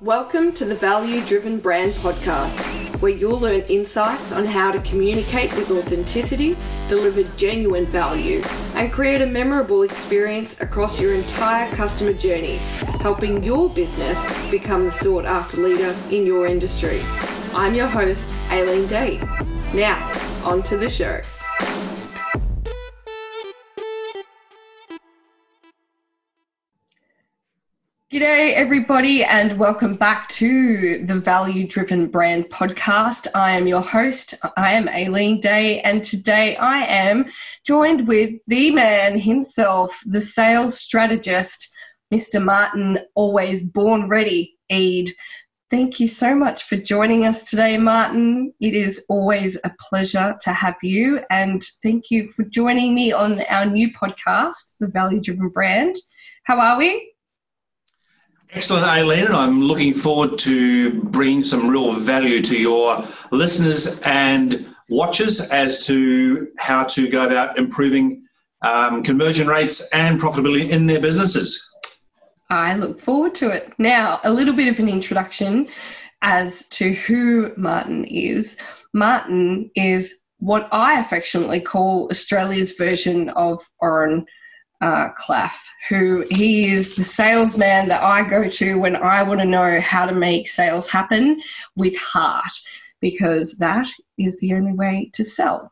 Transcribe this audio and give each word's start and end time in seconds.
Welcome 0.00 0.52
to 0.54 0.64
the 0.64 0.74
Value 0.74 1.24
Driven 1.24 1.60
Brand 1.60 1.92
Podcast, 1.92 2.60
where 3.00 3.12
you'll 3.12 3.38
learn 3.38 3.60
insights 3.68 4.32
on 4.32 4.44
how 4.44 4.72
to 4.72 4.80
communicate 4.80 5.54
with 5.54 5.70
authenticity, 5.70 6.56
deliver 6.88 7.22
genuine 7.36 7.86
value, 7.86 8.42
and 8.74 8.92
create 8.92 9.22
a 9.22 9.26
memorable 9.26 9.84
experience 9.84 10.60
across 10.60 11.00
your 11.00 11.14
entire 11.14 11.70
customer 11.76 12.12
journey, 12.12 12.56
helping 13.02 13.44
your 13.44 13.70
business 13.70 14.24
become 14.50 14.84
the 14.84 14.90
sought 14.90 15.26
after 15.26 15.58
leader 15.58 15.94
in 16.10 16.26
your 16.26 16.48
industry. 16.48 17.00
I'm 17.54 17.76
your 17.76 17.86
host, 17.86 18.34
Aileen 18.50 18.88
Day. 18.88 19.18
Now, 19.74 20.12
on 20.42 20.64
to 20.64 20.76
the 20.76 20.90
show. 20.90 21.20
G'day, 28.14 28.54
everybody, 28.54 29.24
and 29.24 29.58
welcome 29.58 29.94
back 29.94 30.28
to 30.28 31.04
the 31.04 31.16
Value 31.16 31.66
Driven 31.66 32.06
Brand 32.06 32.44
Podcast. 32.48 33.26
I 33.34 33.56
am 33.56 33.66
your 33.66 33.80
host. 33.80 34.34
I 34.56 34.74
am 34.74 34.88
Aileen 34.88 35.40
Day, 35.40 35.80
and 35.80 36.04
today 36.04 36.54
I 36.54 36.84
am 36.84 37.26
joined 37.66 38.06
with 38.06 38.34
the 38.46 38.70
man 38.70 39.18
himself, 39.18 40.00
the 40.06 40.20
sales 40.20 40.78
strategist, 40.78 41.74
Mr. 42.14 42.40
Martin, 42.40 43.00
always 43.16 43.64
born 43.64 44.06
ready, 44.06 44.58
Eade. 44.70 45.10
Thank 45.68 45.98
you 45.98 46.06
so 46.06 46.36
much 46.36 46.62
for 46.62 46.76
joining 46.76 47.26
us 47.26 47.50
today, 47.50 47.78
Martin. 47.78 48.54
It 48.60 48.76
is 48.76 49.04
always 49.08 49.56
a 49.64 49.74
pleasure 49.90 50.36
to 50.42 50.52
have 50.52 50.76
you, 50.84 51.20
and 51.30 51.60
thank 51.82 52.12
you 52.12 52.28
for 52.28 52.44
joining 52.44 52.94
me 52.94 53.12
on 53.12 53.40
our 53.50 53.66
new 53.66 53.92
podcast, 53.92 54.76
The 54.78 54.86
Value 54.86 55.20
Driven 55.20 55.48
Brand. 55.48 55.96
How 56.44 56.60
are 56.60 56.78
we? 56.78 57.13
Excellent, 58.54 58.86
Aileen, 58.86 59.24
and 59.24 59.34
I'm 59.34 59.62
looking 59.62 59.94
forward 59.94 60.38
to 60.38 61.02
bringing 61.02 61.42
some 61.42 61.68
real 61.68 61.92
value 61.94 62.40
to 62.40 62.56
your 62.56 63.04
listeners 63.32 64.00
and 64.02 64.72
watchers 64.88 65.50
as 65.50 65.86
to 65.86 66.52
how 66.56 66.84
to 66.84 67.08
go 67.08 67.24
about 67.24 67.58
improving 67.58 68.28
um, 68.62 69.02
conversion 69.02 69.48
rates 69.48 69.90
and 69.92 70.20
profitability 70.20 70.70
in 70.70 70.86
their 70.86 71.00
businesses. 71.00 71.68
I 72.48 72.76
look 72.76 73.00
forward 73.00 73.34
to 73.36 73.50
it. 73.50 73.72
Now, 73.76 74.20
a 74.22 74.32
little 74.32 74.54
bit 74.54 74.68
of 74.68 74.78
an 74.78 74.88
introduction 74.88 75.66
as 76.22 76.64
to 76.68 76.92
who 76.92 77.50
Martin 77.56 78.04
is. 78.04 78.56
Martin 78.92 79.72
is 79.74 80.14
what 80.38 80.68
I 80.70 81.00
affectionately 81.00 81.60
call 81.60 82.06
Australia's 82.08 82.74
version 82.78 83.30
of 83.30 83.68
Oren 83.80 84.26
uh, 84.80 85.08
Klaff 85.18 85.64
who 85.88 86.24
he 86.30 86.72
is 86.72 86.96
the 86.96 87.04
salesman 87.04 87.88
that 87.88 88.02
I 88.02 88.26
go 88.26 88.48
to 88.48 88.78
when 88.78 88.96
I 88.96 89.22
want 89.22 89.40
to 89.40 89.46
know 89.46 89.80
how 89.80 90.06
to 90.06 90.14
make 90.14 90.48
sales 90.48 90.88
happen 90.88 91.40
with 91.76 91.96
heart, 91.98 92.52
because 93.00 93.54
that 93.54 93.88
is 94.18 94.38
the 94.40 94.54
only 94.54 94.72
way 94.72 95.10
to 95.14 95.24
sell. 95.24 95.70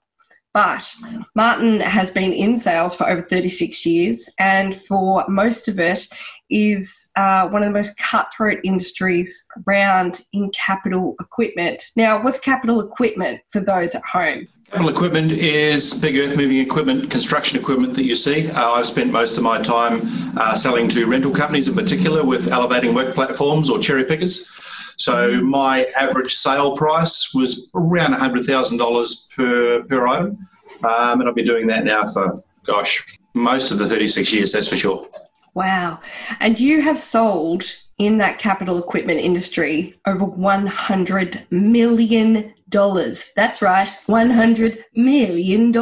But 0.52 0.86
Martin 1.34 1.80
has 1.80 2.10
been 2.10 2.34
in 2.34 2.58
sales 2.58 2.94
for 2.94 3.08
over 3.08 3.22
36 3.22 3.86
years, 3.86 4.28
and 4.38 4.76
for 4.76 5.24
most 5.28 5.66
of 5.68 5.80
it, 5.80 6.06
is 6.50 7.08
uh, 7.16 7.48
one 7.48 7.62
of 7.62 7.68
the 7.68 7.78
most 7.78 7.96
cutthroat 7.96 8.58
industries 8.62 9.46
around 9.66 10.20
in 10.34 10.50
capital 10.50 11.16
equipment. 11.20 11.82
Now, 11.96 12.22
what's 12.22 12.38
capital 12.38 12.86
equipment 12.86 13.40
for 13.48 13.60
those 13.60 13.94
at 13.94 14.02
home? 14.04 14.46
Capital 14.72 14.88
equipment 14.88 15.32
is 15.32 15.92
big 16.00 16.16
earth 16.16 16.34
moving 16.34 16.56
equipment, 16.56 17.10
construction 17.10 17.60
equipment 17.60 17.92
that 17.92 18.06
you 18.06 18.14
see. 18.14 18.48
Uh, 18.48 18.70
I've 18.70 18.86
spent 18.86 19.12
most 19.12 19.36
of 19.36 19.42
my 19.42 19.60
time 19.60 20.38
uh, 20.38 20.54
selling 20.54 20.88
to 20.88 21.04
rental 21.04 21.30
companies 21.30 21.68
in 21.68 21.74
particular 21.74 22.24
with 22.24 22.48
elevating 22.48 22.94
work 22.94 23.14
platforms 23.14 23.68
or 23.68 23.78
cherry 23.80 24.04
pickers. 24.04 24.50
So 24.96 25.42
my 25.42 25.84
average 25.94 26.32
sale 26.32 26.74
price 26.74 27.34
was 27.34 27.70
around 27.74 28.14
$100,000 28.14 29.36
per, 29.36 29.82
per 29.82 30.06
item. 30.06 30.48
Um, 30.82 31.20
and 31.20 31.28
I've 31.28 31.34
been 31.34 31.44
doing 31.44 31.66
that 31.66 31.84
now 31.84 32.10
for, 32.10 32.42
gosh, 32.64 33.04
most 33.34 33.72
of 33.72 33.78
the 33.78 33.86
36 33.86 34.32
years, 34.32 34.52
that's 34.52 34.68
for 34.68 34.78
sure. 34.78 35.06
Wow. 35.52 36.00
And 36.40 36.58
you 36.58 36.80
have 36.80 36.98
sold 36.98 37.62
in 37.98 38.16
that 38.18 38.38
capital 38.38 38.78
equipment 38.78 39.20
industry 39.20 40.00
over 40.06 40.24
$100 40.24 41.52
million. 41.52 42.54
That's 42.72 43.62
right, 43.62 43.88
$100 44.08 44.84
million. 44.94 45.72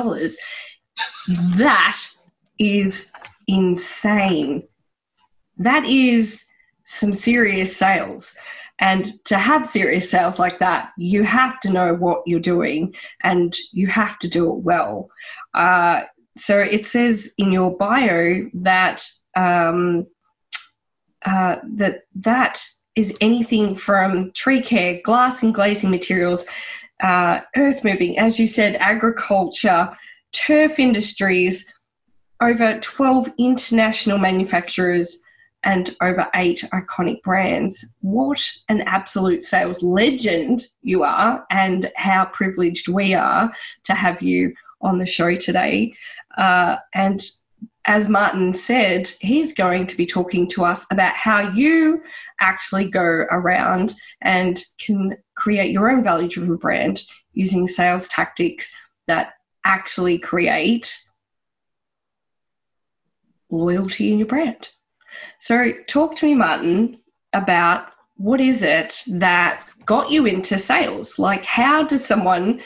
That 1.56 2.00
is 2.58 3.10
insane. 3.46 4.68
That 5.58 5.84
is 5.86 6.44
some 6.84 7.12
serious 7.12 7.76
sales. 7.76 8.36
And 8.78 9.04
to 9.26 9.36
have 9.36 9.66
serious 9.66 10.10
sales 10.10 10.38
like 10.38 10.58
that, 10.58 10.92
you 10.96 11.22
have 11.22 11.60
to 11.60 11.70
know 11.70 11.94
what 11.94 12.22
you're 12.26 12.40
doing 12.40 12.94
and 13.22 13.54
you 13.72 13.86
have 13.88 14.18
to 14.20 14.28
do 14.28 14.50
it 14.52 14.60
well. 14.60 15.10
Uh, 15.52 16.02
so 16.36 16.58
it 16.58 16.86
says 16.86 17.32
in 17.36 17.52
your 17.52 17.76
bio 17.76 18.48
that 18.54 19.06
um, 19.36 20.06
uh, 21.24 21.56
that 21.74 22.04
that 22.14 22.62
is 23.00 23.16
anything 23.20 23.74
from 23.74 24.30
tree 24.32 24.60
care, 24.60 25.00
glass 25.02 25.42
and 25.42 25.54
glazing 25.54 25.90
materials, 25.90 26.44
uh, 27.02 27.40
earth 27.56 27.82
moving, 27.82 28.18
as 28.18 28.38
you 28.38 28.46
said, 28.46 28.76
agriculture, 28.76 29.90
turf 30.32 30.78
industries, 30.78 31.72
over 32.42 32.78
12 32.80 33.32
international 33.38 34.18
manufacturers, 34.18 35.22
and 35.62 35.94
over 36.00 36.26
eight 36.34 36.62
iconic 36.72 37.22
brands. 37.22 37.84
What 38.00 38.42
an 38.68 38.82
absolute 38.82 39.42
sales 39.42 39.82
legend 39.82 40.66
you 40.82 41.02
are, 41.02 41.44
and 41.50 41.90
how 41.96 42.26
privileged 42.26 42.88
we 42.88 43.14
are 43.14 43.52
to 43.84 43.94
have 43.94 44.22
you 44.22 44.54
on 44.80 44.98
the 44.98 45.06
show 45.06 45.34
today. 45.34 45.94
Uh, 46.36 46.76
and 46.94 47.20
as 47.90 48.08
Martin 48.08 48.54
said, 48.54 49.08
he's 49.20 49.52
going 49.52 49.84
to 49.88 49.96
be 49.96 50.06
talking 50.06 50.46
to 50.50 50.64
us 50.64 50.86
about 50.92 51.16
how 51.16 51.50
you 51.54 52.00
actually 52.40 52.88
go 52.88 53.02
around 53.02 53.92
and 54.20 54.62
can 54.78 55.16
create 55.34 55.72
your 55.72 55.90
own 55.90 56.04
value 56.04 56.28
driven 56.28 56.54
brand 56.54 57.02
using 57.32 57.66
sales 57.66 58.06
tactics 58.06 58.72
that 59.08 59.32
actually 59.64 60.20
create 60.20 61.02
loyalty 63.50 64.12
in 64.12 64.20
your 64.20 64.28
brand. 64.28 64.68
So, 65.40 65.72
talk 65.88 66.14
to 66.18 66.26
me, 66.26 66.34
Martin, 66.34 67.00
about 67.32 67.88
what 68.14 68.40
is 68.40 68.62
it 68.62 69.02
that 69.08 69.66
got 69.84 70.12
you 70.12 70.26
into 70.26 70.58
sales? 70.58 71.18
Like, 71.18 71.44
how 71.44 71.82
does 71.82 72.04
someone 72.04 72.60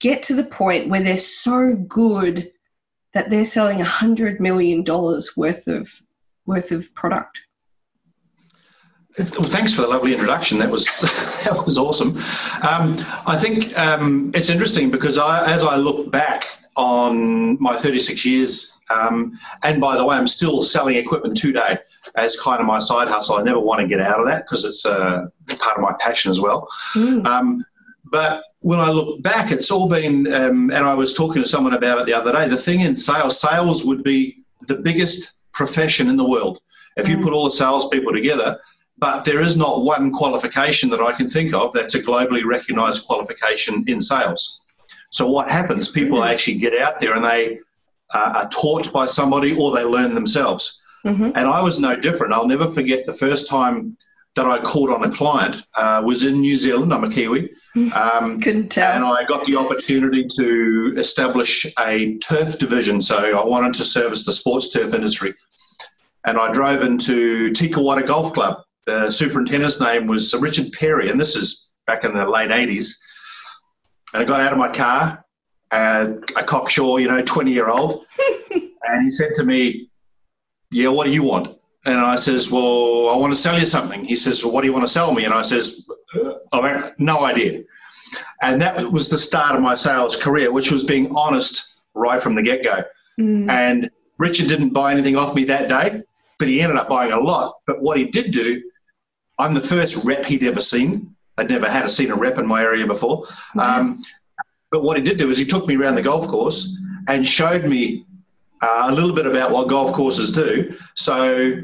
get 0.00 0.24
to 0.24 0.34
the 0.34 0.44
point 0.44 0.90
where 0.90 1.02
they're 1.02 1.16
so 1.16 1.74
good 1.74 2.52
that 3.14 3.30
they're 3.30 3.44
selling 3.44 3.78
$100 3.78 4.40
million 4.40 4.84
worth 4.84 5.66
of, 5.68 6.02
worth 6.46 6.72
of 6.72 6.94
product. 6.94 7.46
Well, 9.16 9.48
thanks 9.48 9.72
for 9.72 9.82
the 9.82 9.86
lovely 9.86 10.12
introduction. 10.12 10.58
That 10.58 10.70
was 10.70 10.86
that 11.44 11.64
was 11.64 11.78
awesome. 11.78 12.18
Um, 12.68 12.96
I 13.24 13.38
think 13.40 13.78
um, 13.78 14.32
it's 14.34 14.50
interesting 14.50 14.90
because 14.90 15.18
I, 15.18 15.52
as 15.52 15.62
I 15.62 15.76
look 15.76 16.10
back 16.10 16.46
on 16.76 17.62
my 17.62 17.76
36 17.76 18.24
years, 18.24 18.76
um, 18.90 19.38
and 19.62 19.80
by 19.80 19.96
the 19.96 20.04
way, 20.04 20.16
I'm 20.16 20.26
still 20.26 20.62
selling 20.62 20.96
equipment 20.96 21.36
today 21.36 21.78
as 22.16 22.38
kind 22.38 22.60
of 22.60 22.66
my 22.66 22.80
side 22.80 23.06
hustle. 23.06 23.36
I 23.36 23.42
never 23.42 23.60
want 23.60 23.80
to 23.82 23.86
get 23.86 24.00
out 24.00 24.18
of 24.18 24.26
that 24.26 24.44
because 24.44 24.64
it's 24.64 24.84
uh, 24.84 25.26
part 25.60 25.76
of 25.76 25.82
my 25.82 25.94
passion 26.00 26.32
as 26.32 26.40
well. 26.40 26.68
Mm. 26.94 27.24
But 28.04 28.44
when 28.60 28.80
I 28.80 28.90
look 28.90 29.22
back, 29.22 29.50
it's 29.50 29.70
all 29.70 29.88
been, 29.88 30.32
um, 30.32 30.70
and 30.70 30.84
I 30.84 30.94
was 30.94 31.14
talking 31.14 31.42
to 31.42 31.48
someone 31.48 31.74
about 31.74 31.98
it 31.98 32.06
the 32.06 32.14
other 32.14 32.32
day. 32.32 32.48
The 32.48 32.56
thing 32.56 32.80
in 32.80 32.96
sales, 32.96 33.40
sales 33.40 33.84
would 33.84 34.02
be 34.02 34.38
the 34.68 34.76
biggest 34.76 35.38
profession 35.52 36.08
in 36.08 36.16
the 36.16 36.28
world 36.28 36.60
if 36.96 37.08
you 37.08 37.16
mm. 37.16 37.22
put 37.22 37.32
all 37.32 37.44
the 37.44 37.50
salespeople 37.50 38.12
together. 38.12 38.60
But 38.98 39.24
there 39.24 39.40
is 39.40 39.56
not 39.56 39.82
one 39.82 40.12
qualification 40.12 40.90
that 40.90 41.00
I 41.00 41.12
can 41.12 41.28
think 41.28 41.52
of 41.52 41.72
that's 41.72 41.94
a 41.94 42.02
globally 42.02 42.44
recognized 42.44 43.06
qualification 43.06 43.84
in 43.88 44.00
sales. 44.00 44.60
So 45.10 45.28
what 45.28 45.50
happens? 45.50 45.88
People 45.88 46.20
mm. 46.20 46.30
actually 46.30 46.58
get 46.58 46.80
out 46.80 47.00
there 47.00 47.14
and 47.14 47.24
they 47.24 47.60
uh, 48.12 48.32
are 48.36 48.48
taught 48.48 48.92
by 48.92 49.06
somebody 49.06 49.56
or 49.56 49.74
they 49.74 49.84
learn 49.84 50.14
themselves. 50.14 50.82
Mm-hmm. 51.04 51.32
And 51.34 51.46
I 51.48 51.60
was 51.62 51.78
no 51.78 51.96
different. 51.96 52.32
I'll 52.32 52.48
never 52.48 52.70
forget 52.70 53.04
the 53.04 53.12
first 53.12 53.48
time 53.48 53.96
that 54.36 54.46
I 54.46 54.60
called 54.60 54.90
on 54.90 55.04
a 55.04 55.10
client 55.10 55.62
uh, 55.74 56.02
was 56.04 56.24
in 56.24 56.40
New 56.40 56.56
Zealand. 56.56 56.92
I'm 56.92 57.04
a 57.04 57.10
Kiwi. 57.10 57.50
Um, 57.76 58.40
Couldn't 58.40 58.68
tell. 58.68 58.92
And 58.92 59.04
I 59.04 59.24
got 59.24 59.46
the 59.46 59.56
opportunity 59.56 60.26
to 60.36 60.94
establish 60.96 61.66
a 61.78 62.18
turf 62.18 62.58
division. 62.58 63.00
So 63.00 63.16
I 63.16 63.44
wanted 63.44 63.74
to 63.74 63.84
service 63.84 64.24
the 64.24 64.32
sports 64.32 64.72
turf 64.72 64.94
industry. 64.94 65.34
And 66.24 66.38
I 66.38 66.52
drove 66.52 66.82
into 66.82 67.50
Tikawata 67.50 68.06
Golf 68.06 68.32
Club. 68.32 68.58
The 68.86 69.10
superintendent's 69.10 69.80
name 69.80 70.06
was 70.06 70.34
Richard 70.34 70.72
Perry, 70.72 71.10
and 71.10 71.18
this 71.18 71.36
is 71.36 71.72
back 71.86 72.04
in 72.04 72.14
the 72.14 72.28
late 72.28 72.50
80s. 72.50 72.96
And 74.12 74.22
I 74.22 74.26
got 74.26 74.40
out 74.40 74.52
of 74.52 74.58
my 74.58 74.68
car, 74.68 75.24
uh, 75.70 76.12
a 76.36 76.44
cocksure, 76.44 77.00
you 77.00 77.08
know, 77.08 77.22
20 77.22 77.52
year 77.52 77.68
old, 77.68 78.04
and 78.50 79.04
he 79.04 79.10
said 79.10 79.32
to 79.36 79.44
me, 79.44 79.90
Yeah, 80.70 80.88
what 80.88 81.04
do 81.04 81.12
you 81.12 81.22
want? 81.22 81.53
And 81.86 82.00
I 82.00 82.16
says, 82.16 82.50
well, 82.50 83.10
I 83.10 83.16
want 83.16 83.34
to 83.34 83.38
sell 83.38 83.58
you 83.58 83.66
something. 83.66 84.04
He 84.04 84.16
says, 84.16 84.42
well, 84.42 84.52
what 84.52 84.62
do 84.62 84.66
you 84.66 84.72
want 84.72 84.86
to 84.86 84.92
sell 84.92 85.12
me? 85.12 85.24
And 85.24 85.34
I 85.34 85.42
says, 85.42 85.86
I 86.52 86.68
have 86.68 86.94
no 86.98 87.20
idea. 87.20 87.64
And 88.42 88.62
that 88.62 88.90
was 88.90 89.10
the 89.10 89.18
start 89.18 89.54
of 89.54 89.60
my 89.60 89.74
sales 89.74 90.16
career, 90.16 90.50
which 90.50 90.70
was 90.70 90.84
being 90.84 91.14
honest 91.14 91.80
right 91.94 92.22
from 92.22 92.34
the 92.34 92.42
get 92.42 92.62
go. 92.62 92.84
Mm. 93.20 93.50
And 93.50 93.90
Richard 94.18 94.48
didn't 94.48 94.70
buy 94.70 94.92
anything 94.92 95.16
off 95.16 95.34
me 95.34 95.44
that 95.44 95.68
day, 95.68 96.02
but 96.38 96.48
he 96.48 96.60
ended 96.60 96.78
up 96.78 96.88
buying 96.88 97.12
a 97.12 97.20
lot. 97.20 97.54
But 97.66 97.82
what 97.82 97.96
he 97.98 98.06
did 98.06 98.32
do, 98.32 98.62
I'm 99.38 99.54
the 99.54 99.60
first 99.60 100.04
rep 100.04 100.24
he'd 100.24 100.44
ever 100.44 100.60
seen. 100.60 101.16
I'd 101.36 101.50
never 101.50 101.68
had 101.68 101.84
a 101.84 101.88
seen 101.88 102.10
a 102.10 102.16
rep 102.16 102.38
in 102.38 102.46
my 102.46 102.62
area 102.62 102.86
before. 102.86 103.26
Um, 103.58 104.02
but 104.70 104.82
what 104.82 104.96
he 104.96 105.02
did 105.02 105.18
do 105.18 105.30
is 105.30 105.38
he 105.38 105.44
took 105.44 105.66
me 105.66 105.76
around 105.76 105.96
the 105.96 106.02
golf 106.02 106.28
course 106.28 106.80
and 107.08 107.26
showed 107.26 107.64
me 107.64 108.06
uh, 108.64 108.86
a 108.88 108.92
little 108.92 109.12
bit 109.12 109.26
about 109.26 109.50
what 109.50 109.68
golf 109.68 109.92
courses 109.92 110.32
do. 110.32 110.74
So 110.94 111.60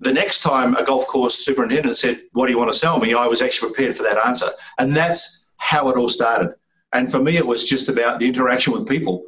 the 0.00 0.12
next 0.12 0.42
time 0.42 0.76
a 0.76 0.84
golf 0.84 1.06
course 1.06 1.34
superintendent 1.34 1.96
said, 1.96 2.20
What 2.32 2.46
do 2.46 2.52
you 2.52 2.58
want 2.58 2.70
to 2.70 2.78
sell 2.78 2.98
me? 2.98 3.14
I 3.14 3.26
was 3.26 3.40
actually 3.40 3.72
prepared 3.72 3.96
for 3.96 4.02
that 4.02 4.18
answer. 4.26 4.48
And 4.78 4.94
that's 4.94 5.46
how 5.56 5.88
it 5.88 5.96
all 5.96 6.08
started. 6.10 6.54
And 6.92 7.10
for 7.10 7.18
me, 7.18 7.36
it 7.36 7.46
was 7.46 7.66
just 7.66 7.88
about 7.88 8.18
the 8.18 8.26
interaction 8.26 8.74
with 8.74 8.86
people. 8.86 9.24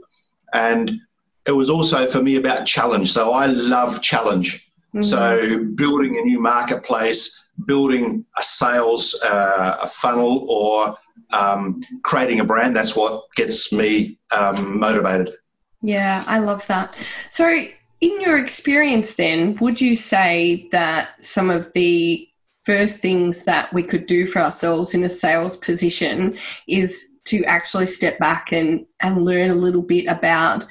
And 0.53 0.93
it 1.47 1.53
was 1.53 1.71
also 1.71 2.11
for 2.11 2.23
me 2.23 2.37
about 2.37 2.67
challenge. 2.67 3.13
So 3.13 3.33
I 3.33 3.47
love 3.47 4.03
challenge. 4.03 4.71
Mm-hmm. 4.95 5.03
So 5.03 5.65
building 5.75 6.19
a 6.19 6.23
new 6.23 6.41
marketplace, 6.41 7.43
building 7.65 8.27
a 8.37 8.43
sales 8.43 9.19
uh, 9.25 9.79
a 9.83 9.87
funnel, 9.89 10.47
or 10.49 10.99
um, 11.31 11.83
creating 12.03 12.41
a 12.41 12.45
brand. 12.45 12.77
That's 12.77 12.95
what 12.95 13.25
gets 13.35 13.73
me 13.73 14.19
um, 14.31 14.79
motivated. 14.79 15.35
Yeah, 15.83 16.25
I 16.27 16.39
love 16.39 16.67
that. 16.69 16.97
So, 17.29 17.49
in 17.49 18.21
your 18.21 18.39
experience, 18.39 19.15
then, 19.15 19.57
would 19.61 19.81
you 19.81 19.95
say 19.95 20.69
that 20.73 21.23
some 21.23 21.51
of 21.51 21.73
the 21.73 22.29
first 22.65 22.99
things 22.99 23.45
that 23.45 23.73
we 23.73 23.83
could 23.83 24.07
do 24.07 24.27
for 24.27 24.41
ourselves 24.41 24.95
in 24.95 25.05
a 25.05 25.09
sales 25.09 25.57
position 25.57 26.39
is 26.69 27.09
to 27.25 27.45
actually 27.45 27.87
step 27.87 28.19
back 28.19 28.53
and, 28.53 28.87
and 29.01 29.25
learn 29.25 29.51
a 29.51 29.55
little 29.55 29.83
bit 29.83 30.07
about 30.07 30.65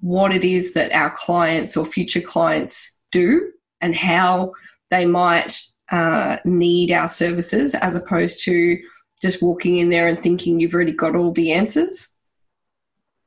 what 0.00 0.32
it 0.32 0.44
is 0.44 0.74
that 0.74 0.92
our 0.92 1.10
clients 1.10 1.76
or 1.76 1.84
future 1.84 2.20
clients 2.20 2.98
do 3.10 3.50
and 3.80 3.94
how 3.94 4.52
they 4.90 5.04
might 5.04 5.60
uh, 5.90 6.36
need 6.44 6.92
our 6.92 7.08
services 7.08 7.74
as 7.74 7.96
opposed 7.96 8.40
to 8.44 8.78
just 9.20 9.42
walking 9.42 9.78
in 9.78 9.90
there 9.90 10.08
and 10.08 10.22
thinking 10.22 10.60
you've 10.60 10.74
already 10.74 10.92
got 10.92 11.16
all 11.16 11.32
the 11.32 11.52
answers? 11.52 12.15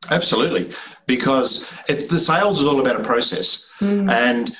Absolutely, 0.09 0.73
because 1.07 1.71
it, 1.87 2.09
the 2.09 2.19
sales 2.19 2.61
is 2.61 2.67
all 2.67 2.79
about 2.79 2.99
a 2.99 3.03
process. 3.03 3.69
Mm. 3.79 4.11
And 4.11 4.57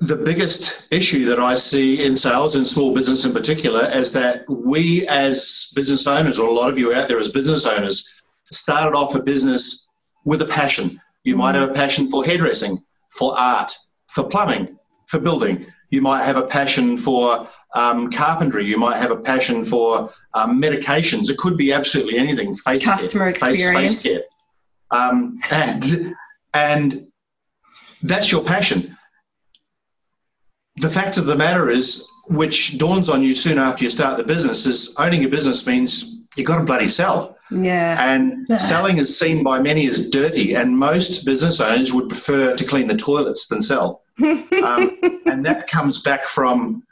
the 0.00 0.16
biggest 0.16 0.88
issue 0.92 1.26
that 1.26 1.38
I 1.38 1.54
see 1.56 2.04
in 2.04 2.14
sales 2.16 2.56
and 2.56 2.66
small 2.66 2.94
business 2.94 3.24
in 3.24 3.32
particular 3.32 3.90
is 3.92 4.12
that 4.12 4.44
we 4.48 5.06
as 5.08 5.72
business 5.74 6.06
owners, 6.06 6.38
or 6.38 6.48
a 6.48 6.52
lot 6.52 6.70
of 6.70 6.78
you 6.78 6.94
out 6.94 7.08
there 7.08 7.18
as 7.18 7.30
business 7.30 7.66
owners, 7.66 8.12
started 8.52 8.96
off 8.96 9.14
a 9.14 9.22
business 9.22 9.88
with 10.24 10.42
a 10.42 10.46
passion. 10.46 11.00
You 11.24 11.34
mm. 11.34 11.38
might 11.38 11.54
have 11.56 11.70
a 11.70 11.74
passion 11.74 12.08
for 12.08 12.24
hairdressing, 12.24 12.78
for 13.10 13.36
art, 13.36 13.74
for 14.08 14.24
plumbing, 14.24 14.78
for 15.06 15.18
building. 15.18 15.66
You 15.90 16.02
might 16.02 16.24
have 16.24 16.36
a 16.36 16.46
passion 16.46 16.96
for 16.98 17.48
um, 17.74 18.10
carpentry. 18.10 18.66
You 18.66 18.78
might 18.78 18.96
have 18.96 19.10
a 19.10 19.16
passion 19.16 19.64
for 19.64 20.12
um, 20.32 20.60
medications. 20.60 21.30
It 21.30 21.38
could 21.38 21.56
be 21.56 21.72
absolutely 21.72 22.18
anything. 22.18 22.56
Face 22.56 22.84
customer 22.84 23.32
care, 23.32 23.50
experience. 23.50 23.94
Face, 23.94 24.02
face 24.02 24.12
care. 24.12 24.22
Um, 24.90 25.40
and 25.50 26.14
and 26.52 27.06
that's 28.02 28.30
your 28.30 28.44
passion. 28.44 28.96
The 30.76 30.90
fact 30.90 31.18
of 31.18 31.26
the 31.26 31.36
matter 31.36 31.70
is, 31.70 32.08
which 32.28 32.78
dawns 32.78 33.08
on 33.08 33.22
you 33.22 33.34
soon 33.34 33.58
after 33.58 33.84
you 33.84 33.90
start 33.90 34.18
the 34.18 34.24
business, 34.24 34.66
is 34.66 34.96
owning 34.98 35.24
a 35.24 35.28
business 35.28 35.66
means 35.66 36.24
you've 36.36 36.46
got 36.46 36.58
to 36.58 36.64
bloody 36.64 36.88
sell. 36.88 37.36
Yeah. 37.50 37.96
And 38.00 38.48
selling 38.60 38.98
is 38.98 39.18
seen 39.18 39.44
by 39.44 39.60
many 39.60 39.86
as 39.86 40.10
dirty, 40.10 40.54
and 40.54 40.76
most 40.76 41.24
business 41.24 41.60
owners 41.60 41.92
would 41.92 42.08
prefer 42.08 42.56
to 42.56 42.64
clean 42.64 42.88
the 42.88 42.96
toilets 42.96 43.46
than 43.46 43.60
sell. 43.60 44.02
um, 44.22 44.98
and 45.26 45.46
that 45.46 45.66
comes 45.68 46.02
back 46.02 46.28
from 46.28 46.84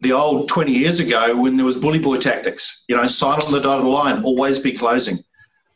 the 0.00 0.12
old 0.12 0.48
20 0.48 0.72
years 0.72 1.00
ago 1.00 1.36
when 1.40 1.56
there 1.56 1.66
was 1.66 1.76
bully 1.76 1.98
boy 1.98 2.16
tactics. 2.16 2.84
You 2.88 2.96
know, 2.96 3.06
sign 3.06 3.40
on 3.40 3.52
the 3.52 3.60
dotted 3.60 3.86
line, 3.86 4.22
always 4.22 4.58
be 4.58 4.72
closing. 4.72 5.18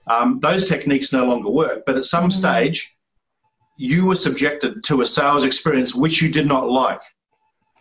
Um, 0.07 0.39
those 0.39 0.69
techniques 0.69 1.13
no 1.13 1.27
longer 1.27 1.51
work. 1.51 1.85
But 1.87 1.97
at 1.97 2.05
some 2.05 2.25
mm-hmm. 2.25 2.31
stage, 2.31 2.97
you 3.77 4.07
were 4.07 4.17
subjected 4.17 4.85
to 4.85 5.01
a 5.01 5.07
sales 5.07 5.45
experience 5.45 5.95
which 5.95 6.23
you 6.23 6.31
did 6.31 6.47
not 6.47 6.69
like. 6.69 7.03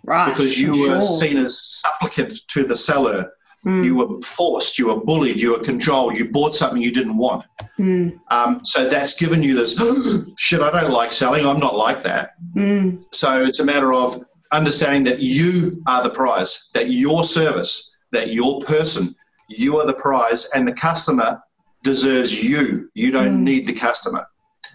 Right. 0.03 0.29
Because 0.29 0.59
you 0.59 0.89
were 0.89 1.01
seen 1.01 1.37
as 1.37 1.61
supplicant 1.61 2.39
to 2.49 2.63
the 2.63 2.75
seller 2.75 3.31
Mm. 3.65 3.85
You 3.85 3.95
were 3.95 4.21
forced, 4.21 4.79
you 4.79 4.87
were 4.87 4.99
bullied, 4.99 5.39
you 5.39 5.51
were 5.51 5.59
controlled, 5.59 6.17
you 6.17 6.25
bought 6.25 6.55
something 6.55 6.81
you 6.81 6.91
didn't 6.91 7.17
want. 7.17 7.45
Mm. 7.77 8.19
Um, 8.29 8.65
so 8.65 8.89
that's 8.89 9.13
given 9.13 9.43
you 9.43 9.55
this 9.55 9.79
shit, 10.37 10.61
I 10.61 10.71
don't 10.71 10.91
like 10.91 11.11
selling, 11.11 11.45
I'm 11.45 11.59
not 11.59 11.75
like 11.75 12.03
that. 12.03 12.31
Mm. 12.55 13.05
So 13.11 13.45
it's 13.45 13.59
a 13.59 13.65
matter 13.65 13.93
of 13.93 14.23
understanding 14.51 15.05
that 15.05 15.19
you 15.19 15.81
are 15.87 16.03
the 16.03 16.09
prize, 16.09 16.69
that 16.73 16.89
your 16.89 17.23
service, 17.23 17.95
that 18.11 18.31
your 18.33 18.61
person, 18.61 19.15
you 19.49 19.79
are 19.79 19.85
the 19.85 19.93
prize, 19.93 20.49
and 20.53 20.67
the 20.67 20.73
customer 20.73 21.41
deserves 21.83 22.43
you. 22.43 22.89
You 22.93 23.11
don't 23.11 23.39
mm. 23.39 23.43
need 23.43 23.67
the 23.67 23.73
customer. 23.73 24.27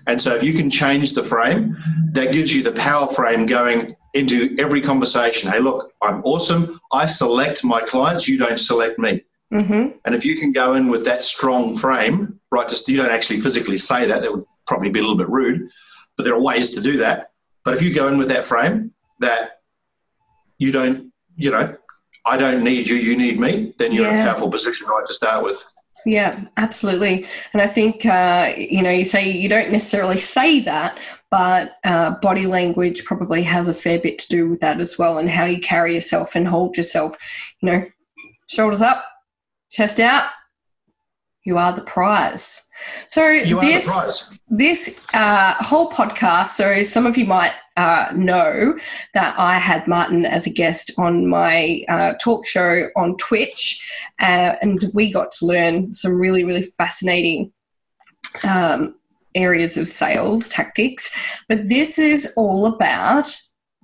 And 0.06 0.20
so 0.20 0.34
if 0.34 0.42
you 0.42 0.54
can 0.54 0.70
change 0.70 1.12
the 1.14 1.24
frame, 1.24 1.76
that 2.12 2.32
gives 2.32 2.54
you 2.54 2.62
the 2.62 2.72
power 2.72 3.12
frame 3.12 3.46
going 3.46 3.96
into 4.14 4.56
every 4.58 4.80
conversation. 4.80 5.50
Hey, 5.50 5.60
look, 5.60 5.92
I'm 6.00 6.22
awesome. 6.24 6.80
I 6.92 7.06
select 7.06 7.64
my 7.64 7.82
clients. 7.82 8.28
You 8.28 8.38
don't 8.38 8.58
select 8.58 8.98
me. 8.98 9.24
Mm-hmm. 9.52 9.98
And 10.04 10.14
if 10.14 10.24
you 10.24 10.38
can 10.38 10.52
go 10.52 10.74
in 10.74 10.88
with 10.88 11.04
that 11.04 11.22
strong 11.22 11.76
frame, 11.76 12.40
right, 12.50 12.68
just 12.68 12.88
you 12.88 12.96
don't 12.96 13.10
actually 13.10 13.40
physically 13.40 13.78
say 13.78 14.06
that, 14.06 14.22
that 14.22 14.32
would 14.32 14.44
probably 14.66 14.90
be 14.90 14.98
a 14.98 15.02
little 15.02 15.16
bit 15.16 15.28
rude, 15.28 15.70
but 16.16 16.24
there 16.24 16.34
are 16.34 16.40
ways 16.40 16.74
to 16.74 16.80
do 16.80 16.98
that. 16.98 17.30
But 17.64 17.74
if 17.74 17.82
you 17.82 17.94
go 17.94 18.08
in 18.08 18.18
with 18.18 18.28
that 18.28 18.44
frame 18.44 18.92
that 19.20 19.55
you 20.58 20.72
don't, 20.72 21.12
you 21.36 21.50
know, 21.50 21.76
I 22.24 22.36
don't 22.36 22.64
need 22.64 22.88
you, 22.88 22.96
you 22.96 23.16
need 23.16 23.38
me, 23.38 23.74
then 23.78 23.92
you're 23.92 24.06
yeah. 24.06 24.14
in 24.14 24.20
a 24.20 24.24
powerful 24.24 24.50
position 24.50 24.86
right 24.88 25.06
to 25.06 25.14
start 25.14 25.44
with. 25.44 25.62
Yeah, 26.04 26.44
absolutely. 26.56 27.26
And 27.52 27.60
I 27.60 27.66
think, 27.66 28.06
uh, 28.06 28.52
you 28.56 28.82
know, 28.82 28.90
you 28.90 29.04
say 29.04 29.30
you 29.30 29.48
don't 29.48 29.72
necessarily 29.72 30.20
say 30.20 30.60
that, 30.60 30.98
but 31.30 31.76
uh, 31.84 32.12
body 32.22 32.46
language 32.46 33.04
probably 33.04 33.42
has 33.42 33.66
a 33.66 33.74
fair 33.74 33.98
bit 33.98 34.20
to 34.20 34.28
do 34.28 34.48
with 34.48 34.60
that 34.60 34.80
as 34.80 34.96
well, 34.96 35.18
and 35.18 35.28
how 35.28 35.46
you 35.46 35.60
carry 35.60 35.94
yourself 35.94 36.36
and 36.36 36.46
hold 36.46 36.76
yourself. 36.76 37.16
You 37.60 37.70
know, 37.70 37.86
shoulders 38.46 38.82
up, 38.82 39.04
chest 39.70 39.98
out. 39.98 40.30
You 41.46 41.58
are 41.58 41.72
the 41.72 41.82
prize. 41.82 42.68
So 43.06 43.28
you 43.28 43.60
this 43.60 44.34
this 44.48 45.00
uh, 45.14 45.54
whole 45.60 45.92
podcast. 45.92 46.48
So 46.48 46.82
some 46.82 47.06
of 47.06 47.16
you 47.16 47.24
might 47.24 47.52
uh, 47.76 48.08
know 48.16 48.76
that 49.14 49.38
I 49.38 49.60
had 49.60 49.86
Martin 49.86 50.26
as 50.26 50.48
a 50.48 50.50
guest 50.50 50.90
on 50.98 51.28
my 51.28 51.84
uh, 51.88 52.14
talk 52.20 52.48
show 52.48 52.88
on 52.96 53.16
Twitch, 53.16 53.88
uh, 54.20 54.56
and 54.60 54.82
we 54.92 55.12
got 55.12 55.30
to 55.38 55.46
learn 55.46 55.92
some 55.92 56.20
really 56.20 56.44
really 56.44 56.64
fascinating. 56.64 57.52
Um, 58.42 58.96
areas 59.34 59.76
of 59.76 59.86
sales 59.86 60.48
tactics, 60.48 61.14
but 61.46 61.68
this 61.68 61.98
is 61.98 62.32
all 62.38 62.64
about 62.64 63.38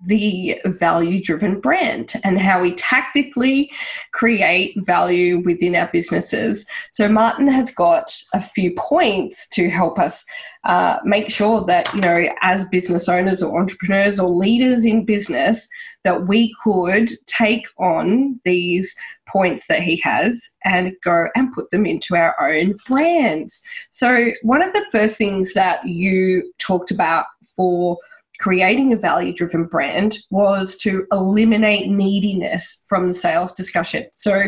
the 0.05 0.61
value 0.65 1.23
driven 1.23 1.61
brand 1.61 2.15
and 2.25 2.39
how 2.39 2.61
we 2.61 2.75
tactically 2.75 3.71
create 4.13 4.75
value 4.85 5.41
within 5.45 5.77
our 5.77 5.89
businesses. 5.93 6.67
So, 6.91 7.09
Martin 7.09 7.47
has 7.47 7.71
got 7.71 8.13
a 8.33 8.41
few 8.41 8.73
points 8.77 9.49
to 9.51 9.71
help 9.71 9.99
us 9.99 10.25
uh, 10.65 10.99
make 11.05 11.31
sure 11.31 11.65
that, 11.67 11.93
you 11.95 12.01
know, 12.01 12.29
as 12.43 12.69
business 12.69 13.09
owners 13.09 13.43
or 13.43 13.59
entrepreneurs 13.61 14.21
or 14.21 14.29
leaders 14.29 14.85
in 14.85 15.05
business, 15.05 15.69
that 16.05 16.27
we 16.27 16.55
could 16.63 17.11
take 17.27 17.67
on 17.79 18.39
these 18.45 18.97
points 19.29 19.67
that 19.69 19.83
he 19.83 19.97
has 19.99 20.49
and 20.65 20.95
go 21.03 21.27
and 21.35 21.53
put 21.53 21.71
them 21.71 21.87
into 21.87 22.17
our 22.17 22.35
own 22.41 22.75
brands. 22.87 23.63
So, 23.91 24.31
one 24.43 24.63
of 24.63 24.73
the 24.73 24.85
first 24.91 25.17
things 25.17 25.55
that 25.55 25.87
you 25.87 26.53
talked 26.59 26.91
about 26.91 27.27
for 27.57 27.99
creating 28.43 28.93
a 28.93 28.97
value 28.97 29.33
driven 29.33 29.67
brand 29.67 30.19
was 30.31 30.77
to 30.77 31.07
eliminate 31.13 31.89
neediness 31.89 32.85
from 32.89 33.07
the 33.07 33.13
sales 33.13 33.53
discussion. 33.53 34.05
So, 34.13 34.43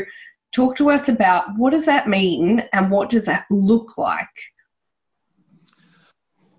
talk 0.53 0.77
to 0.77 0.91
us 0.91 1.09
about 1.09 1.45
what 1.57 1.71
does 1.71 1.87
that 1.87 2.09
mean 2.09 2.65
and 2.73 2.91
what 2.91 3.09
does 3.09 3.27
that 3.27 3.45
look 3.51 3.97
like? 3.97 4.27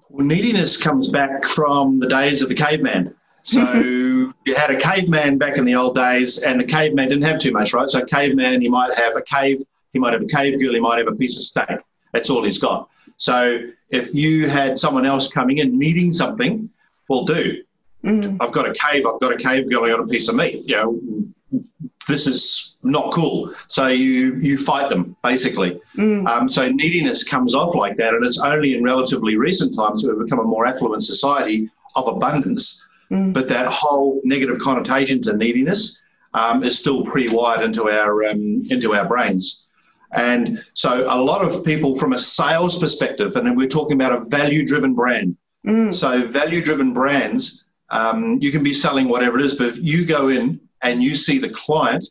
Well, 0.10 0.26
neediness 0.26 0.78
comes 0.78 1.10
back 1.10 1.46
from 1.46 2.00
the 2.00 2.08
days 2.08 2.42
of 2.42 2.48
the 2.48 2.56
caveman. 2.56 3.14
So 3.44 3.60
mm-hmm. 3.60 4.32
you 4.46 4.56
had 4.56 4.72
a 4.72 4.80
caveman 4.80 5.38
back 5.38 5.58
in 5.58 5.66
the 5.66 5.76
old 5.76 5.94
days, 5.94 6.38
and 6.38 6.60
the 6.60 6.64
caveman 6.64 7.10
didn't 7.10 7.26
have 7.26 7.40
too 7.40 7.52
much, 7.52 7.74
right? 7.74 7.90
So 7.90 8.04
caveman, 8.06 8.62
he 8.62 8.70
might 8.70 8.96
have 8.96 9.18
a 9.18 9.22
cave, 9.22 9.62
he 9.92 10.00
might 10.00 10.14
have 10.14 10.22
a 10.22 10.26
cave 10.26 10.58
girl, 10.60 10.74
he 10.74 10.80
might 10.80 11.00
have 11.00 11.08
a 11.08 11.16
piece 11.16 11.36
of 11.36 11.44
steak. 11.44 11.80
That's 12.14 12.30
all 12.30 12.46
he's 12.46 12.60
got. 12.60 12.90
So 13.18 13.60
if 13.92 14.16
you 14.16 14.48
had 14.48 14.80
someone 14.80 15.06
else 15.06 15.28
coming 15.28 15.58
in 15.58 15.78
needing 15.78 16.14
something, 16.14 16.70
will 17.10 17.26
do. 17.26 17.64
Mm. 18.04 18.38
I've 18.40 18.52
got 18.52 18.68
a 18.68 18.74
cave. 18.74 19.06
I've 19.06 19.20
got 19.20 19.34
a 19.34 19.38
cave 19.38 19.70
going 19.70 19.94
on 19.94 20.02
a 20.02 20.08
piece 20.08 20.30
of 20.30 20.36
meat. 20.36 20.64
You 20.66 20.76
know, 20.76 21.64
this 22.08 22.28
is 22.28 22.76
not 22.84 23.12
cool. 23.12 23.54
So 23.68 23.88
you 23.88 24.36
you 24.36 24.58
fight 24.58 24.90
them 24.90 25.16
basically. 25.24 25.82
Mm. 25.98 26.28
Um, 26.28 26.50
so 26.50 26.68
neediness 26.68 27.24
comes 27.24 27.56
off 27.56 27.74
like 27.76 27.98
that, 27.98 28.14
and 28.14 28.26
it's 28.26 28.40
only 28.40 28.76
in 28.76 28.84
relatively 28.84 29.38
recent 29.38 29.76
times 29.76 30.04
that 30.04 30.16
we've 30.16 30.26
become 30.26 30.40
a 30.40 30.44
more 30.44 30.66
affluent 30.66 31.04
society 31.04 31.70
of 31.96 32.08
abundance. 32.08 32.88
Mm. 33.12 33.34
But 33.34 33.48
that 33.50 33.68
whole 33.68 34.22
negative 34.24 34.60
connotation 34.60 35.22
to 35.24 35.36
neediness 35.36 36.02
um, 36.34 36.64
is 36.64 36.78
still 36.78 37.06
pretty 37.06 37.34
wired 37.34 37.64
into 37.64 37.90
our 37.90 38.24
um, 38.26 38.66
into 38.70 38.94
our 38.94 39.08
brains. 39.08 39.68
And 40.12 40.64
so 40.74 41.06
a 41.08 41.20
lot 41.20 41.42
of 41.42 41.66
people 41.66 41.98
from 41.98 42.14
a 42.14 42.18
sales 42.18 42.80
perspective, 42.80 43.36
and 43.36 43.46
then 43.46 43.56
we're 43.56 43.68
talking 43.68 43.96
about 43.96 44.14
a 44.14 44.26
value-driven 44.26 44.94
brand. 44.94 45.38
Mm. 45.66 45.94
So 45.94 46.28
value-driven 46.28 46.94
brands, 46.94 47.66
um, 47.90 48.40
you 48.42 48.52
can 48.52 48.64
be 48.64 48.74
selling 48.74 49.08
whatever 49.08 49.40
it 49.40 49.46
is, 49.46 49.56
but 49.56 49.68
if 49.68 49.78
you 49.80 50.06
go 50.06 50.30
in 50.30 50.60
and 50.82 51.02
you 51.02 51.16
see 51.16 51.40
the 51.40 51.50
client 51.50 52.10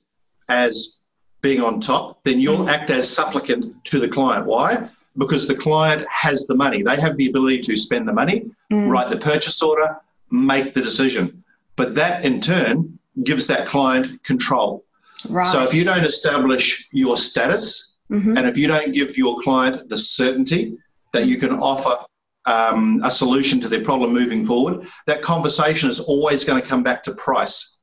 as 0.48 1.00
being 1.40 1.62
on 1.62 1.80
top, 1.80 2.22
then 2.24 2.40
you'll 2.40 2.66
mm. 2.66 2.70
act 2.70 2.90
as 2.90 3.08
supplicant 3.08 3.84
to 3.86 4.00
the 4.00 4.08
client. 4.08 4.46
Why? 4.46 4.88
Because 5.16 5.46
the 5.46 5.54
client 5.54 6.06
has 6.08 6.46
the 6.46 6.56
money. 6.56 6.82
They 6.82 6.96
have 6.96 7.16
the 7.16 7.28
ability 7.28 7.62
to 7.62 7.76
spend 7.76 8.08
the 8.08 8.12
money, 8.12 8.50
mm. 8.72 8.90
write 8.90 9.10
the 9.10 9.18
purchase 9.18 9.62
order, 9.62 10.00
make 10.30 10.74
the 10.74 10.80
decision. 10.80 11.44
But 11.76 11.96
that 11.96 12.24
in 12.24 12.40
turn 12.40 12.98
gives 13.22 13.46
that 13.48 13.66
client 13.68 14.24
control. 14.24 14.84
Right. 15.28 15.46
So 15.46 15.62
if 15.62 15.74
you 15.74 15.84
don't 15.84 16.04
establish 16.04 16.88
your 16.92 17.16
status 17.16 17.96
mm-hmm. 18.10 18.36
and 18.36 18.48
if 18.48 18.58
you 18.58 18.68
don't 18.68 18.92
give 18.92 19.16
your 19.16 19.40
client 19.40 19.88
the 19.88 19.96
certainty 19.96 20.78
that 21.12 21.26
you 21.26 21.38
can 21.38 21.52
offer 21.52 22.04
um, 22.46 23.00
a 23.04 23.10
solution 23.10 23.60
to 23.60 23.68
their 23.68 23.82
problem 23.82 24.12
moving 24.12 24.44
forward, 24.44 24.86
that 25.06 25.22
conversation 25.22 25.88
is 25.88 26.00
always 26.00 26.44
going 26.44 26.60
to 26.60 26.68
come 26.68 26.82
back 26.82 27.04
to 27.04 27.12
price. 27.12 27.78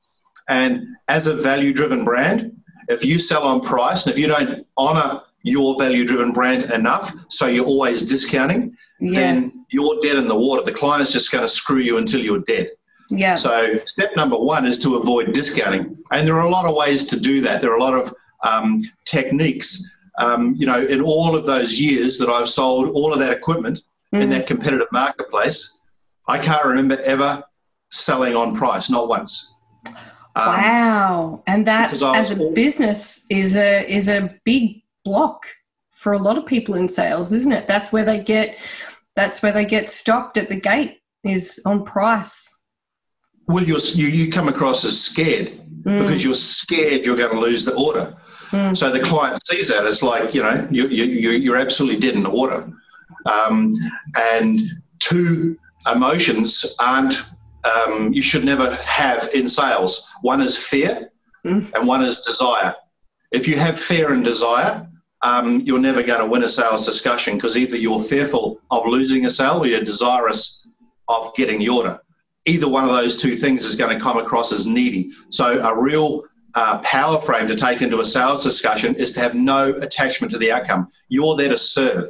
And 0.48 0.98
as 1.08 1.28
a 1.28 1.36
value 1.36 1.74
driven 1.74 2.04
brand, 2.04 2.62
if 2.88 3.06
you 3.06 3.20
sell 3.20 3.44
on 3.44 3.62
price 3.62 4.06
and 4.06 4.14
if 4.14 4.20
you 4.20 4.28
don't 4.28 4.68
honor 4.78 5.22
your 5.44 5.78
value 5.80 6.06
driven 6.06 6.34
brand 6.34 6.72
enough, 6.72 7.14
so 7.30 7.48
you're 7.48 7.66
always 7.66 8.04
discounting, 8.04 8.78
yeah. 9.00 9.14
then 9.14 9.66
you're 9.70 10.00
dead 10.02 10.18
in 10.18 10.28
the 10.28 10.36
water. 10.36 10.64
The 10.64 10.74
client 10.74 11.02
is 11.02 11.12
just 11.12 11.32
going 11.32 11.44
to 11.44 11.48
screw 11.48 11.80
you 11.80 11.98
until 11.98 12.22
you're 12.22 12.40
dead. 12.40 12.72
Yeah. 13.10 13.36
So 13.36 13.80
step 13.86 14.16
number 14.16 14.38
one 14.38 14.66
is 14.66 14.80
to 14.80 14.96
avoid 14.96 15.34
discounting, 15.34 15.98
and 16.12 16.28
there 16.28 16.36
are 16.36 16.48
a 16.48 16.50
lot 16.50 16.66
of 16.66 16.76
ways 16.76 17.08
to 17.08 17.20
do 17.20 17.42
that. 17.42 17.62
There 17.62 17.72
are 17.72 17.78
a 17.78 17.84
lot 17.84 17.94
of 17.94 18.16
um, 18.44 18.84
techniques. 19.06 19.98
Um, 20.18 20.56
you 20.58 20.66
know, 20.66 20.86
in 20.86 21.02
all 21.02 21.36
of 21.36 21.46
those 21.46 21.80
years 21.80 22.20
that 22.20 22.30
I've 22.30 22.50
sold 22.50 22.90
all 22.90 23.14
of 23.14 23.20
that 23.20 23.32
equipment 23.32 23.82
mm-hmm. 24.14 24.22
in 24.22 24.30
that 24.32 24.48
competitive 24.48 24.88
marketplace, 24.92 25.82
I 26.28 26.40
can't 26.40 26.66
remember 26.66 27.00
ever 27.02 27.44
selling 27.92 28.36
on 28.36 28.56
price, 28.56 28.90
not 28.90 29.08
once. 29.08 29.56
Um, 30.34 30.48
wow, 30.48 31.44
and 31.46 31.68
that 31.68 31.92
as 31.94 32.02
a 32.32 32.40
all, 32.40 32.54
business 32.54 33.26
is 33.30 33.56
a 33.56 33.94
is 33.94 34.08
a 34.08 34.40
big 34.46 34.82
block 35.04 35.46
for 35.92 36.14
a 36.14 36.18
lot 36.18 36.38
of 36.38 36.46
people 36.46 36.76
in 36.76 36.88
sales, 36.88 37.34
isn't 37.34 37.52
it? 37.52 37.68
That's 37.68 37.92
where 37.92 38.06
they 38.06 38.24
get 38.24 38.58
that's 39.14 39.44
where 39.44 39.52
they 39.52 39.66
get 39.66 39.90
stopped 39.90 40.38
at 40.38 40.48
the 40.48 40.60
gate 40.60 41.00
is 41.24 41.62
on 41.66 41.84
price 41.84 42.52
well, 43.52 43.64
you 43.64 43.78
you 44.08 44.32
come 44.32 44.48
across 44.48 44.86
as 44.86 45.00
scared 45.00 45.48
mm. 45.84 46.04
because 46.04 46.24
you're 46.24 46.34
scared 46.34 47.06
you're 47.06 47.18
going 47.18 47.32
to 47.32 47.40
lose 47.40 47.66
the 47.66 47.76
order. 47.76 48.18
Mm. 48.50 48.78
So 48.78 48.92
the 48.92 49.00
client 49.00 49.42
sees 49.46 49.70
that 49.70 49.86
it's 49.86 50.04
like 50.04 50.34
you 50.34 50.44
know 50.44 50.68
you, 50.72 50.88
you 50.88 51.32
you're 51.32 51.58
absolutely 51.58 52.00
dead 52.00 52.16
in 52.16 52.24
the 52.24 52.30
water, 52.30 52.72
um, 53.26 53.76
and 54.18 54.60
two 55.00 55.58
emotions 55.92 56.76
aren't 56.80 57.22
um, 57.64 58.14
you 58.14 58.22
should 58.22 58.44
never 58.44 58.74
have 58.76 59.30
in 59.34 59.48
sales. 59.48 60.10
One 60.22 60.42
is 60.42 60.58
fear, 60.58 61.12
mm. 61.46 61.72
and 61.74 61.88
one 61.88 62.04
is 62.04 62.22
desire. 62.22 62.76
If 63.32 63.48
you 63.48 63.58
have 63.58 63.80
fear 63.80 64.12
and 64.12 64.24
desire, 64.24 64.90
um, 65.22 65.62
you're 65.62 65.80
never 65.80 66.02
going 66.02 66.20
to 66.20 66.26
win 66.26 66.44
a 66.44 66.50
sales 66.50 66.86
discussion 66.86 67.36
because 67.36 67.56
either 67.56 67.78
you're 67.78 68.02
fearful 68.02 68.60
of 68.72 68.88
losing 68.88 69.26
a 69.26 69.32
sale 69.32 69.60
or 69.60 69.68
you're 69.68 69.84
desirous 69.84 70.68
of 71.08 71.36
getting 71.36 71.60
the 71.60 71.70
order 71.70 72.02
either 72.46 72.68
one 72.68 72.84
of 72.84 72.92
those 72.92 73.22
two 73.22 73.36
things 73.36 73.66
is 73.66 73.76
going 73.76 73.98
to 73.98 74.04
come 74.04 74.18
across 74.18 74.52
as 74.52 74.66
needy. 74.66 75.12
So 75.30 75.62
a 75.62 75.80
real 75.80 76.24
uh, 76.54 76.80
power 76.80 77.22
frame 77.22 77.48
to 77.48 77.56
take 77.56 77.82
into 77.82 78.00
a 78.00 78.06
sales 78.06 78.44
discussion 78.44 78.96
is 78.96 79.14
to 79.14 79.20
have 79.22 79.36
no 79.36 79.74
attachment 79.74 80.32
to 80.32 80.38
the 80.38 80.52
outcome. 80.52 80.90
You're 81.08 81.36
there 81.36 81.50
to 81.50 81.58
serve. 81.58 82.10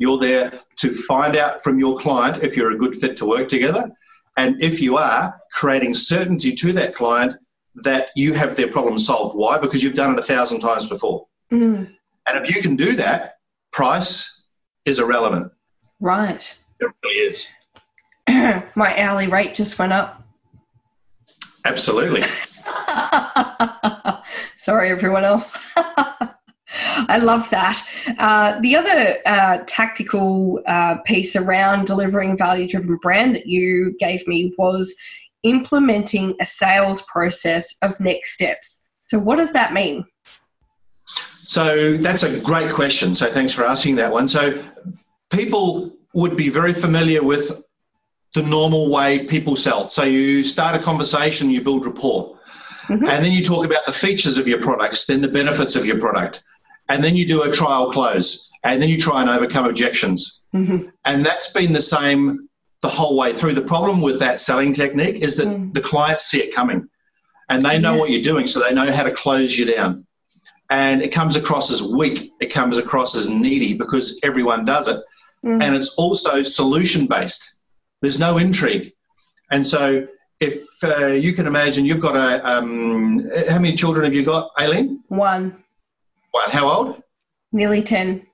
You're 0.00 0.18
there 0.18 0.52
to 0.76 0.94
find 0.94 1.36
out 1.36 1.62
from 1.62 1.78
your 1.78 1.98
client 1.98 2.42
if 2.42 2.56
you're 2.56 2.72
a 2.72 2.78
good 2.78 2.96
fit 2.96 3.18
to 3.18 3.26
work 3.26 3.50
together. 3.50 3.92
And 4.34 4.62
if 4.62 4.80
you 4.80 4.96
are, 4.96 5.38
creating 5.52 5.94
certainty 5.94 6.54
to 6.54 6.72
that 6.72 6.94
client 6.94 7.34
that 7.82 8.06
you 8.16 8.32
have 8.32 8.56
their 8.56 8.68
problem 8.68 8.98
solved. 8.98 9.36
Why? 9.36 9.58
Because 9.58 9.82
you've 9.82 9.94
done 9.94 10.14
it 10.14 10.18
a 10.18 10.22
thousand 10.22 10.60
times 10.60 10.88
before. 10.88 11.26
Mm. 11.52 11.94
And 12.26 12.46
if 12.46 12.56
you 12.56 12.62
can 12.62 12.76
do 12.76 12.96
that, 12.96 13.34
price 13.72 14.42
is 14.86 15.00
irrelevant. 15.00 15.52
Right. 16.00 16.58
It 16.80 16.90
really 17.04 17.16
is. 17.16 17.46
my 18.74 18.98
hourly 18.98 19.28
rate 19.28 19.52
just 19.52 19.78
went 19.78 19.92
up. 19.92 20.24
Absolutely. 21.66 22.22
Sorry, 24.56 24.90
everyone 24.90 25.24
else. 25.24 25.54
I 27.08 27.18
love 27.18 27.50
that. 27.50 27.82
Uh, 28.18 28.60
the 28.60 28.76
other 28.76 29.18
uh, 29.24 29.58
tactical 29.66 30.62
uh, 30.66 30.96
piece 31.04 31.36
around 31.36 31.86
delivering 31.86 32.36
value 32.36 32.66
driven 32.68 32.96
brand 32.96 33.36
that 33.36 33.46
you 33.46 33.96
gave 33.98 34.26
me 34.26 34.54
was 34.58 34.94
implementing 35.42 36.36
a 36.40 36.46
sales 36.46 37.02
process 37.02 37.76
of 37.82 37.98
next 38.00 38.34
steps. 38.34 38.88
So, 39.04 39.18
what 39.18 39.36
does 39.36 39.52
that 39.52 39.72
mean? 39.72 40.04
So, 41.44 41.96
that's 41.96 42.22
a 42.22 42.40
great 42.40 42.72
question. 42.72 43.14
So, 43.14 43.30
thanks 43.30 43.52
for 43.52 43.64
asking 43.64 43.96
that 43.96 44.12
one. 44.12 44.28
So, 44.28 44.62
people 45.30 45.96
would 46.14 46.36
be 46.36 46.48
very 46.48 46.74
familiar 46.74 47.22
with 47.22 47.62
the 48.34 48.42
normal 48.42 48.90
way 48.90 49.26
people 49.26 49.56
sell. 49.56 49.88
So 49.88 50.04
you 50.04 50.44
start 50.44 50.76
a 50.76 50.78
conversation, 50.78 51.50
you 51.50 51.62
build 51.62 51.84
rapport, 51.84 52.38
mm-hmm. 52.86 53.06
and 53.06 53.24
then 53.24 53.32
you 53.32 53.44
talk 53.44 53.64
about 53.64 53.86
the 53.86 53.92
features 53.92 54.38
of 54.38 54.46
your 54.46 54.60
products, 54.60 55.06
then 55.06 55.20
the 55.20 55.28
benefits 55.28 55.76
of 55.76 55.86
your 55.86 55.98
product, 55.98 56.42
and 56.90 57.02
then 57.02 57.16
you 57.16 57.26
do 57.26 57.42
a 57.42 57.50
trial 57.50 57.90
close, 57.90 58.50
and 58.62 58.82
then 58.82 58.88
you 58.88 58.98
try 58.98 59.20
and 59.22 59.30
overcome 59.30 59.66
objections. 59.66 60.44
Mm-hmm. 60.54 60.88
And 61.04 61.24
that's 61.24 61.52
been 61.52 61.72
the 61.72 61.80
same 61.80 62.48
the 62.82 62.88
whole 62.88 63.16
way 63.16 63.32
through. 63.32 63.52
The 63.52 63.62
problem 63.62 64.02
with 64.02 64.18
that 64.18 64.40
selling 64.40 64.72
technique 64.72 65.22
is 65.22 65.36
that 65.36 65.46
mm. 65.46 65.72
the 65.72 65.80
clients 65.80 66.24
see 66.24 66.42
it 66.42 66.54
coming, 66.54 66.88
and 67.48 67.62
they 67.62 67.78
know 67.78 67.92
yes. 67.92 68.00
what 68.00 68.10
you're 68.10 68.22
doing, 68.32 68.46
so 68.46 68.60
they 68.60 68.74
know 68.74 68.92
how 68.92 69.04
to 69.04 69.12
close 69.12 69.56
you 69.56 69.66
down. 69.66 70.06
And 70.68 71.02
it 71.02 71.12
comes 71.12 71.36
across 71.36 71.70
as 71.70 71.82
weak. 71.82 72.32
It 72.40 72.52
comes 72.52 72.76
across 72.76 73.16
as 73.16 73.28
needy 73.28 73.74
because 73.74 74.20
everyone 74.22 74.64
does 74.64 74.88
it. 74.88 75.00
Mm. 75.44 75.62
And 75.62 75.76
it's 75.76 75.96
also 75.96 76.42
solution 76.42 77.06
based 77.06 77.60
there's 78.00 78.18
no 78.18 78.38
intrigue. 78.38 78.92
And 79.50 79.66
so 79.66 80.06
if 80.38 80.62
uh, 80.82 81.08
you 81.08 81.32
can 81.32 81.46
imagine, 81.46 81.84
you've 81.84 82.00
got 82.00 82.16
a, 82.16 82.48
um, 82.48 83.30
how 83.48 83.58
many 83.58 83.74
children 83.74 84.04
have 84.04 84.14
you 84.14 84.22
got, 84.22 84.50
Aileen? 84.58 85.02
One. 85.08 85.62
One. 86.30 86.50
How 86.50 86.68
old? 86.68 87.02
Nearly 87.52 87.82
10. 87.82 88.26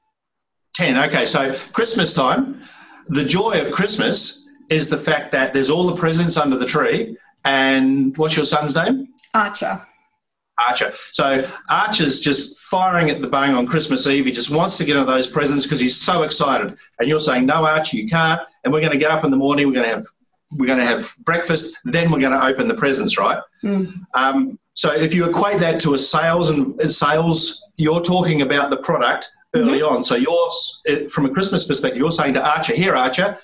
10. 0.75 0.97
Okay. 1.09 1.27
So 1.27 1.57
Christmas 1.73 2.13
time, 2.13 2.63
the 3.09 3.25
joy 3.25 3.65
of 3.65 3.73
Christmas 3.73 4.49
is 4.69 4.89
the 4.89 4.99
fact 4.99 5.33
that 5.33 5.55
there's 5.55 5.71
all 5.71 5.87
the 5.87 5.97
presents 5.97 6.37
under 6.37 6.57
the 6.57 6.67
tree. 6.67 7.17
And 7.45 8.17
what's 8.17 8.37
your 8.37 8.45
son's 8.45 8.75
name? 8.75 9.09
Archer. 9.33 9.87
Archer. 10.59 10.93
So 11.13 11.49
Archer's 11.69 12.21
just 12.21 12.61
firing 12.61 13.11
at 13.11 13.21
the 13.21 13.29
bung 13.29 13.55
on 13.55 13.67
Christmas 13.67 14.07
Eve. 14.07 14.27
He 14.27 14.33
just 14.33 14.51
wants 14.51 14.79
to 14.79 14.85
get 14.85 14.97
into 14.97 15.11
those 15.11 15.29
presents 15.29 15.65
because 15.65 15.79
he's 15.79 16.01
so 16.01 16.23
excited. 16.23 16.77
And 16.99 17.09
you're 17.09 17.21
saying, 17.21 17.47
no, 17.47 17.65
Archer, 17.65 17.97
you 17.97 18.09
can't. 18.09 18.41
And 18.65 18.73
we're 18.73 18.81
going 18.81 18.93
to 18.93 18.99
get 18.99 19.11
up 19.11 19.25
in 19.25 19.31
the 19.31 19.37
morning. 19.37 19.67
We're 19.69 19.75
going 19.75 19.89
to 19.89 19.97
have 19.97 20.07
we're 20.53 20.67
going 20.67 20.79
to 20.79 20.87
have 20.87 21.13
breakfast. 21.19 21.77
Then 21.85 22.11
we're 22.11 22.21
going 22.21 22.33
to 22.33 22.45
open 22.45 22.69
the 22.69 22.75
presents, 22.75 23.19
right? 23.19 23.41
Mm. 23.63 24.07
Um, 24.15 24.59
so 24.77 24.93
if 24.93 25.15
you 25.15 25.25
equate 25.25 25.61
that 25.61 25.81
to 25.81 25.95
a 25.95 25.99
sales 25.99 26.51
and 26.51 26.93
sales, 26.93 27.67
you're 27.77 28.03
talking 28.03 28.43
about 28.43 28.69
the 28.69 28.77
product 28.77 29.31
early 29.55 29.79
mm-hmm. 29.79 29.97
on. 29.97 30.05
So 30.05 30.17
you're 30.17 31.09
from 31.09 31.25
a 31.25 31.31
Christmas 31.31 31.67
perspective, 31.67 31.97
you're 31.97 32.13
saying 32.13 32.35
to 32.35 32.47
Archer, 32.47 32.75
here, 32.75 32.95
Archer, 32.95 33.39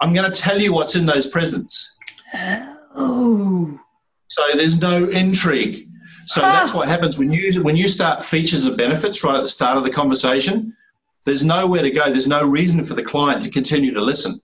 I'm 0.00 0.12
going 0.12 0.30
to 0.30 0.40
tell 0.40 0.60
you 0.60 0.72
what's 0.72 0.94
in 0.94 1.06
those 1.06 1.26
presents. 1.26 1.98
Oh. 2.94 3.80
So 4.28 4.42
there's 4.54 4.80
no 4.80 5.08
intrigue. 5.08 5.88
So 6.26 6.40
ah. 6.40 6.52
that's 6.52 6.72
what 6.72 6.86
happens 6.86 7.18
when 7.18 7.32
you 7.32 7.64
when 7.64 7.74
you 7.74 7.88
start 7.88 8.24
features 8.24 8.64
and 8.64 8.76
benefits 8.76 9.24
right 9.24 9.34
at 9.34 9.42
the 9.42 9.48
start 9.48 9.76
of 9.76 9.82
the 9.82 9.90
conversation. 9.90 10.76
There's 11.24 11.42
nowhere 11.42 11.82
to 11.82 11.90
go. 11.90 12.04
There's 12.04 12.28
no 12.28 12.46
reason 12.46 12.84
for 12.84 12.94
the 12.94 13.02
client 13.02 13.42
to 13.42 13.50
continue 13.50 13.94
to 13.94 14.00
listen. 14.00 14.40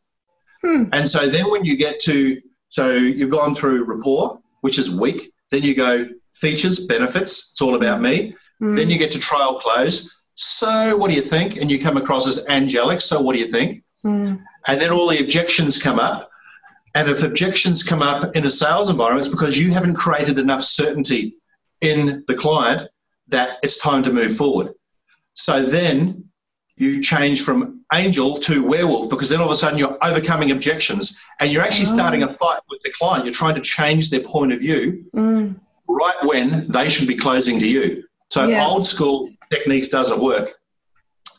Hmm. 0.64 0.86
And 0.92 1.08
so 1.08 1.28
then 1.28 1.52
when 1.52 1.64
you 1.64 1.76
get 1.76 2.00
to 2.00 2.42
so 2.68 2.94
you've 2.94 3.30
gone 3.30 3.54
through 3.54 3.84
rapport, 3.84 4.40
which 4.62 4.80
is 4.80 4.90
weak. 4.90 5.32
Then 5.50 5.62
you 5.62 5.74
go 5.74 6.08
features, 6.32 6.86
benefits. 6.86 7.52
It's 7.52 7.62
all 7.62 7.74
about 7.74 8.00
me. 8.00 8.34
Hmm. 8.58 8.74
Then 8.74 8.90
you 8.90 8.98
get 8.98 9.12
to 9.12 9.18
trial 9.18 9.60
close. 9.60 10.14
So 10.34 10.96
what 10.96 11.08
do 11.08 11.14
you 11.14 11.22
think? 11.22 11.56
And 11.56 11.70
you 11.70 11.80
come 11.80 11.96
across 11.96 12.26
as 12.26 12.46
angelic. 12.48 13.00
So 13.00 13.20
what 13.20 13.34
do 13.34 13.38
you 13.38 13.48
think? 13.48 13.84
Hmm. 14.02 14.36
And 14.66 14.80
then 14.80 14.90
all 14.90 15.08
the 15.08 15.20
objections 15.22 15.82
come 15.82 15.98
up 15.98 16.30
And 16.96 17.10
if 17.10 17.22
objections 17.22 17.82
come 17.82 18.00
up 18.00 18.36
in 18.36 18.46
a 18.46 18.50
sales 18.50 18.88
environment, 18.88 19.26
it's 19.26 19.34
because 19.34 19.58
you 19.58 19.70
haven't 19.70 19.96
created 19.96 20.38
enough 20.38 20.62
certainty 20.62 21.36
in 21.82 22.24
the 22.26 22.34
client 22.34 22.88
that 23.28 23.58
it's 23.62 23.76
time 23.76 24.04
to 24.04 24.12
move 24.12 24.34
forward. 24.34 24.72
So 25.34 25.62
then 25.62 26.30
you 26.74 27.02
change 27.02 27.42
from 27.42 27.75
angel 27.92 28.38
to 28.38 28.64
werewolf 28.64 29.10
because 29.10 29.28
then 29.28 29.40
all 29.40 29.46
of 29.46 29.52
a 29.52 29.56
sudden 29.56 29.78
you're 29.78 29.96
overcoming 30.02 30.50
objections 30.50 31.20
and 31.40 31.50
you're 31.50 31.62
actually 31.62 31.86
oh. 31.86 31.94
starting 31.94 32.22
a 32.22 32.34
fight 32.34 32.60
with 32.68 32.80
the 32.82 32.90
client. 32.92 33.24
You're 33.24 33.34
trying 33.34 33.54
to 33.54 33.60
change 33.60 34.10
their 34.10 34.20
point 34.20 34.52
of 34.52 34.60
view 34.60 35.04
mm. 35.14 35.58
right 35.88 36.16
when 36.24 36.70
they 36.70 36.88
should 36.88 37.06
be 37.06 37.16
closing 37.16 37.60
to 37.60 37.66
you. 37.66 38.04
So 38.30 38.46
yeah. 38.48 38.66
old 38.66 38.86
school 38.86 39.30
techniques 39.50 39.88
doesn't 39.88 40.20
work. 40.20 40.52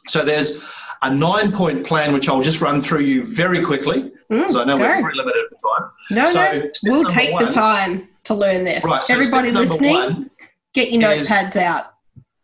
So 0.07 0.23
there's 0.23 0.65
a 1.01 1.13
nine 1.13 1.51
point 1.51 1.85
plan 1.85 2.13
which 2.13 2.29
I'll 2.29 2.41
just 2.41 2.61
run 2.61 2.81
through 2.81 3.01
you 3.01 3.25
very 3.25 3.61
quickly 3.61 4.11
because 4.29 4.55
mm, 4.55 4.61
I 4.61 4.65
know 4.65 4.77
go. 4.77 4.83
we're 4.83 5.01
very 5.01 5.15
limited 5.15 5.45
in 5.51 5.57
time. 5.57 5.91
No, 6.11 6.25
so 6.25 6.89
no, 6.89 6.99
we'll 6.99 7.09
take 7.09 7.33
one, 7.33 7.45
the 7.45 7.51
time 7.51 8.07
to 8.25 8.33
learn 8.33 8.63
this. 8.63 8.85
Right, 8.85 9.05
so 9.05 9.13
Everybody 9.13 9.51
listening, 9.51 10.29
get 10.73 10.91
your 10.91 11.01
notepads 11.01 11.57
out. 11.57 11.93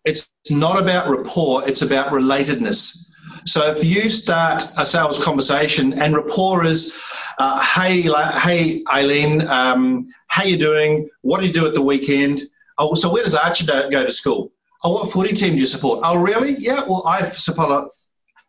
It's 0.05 0.29
not 0.49 0.81
about 0.81 1.09
rapport, 1.09 1.67
it's 1.67 1.81
about 1.81 2.11
relatedness. 2.11 3.09
So 3.45 3.71
if 3.71 3.83
you 3.83 4.09
start 4.09 4.63
a 4.77 4.85
sales 4.85 5.23
conversation 5.23 5.93
and 5.93 6.15
rapport 6.15 6.65
is, 6.65 6.97
uh, 7.37 7.61
hey, 7.61 8.01
hey, 8.01 8.83
Aileen, 8.91 9.47
um, 9.47 10.07
how 10.27 10.43
you 10.43 10.57
doing? 10.57 11.09
What 11.21 11.41
do 11.41 11.47
you 11.47 11.53
do 11.53 11.65
at 11.67 11.73
the 11.73 11.81
weekend? 11.81 12.41
Oh, 12.77 12.95
so 12.95 13.11
where 13.11 13.23
does 13.23 13.35
Archie 13.35 13.65
go 13.65 14.03
to 14.03 14.11
school? 14.11 14.51
Oh, 14.83 14.93
what 14.93 15.11
footy 15.11 15.33
team 15.33 15.53
do 15.53 15.59
you 15.59 15.65
support? 15.65 16.01
Oh, 16.03 16.21
really? 16.21 16.55
Yeah, 16.57 16.85
well, 16.85 17.03
I 17.05 17.23
support. 17.29 17.93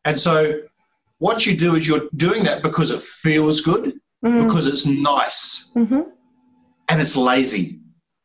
And 0.04 0.18
so 0.18 0.62
what 1.18 1.46
you 1.46 1.56
do 1.56 1.76
is 1.76 1.86
you're 1.86 2.08
doing 2.14 2.44
that 2.44 2.62
because 2.62 2.90
it 2.90 3.02
feels 3.02 3.60
good, 3.60 3.94
mm. 4.24 4.46
because 4.46 4.66
it's 4.66 4.86
nice, 4.86 5.72
mm-hmm. 5.76 6.02
and 6.88 7.00
it's 7.00 7.16
lazy. 7.16 7.80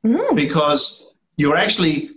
Mm. 0.06 0.36
Because 0.36 1.06
you're 1.38 1.58
actually 1.58 2.12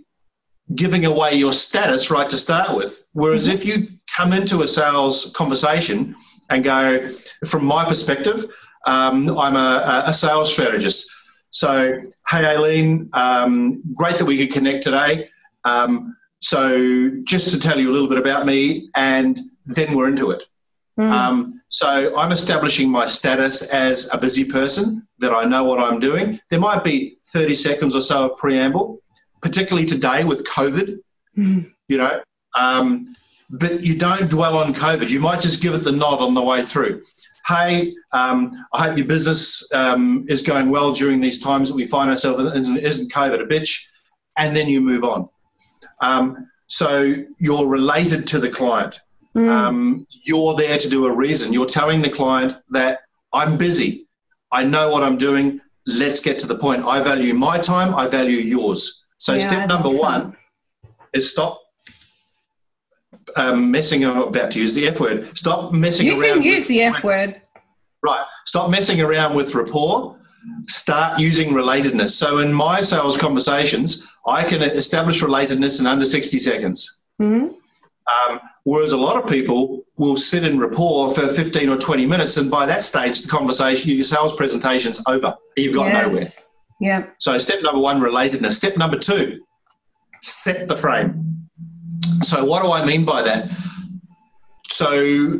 giving 0.73 1.05
away 1.05 1.35
your 1.35 1.53
status 1.53 2.09
right 2.09 2.29
to 2.29 2.37
start 2.37 2.75
with. 2.75 3.03
Whereas 3.11 3.47
mm-hmm. 3.47 3.57
if 3.57 3.65
you 3.65 3.87
come 4.15 4.33
into 4.33 4.61
a 4.61 4.67
sales 4.67 5.31
conversation 5.35 6.15
and 6.49 6.63
go, 6.63 7.09
from 7.47 7.65
my 7.65 7.85
perspective, 7.85 8.45
um, 8.85 9.37
I'm 9.37 9.55
a, 9.55 10.03
a, 10.07 10.13
sales 10.13 10.51
strategist. 10.51 11.09
So, 11.51 12.01
hey, 12.27 12.45
Aileen, 12.45 13.09
um, 13.13 13.81
great 13.95 14.17
that 14.17 14.25
we 14.25 14.37
could 14.37 14.53
connect 14.53 14.83
today. 14.83 15.29
Um, 15.63 16.15
so, 16.41 17.11
just 17.23 17.51
to 17.51 17.59
tell 17.59 17.79
you 17.79 17.89
a 17.91 17.93
little 17.93 18.09
bit 18.09 18.17
about 18.17 18.45
me, 18.45 18.89
and 18.95 19.39
then 19.65 19.95
we're 19.95 20.09
into 20.09 20.31
it. 20.31 20.43
Mm. 20.99 21.53
so, 21.69 22.15
I'm 22.15 22.31
establishing 22.31 22.89
my 22.89 23.07
status 23.07 23.61
as 23.71 24.13
a 24.13 24.17
busy 24.17 24.43
person, 24.43 25.07
that 25.19 25.31
I 25.31 25.45
know 25.45 25.63
what 25.63 25.79
I'm 25.79 25.99
doing. 25.99 26.39
There 26.49 26.59
might 26.59 26.83
be 26.83 27.17
30 27.29 27.55
seconds 27.55 27.95
or 27.95 28.01
so 28.01 28.31
of 28.31 28.37
preamble, 28.37 28.99
particularly 29.41 29.87
today 29.87 30.25
with 30.25 30.45
COVID, 30.45 30.97
mm. 31.37 31.71
you 31.87 31.97
know. 31.97 32.21
Um, 32.55 33.15
but 33.53 33.81
you 33.81 33.95
don't 33.95 34.29
dwell 34.29 34.57
on 34.57 34.73
COVID. 34.73 35.09
You 35.09 35.19
might 35.19 35.39
just 35.39 35.61
give 35.61 35.75
it 35.75 35.83
the 35.83 35.91
nod 35.91 36.19
on 36.19 36.33
the 36.33 36.41
way 36.41 36.65
through. 36.65 37.03
Hey, 37.45 37.93
um, 38.11 38.65
I 38.73 38.87
hope 38.87 38.97
your 38.97 39.05
business 39.05 39.71
um, 39.73 40.25
is 40.27 40.41
going 40.41 40.71
well 40.71 40.93
during 40.93 41.21
these 41.21 41.39
times 41.39 41.69
that 41.69 41.75
we 41.75 41.85
find 41.85 42.09
ourselves 42.09 42.67
in. 42.67 42.77
Isn't 42.77 43.11
COVID 43.11 43.41
a 43.41 43.45
bitch? 43.45 43.85
And 44.35 44.55
then 44.55 44.67
you 44.67 44.81
move 44.81 45.03
on. 45.03 45.29
Um, 46.01 46.49
so 46.65 47.13
you're 47.37 47.67
related 47.67 48.27
to 48.27 48.39
the 48.39 48.49
client. 48.49 48.99
Mm. 49.35 50.05
you're 50.25 50.53
there 50.53 50.77
to 50.77 50.89
do 50.89 51.07
a 51.07 51.11
reason. 51.11 51.53
You're 51.53 51.65
telling 51.65 52.03
the 52.03 52.09
client 52.09 52.55
that 52.69 52.99
I'm 53.33 53.57
busy. 53.57 54.07
I 54.51 54.63
know 54.63 54.89
what 54.89 55.01
I'm 55.01 55.17
doing. 55.17 55.59
Let's 55.87 56.19
get 56.19 56.39
to 56.39 56.47
the 56.47 56.55
point. 56.55 56.85
I 56.85 57.01
value 57.01 57.33
my 57.33 57.57
time. 57.57 57.95
I 57.95 58.07
value 58.07 58.37
yours. 58.37 59.07
So 59.17 59.33
yeah, 59.33 59.47
step 59.47 59.67
number 59.67 59.89
one 59.89 60.37
is 61.13 61.31
stop 61.31 61.62
um, 63.35 63.71
messing. 63.71 64.05
I'm 64.05 64.17
about 64.17 64.51
to 64.51 64.59
use 64.59 64.73
the 64.75 64.87
F 64.87 64.99
word. 64.99 65.37
Stop 65.37 65.73
messing 65.73 66.07
you 66.07 66.13
around. 66.13 66.21
You 66.21 66.33
can 66.33 66.43
use 66.43 66.67
the 66.67 66.81
F 66.83 67.03
word. 67.03 67.41
Right. 68.03 68.25
Stop 68.45 68.69
messing 68.69 69.01
around 69.01 69.35
with 69.35 69.55
rapport. 69.55 70.17
Start 70.67 71.19
using 71.19 71.51
relatedness. 71.51 72.11
So 72.11 72.39
in 72.39 72.53
my 72.53 72.81
sales 72.81 73.17
conversations, 73.17 74.11
I 74.27 74.43
can 74.43 74.61
establish 74.61 75.21
relatedness 75.21 75.79
in 75.79 75.87
under 75.87 76.03
60 76.03 76.39
seconds. 76.39 77.01
Mm-hmm. 77.21 77.53
Um, 78.05 78.39
whereas 78.63 78.91
a 78.91 78.97
lot 78.97 79.21
of 79.21 79.29
people 79.29 79.85
will 79.95 80.17
sit 80.17 80.43
in 80.43 80.59
rapport 80.59 81.11
for 81.11 81.27
15 81.27 81.69
or 81.69 81.77
20 81.77 82.05
minutes, 82.05 82.35
and 82.35 82.51
by 82.51 82.65
that 82.65 82.83
stage, 82.83 83.21
the 83.21 83.29
conversation, 83.29 83.91
your 83.91 84.03
sales 84.03 84.35
presentation's 84.35 85.01
over. 85.07 85.37
You've 85.55 85.73
got 85.73 85.87
yes. 85.87 86.07
nowhere. 86.07 86.25
Yeah. 86.81 87.09
So 87.19 87.37
step 87.37 87.61
number 87.61 87.79
one, 87.79 88.01
relatedness. 88.01 88.53
Step 88.53 88.75
number 88.75 88.97
two, 88.99 89.45
set 90.21 90.67
the 90.67 90.75
frame. 90.75 91.32
So 92.21 92.45
what 92.45 92.63
do 92.63 92.71
I 92.71 92.85
mean 92.85 93.05
by 93.05 93.23
that? 93.23 93.49
So 94.69 95.39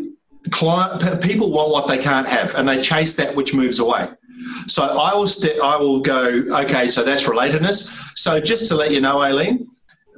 client, 0.49 1.21
people 1.21 1.51
want 1.51 1.71
what 1.71 1.87
they 1.87 1.97
can't 1.97 2.27
have, 2.27 2.55
and 2.55 2.67
they 2.67 2.81
chase 2.81 3.15
that 3.15 3.35
which 3.35 3.53
moves 3.53 3.79
away. 3.79 4.09
So 4.67 4.83
I 4.83 5.15
will 5.15 5.27
st- 5.27 5.61
I 5.61 5.77
will 5.77 6.01
go. 6.01 6.25
Okay, 6.63 6.87
so 6.87 7.03
that's 7.03 7.23
relatedness. 7.27 8.17
So 8.17 8.39
just 8.39 8.69
to 8.69 8.75
let 8.75 8.91
you 8.91 9.01
know, 9.01 9.21
Aileen, 9.21 9.67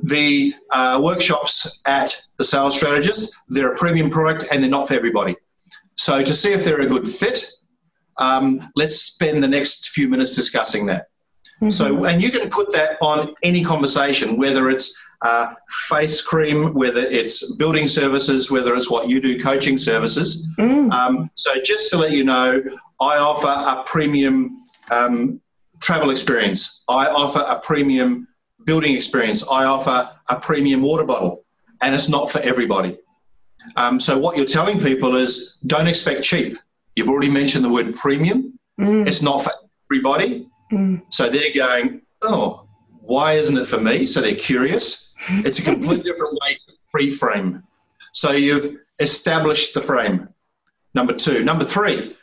the 0.02 0.56
uh, 0.70 1.00
workshops 1.04 1.82
at 1.86 2.20
the 2.38 2.44
sales 2.44 2.76
strategist, 2.76 3.36
they're 3.50 3.74
a 3.74 3.78
premium 3.78 4.10
product 4.10 4.46
and 4.52 4.62
they're 4.62 4.70
not 4.70 4.88
for 4.88 4.94
everybody. 4.94 5.36
So 5.96 6.24
to 6.24 6.34
see 6.34 6.52
if 6.52 6.66
they're 6.66 6.82
a 6.82 6.88
good 6.88 7.08
fit, 7.08 7.46
um, 8.18 8.70
let's 8.76 8.98
spend 8.98 9.44
the 9.44 9.48
next 9.48 9.90
few 9.90 10.08
minutes 10.08 10.36
discussing 10.36 10.88
that. 10.88 11.08
Mm-hmm. 11.62 11.70
So, 11.70 12.06
and 12.06 12.22
you 12.22 12.32
can 12.32 12.50
put 12.50 12.74
that 12.74 12.98
on 13.02 13.34
any 13.42 13.64
conversation, 13.64 14.38
whether 14.38 14.70
it's 14.70 15.02
uh, 15.22 15.54
face 15.88 16.22
cream, 16.22 16.74
whether 16.74 17.02
it's 17.02 17.56
building 17.56 17.88
services, 17.88 18.52
whether 18.52 18.76
it's 18.76 18.92
what 18.92 19.08
you 19.08 19.22
do, 19.22 19.40
coaching 19.40 19.78
services. 19.78 20.48
Mm. 20.60 20.92
Um, 20.92 21.32
so, 21.36 21.62
just 21.62 21.90
to 21.92 21.98
let 21.98 22.12
you 22.12 22.26
know, 22.26 22.62
I 23.00 23.18
offer 23.18 23.48
a 23.48 23.84
premium 23.86 24.66
um, 24.92 25.42
travel 25.80 26.10
experience. 26.10 26.84
I 26.90 27.08
offer 27.08 27.40
a 27.40 27.60
premium 27.60 28.28
building 28.66 28.96
experience. 28.96 29.48
I 29.48 29.64
offer 29.64 30.12
a 30.28 30.40
premium 30.40 30.82
water 30.82 31.06
bottle, 31.06 31.46
and 31.82 31.96
it's 31.96 32.10
not 32.10 32.32
for 32.32 32.40
everybody. 32.40 32.98
Um, 33.78 34.02
so, 34.02 34.18
what 34.18 34.36
you're 34.36 34.46
telling 34.46 34.82
people 34.82 35.16
is 35.16 35.58
don't 35.66 35.88
expect 35.88 36.24
cheap. 36.24 36.58
You've 36.98 37.10
already 37.10 37.30
mentioned 37.30 37.64
the 37.64 37.70
word 37.70 37.96
premium. 37.96 38.60
Mm. 38.78 39.08
It's 39.08 39.22
not 39.22 39.44
for 39.46 39.52
everybody. 39.90 40.50
Mm. 40.72 41.04
So 41.10 41.30
they're 41.30 41.54
going, 41.54 42.02
oh, 42.22 42.66
why 43.02 43.34
isn't 43.34 43.58
it 43.58 43.68
for 43.68 43.80
me? 43.80 44.06
So 44.06 44.22
they're 44.22 44.36
curious. 44.36 45.14
It's 45.30 45.60
a 45.60 45.64
completely 45.64 46.04
different 46.12 46.38
way 46.42 46.56
to 46.68 46.74
pre-frame. 46.92 47.64
So 48.12 48.32
you've 48.32 48.78
established 49.00 49.74
the 49.74 49.82
frame. 49.82 50.30
Number 50.94 51.14
two. 51.14 51.44
Number 51.44 51.66
three, 51.66 52.16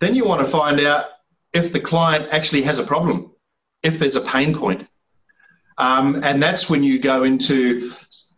then 0.00 0.14
you 0.14 0.26
want 0.26 0.44
to 0.44 0.50
find 0.50 0.80
out 0.80 1.06
if 1.52 1.72
the 1.72 1.80
client 1.80 2.28
actually 2.30 2.62
has 2.62 2.78
a 2.78 2.84
problem, 2.84 3.32
if 3.82 3.98
there's 3.98 4.16
a 4.16 4.20
pain 4.20 4.54
point. 4.54 4.86
Um, 5.78 6.22
and 6.22 6.42
that's 6.42 6.68
when 6.68 6.82
you 6.82 6.98
go 6.98 7.22
into 7.22 7.92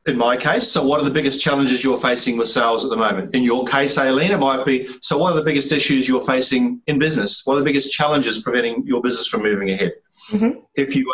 in 0.09 0.17
my 0.17 0.37
case. 0.37 0.69
So, 0.69 0.85
what 0.85 1.01
are 1.01 1.05
the 1.05 1.11
biggest 1.11 1.41
challenges 1.41 1.83
you're 1.83 2.01
facing 2.01 2.37
with 2.37 2.49
sales 2.49 2.85
at 2.85 2.91
the 2.91 2.97
moment? 2.97 3.35
In 3.35 3.43
your 3.43 3.65
case, 3.65 3.99
Aileen, 3.99 4.33
it 4.33 4.39
might 4.39 4.65
be 4.65 4.89
so, 5.03 5.19
what 5.19 5.33
are 5.33 5.37
the 5.37 5.45
biggest 5.45 5.73
issues 5.73 6.09
you're 6.09 6.25
facing 6.25 6.83
in 6.87 6.99
business? 6.99 7.43
What 7.45 7.55
are 7.55 7.59
the 7.59 7.65
biggest 7.65 7.93
challenges 7.93 8.43
preventing 8.43 8.85
your 8.87 9.03
business 9.03 9.27
from 9.27 9.43
moving 9.43 9.71
ahead? 9.71 9.93
Mm-hmm. 10.31 10.61
If 10.75 10.97
you 10.97 11.13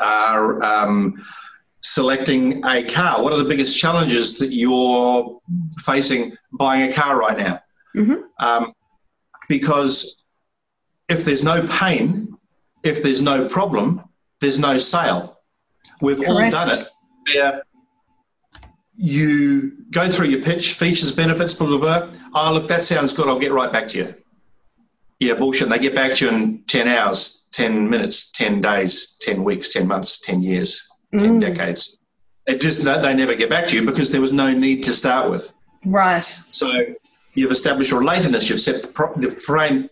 are, 0.00 0.04
are 0.04 0.64
um, 0.64 1.24
selecting 1.80 2.64
a 2.64 2.84
car, 2.84 3.22
what 3.22 3.32
are 3.32 3.38
the 3.38 3.48
biggest 3.48 3.78
challenges 3.78 4.38
that 4.38 4.52
you're 4.52 5.40
facing 5.80 6.36
buying 6.52 6.90
a 6.90 6.94
car 6.94 7.18
right 7.18 7.38
now? 7.38 7.60
Mm-hmm. 7.94 8.22
Um, 8.38 8.72
because 9.48 10.16
if 11.08 11.24
there's 11.24 11.44
no 11.44 11.66
pain, 11.66 12.36
if 12.82 13.02
there's 13.02 13.22
no 13.22 13.48
problem, 13.48 14.02
there's 14.40 14.58
no 14.58 14.78
sale. 14.78 15.38
We've 16.00 16.18
Correct. 16.18 16.30
all 16.30 16.50
done 16.50 16.70
it 16.70 16.88
where 17.34 17.62
you 18.96 19.72
go 19.90 20.10
through 20.10 20.26
your 20.28 20.42
pitch, 20.42 20.74
features, 20.74 21.12
benefits, 21.12 21.54
blah, 21.54 21.66
blah, 21.66 21.78
blah. 21.78 22.10
Oh, 22.34 22.52
look, 22.54 22.68
that 22.68 22.82
sounds 22.82 23.12
good. 23.12 23.28
I'll 23.28 23.38
get 23.38 23.52
right 23.52 23.72
back 23.72 23.88
to 23.88 23.98
you. 23.98 24.14
Yeah, 25.18 25.34
bullshit. 25.34 25.64
And 25.64 25.72
they 25.72 25.78
get 25.78 25.94
back 25.94 26.14
to 26.14 26.26
you 26.26 26.30
in 26.30 26.64
10 26.66 26.88
hours, 26.88 27.48
10 27.52 27.88
minutes, 27.90 28.30
10 28.32 28.60
days, 28.60 29.16
10 29.20 29.44
weeks, 29.44 29.70
10 29.70 29.86
months, 29.86 30.18
10 30.20 30.42
years, 30.42 30.88
mm. 31.14 31.22
10 31.22 31.40
decades. 31.40 31.98
It 32.46 32.60
just, 32.60 32.84
they 32.84 33.14
never 33.14 33.34
get 33.34 33.50
back 33.50 33.68
to 33.68 33.76
you 33.76 33.84
because 33.84 34.12
there 34.12 34.20
was 34.20 34.32
no 34.32 34.52
need 34.52 34.84
to 34.84 34.92
start 34.92 35.30
with. 35.30 35.52
Right. 35.84 36.24
So 36.50 36.70
you've 37.34 37.50
established 37.50 37.92
relatedness. 37.92 38.48
You've 38.48 38.60
set 38.60 38.82
the, 38.82 38.88
pro- 38.88 39.14
the 39.14 39.30
frame 39.30 39.90